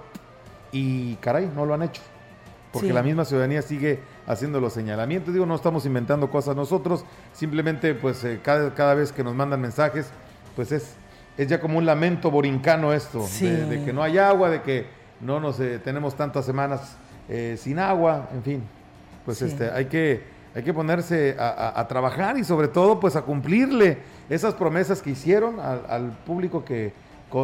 y 0.72 1.16
caray, 1.16 1.52
no 1.54 1.66
lo 1.66 1.74
han 1.74 1.82
hecho. 1.82 2.02
Porque 2.76 2.94
la 2.94 3.04
misma 3.04 3.24
ciudadanía 3.24 3.62
sigue 3.62 4.00
haciendo 4.28 4.60
los 4.60 4.74
señalamientos. 4.74 5.34
Digo, 5.34 5.46
no 5.46 5.56
estamos 5.56 5.86
inventando 5.86 6.30
cosas 6.30 6.58
nosotros, 6.58 7.06
simplemente 7.32 7.96
pues 7.96 8.24
eh, 8.26 8.42
cada, 8.44 8.74
cada 8.74 8.96
vez 8.96 9.14
que 9.14 9.24
nos 9.24 9.34
mandan 9.34 9.62
mensajes, 9.62 10.10
pues 10.58 10.74
es, 10.74 10.96
es 11.38 11.48
ya 11.48 11.62
como 11.62 11.78
un 11.78 11.86
lamento 11.86 12.30
borincano 12.30 12.92
esto, 12.94 13.26
de 13.40 13.82
que 13.86 13.94
no 13.94 14.04
hay 14.04 14.18
agua, 14.18 14.50
de 14.50 14.62
que 14.62 14.88
no 15.22 15.40
nos 15.40 15.60
eh, 15.62 15.80
tenemos 15.80 16.16
tantas 16.16 16.46
semanas 16.46 16.98
eh, 17.30 17.56
sin 17.58 17.80
agua, 17.80 18.30
en 18.34 18.44
fin, 18.44 18.64
pues 19.24 19.42
este 19.42 19.70
hay 19.72 19.86
que 19.86 20.36
hay 20.54 20.64
que 20.64 20.74
ponerse 20.74 21.36
a, 21.38 21.86
trabajar 21.90 22.38
y 22.38 22.46
sobre 22.46 22.70
todo 22.70 23.00
pues 23.00 23.18
a 23.18 23.24
cumplirle 23.24 23.98
esas 24.30 24.54
promesas 24.54 25.02
que 25.02 25.10
hicieron 25.10 25.60
al, 25.60 26.18
público 26.26 26.64
que 26.64 26.94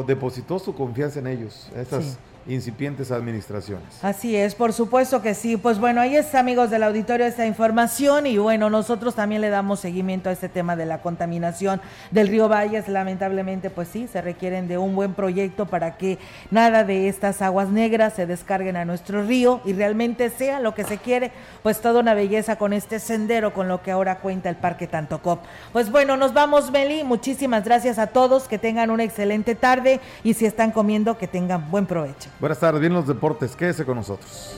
depositó 0.07 0.59
su 0.59 0.73
confianza 0.73 1.19
en 1.19 1.27
ellos, 1.27 1.69
esas 1.75 2.17
incipientes 2.47 3.11
administraciones. 3.11 4.03
Así 4.03 4.35
es, 4.35 4.55
por 4.55 4.73
supuesto 4.73 5.21
que 5.21 5.33
sí. 5.33 5.57
Pues 5.57 5.79
bueno, 5.79 6.01
ahí 6.01 6.15
está, 6.15 6.39
amigos 6.39 6.69
del 6.69 6.83
auditorio, 6.83 7.25
esta 7.25 7.45
información 7.45 8.25
y 8.27 8.37
bueno, 8.37 8.69
nosotros 8.69 9.15
también 9.15 9.41
le 9.41 9.49
damos 9.49 9.79
seguimiento 9.79 10.29
a 10.29 10.33
este 10.33 10.49
tema 10.49 10.75
de 10.75 10.85
la 10.85 11.01
contaminación 11.01 11.81
del 12.09 12.27
río 12.27 12.49
Valles. 12.49 12.87
Lamentablemente, 12.87 13.69
pues 13.69 13.87
sí, 13.87 14.07
se 14.11 14.21
requieren 14.21 14.67
de 14.67 14.77
un 14.77 14.95
buen 14.95 15.13
proyecto 15.13 15.67
para 15.67 15.97
que 15.97 16.17
nada 16.49 16.83
de 16.83 17.07
estas 17.07 17.41
aguas 17.41 17.69
negras 17.69 18.13
se 18.13 18.25
descarguen 18.25 18.75
a 18.75 18.85
nuestro 18.85 19.23
río 19.23 19.61
y 19.65 19.73
realmente 19.73 20.29
sea 20.29 20.59
lo 20.59 20.73
que 20.73 20.83
se 20.83 20.97
quiere, 20.97 21.31
pues 21.61 21.79
toda 21.81 21.99
una 21.99 22.13
belleza 22.13 22.57
con 22.57 22.73
este 22.73 22.99
sendero 22.99 23.53
con 23.53 23.67
lo 23.67 23.81
que 23.83 23.91
ahora 23.91 24.19
cuenta 24.19 24.49
el 24.49 24.55
Parque 24.55 24.87
Tantocop. 24.87 25.43
Pues 25.71 25.91
bueno, 25.91 26.17
nos 26.17 26.33
vamos, 26.33 26.71
Meli. 26.71 27.03
Muchísimas 27.03 27.63
gracias 27.63 27.99
a 27.99 28.07
todos, 28.07 28.47
que 28.47 28.57
tengan 28.57 28.89
una 28.89 29.03
excelente 29.03 29.55
tarde 29.55 29.99
y 30.23 30.33
si 30.33 30.45
están 30.45 30.71
comiendo, 30.71 31.17
que 31.17 31.27
tengan 31.27 31.69
buen 31.69 31.85
provecho. 31.85 32.30
Buenas 32.41 32.59
tardes, 32.59 32.81
bien 32.81 32.91
los 32.91 33.05
deportes, 33.05 33.55
quédese 33.55 33.85
con 33.85 33.97
nosotros. 33.97 34.57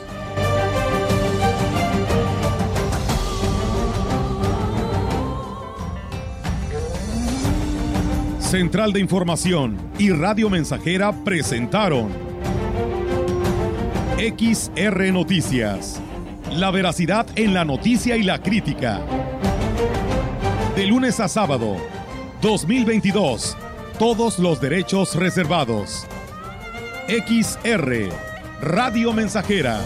Central 8.40 8.94
de 8.94 9.02
Información 9.02 9.78
y 9.98 10.12
Radio 10.12 10.50
Mensajera 10.50 11.12
presentaron 11.26 12.14
XR 14.18 15.12
Noticias. 15.12 16.02
La 16.54 16.72
veracidad 16.72 17.28
en 17.36 17.54
la 17.54 17.66
noticia 17.66 18.16
y 18.16 18.24
la 18.24 18.42
crítica. 18.42 19.02
De 20.78 20.86
lunes 20.88 21.20
a 21.20 21.28
sábado, 21.28 21.76
2022. 22.42 23.58
Todos 24.00 24.40
los 24.40 24.62
derechos 24.62 25.16
reservados. 25.16 26.08
XR, 27.08 28.10
Radio 28.62 29.12
Mensajera 29.12 29.80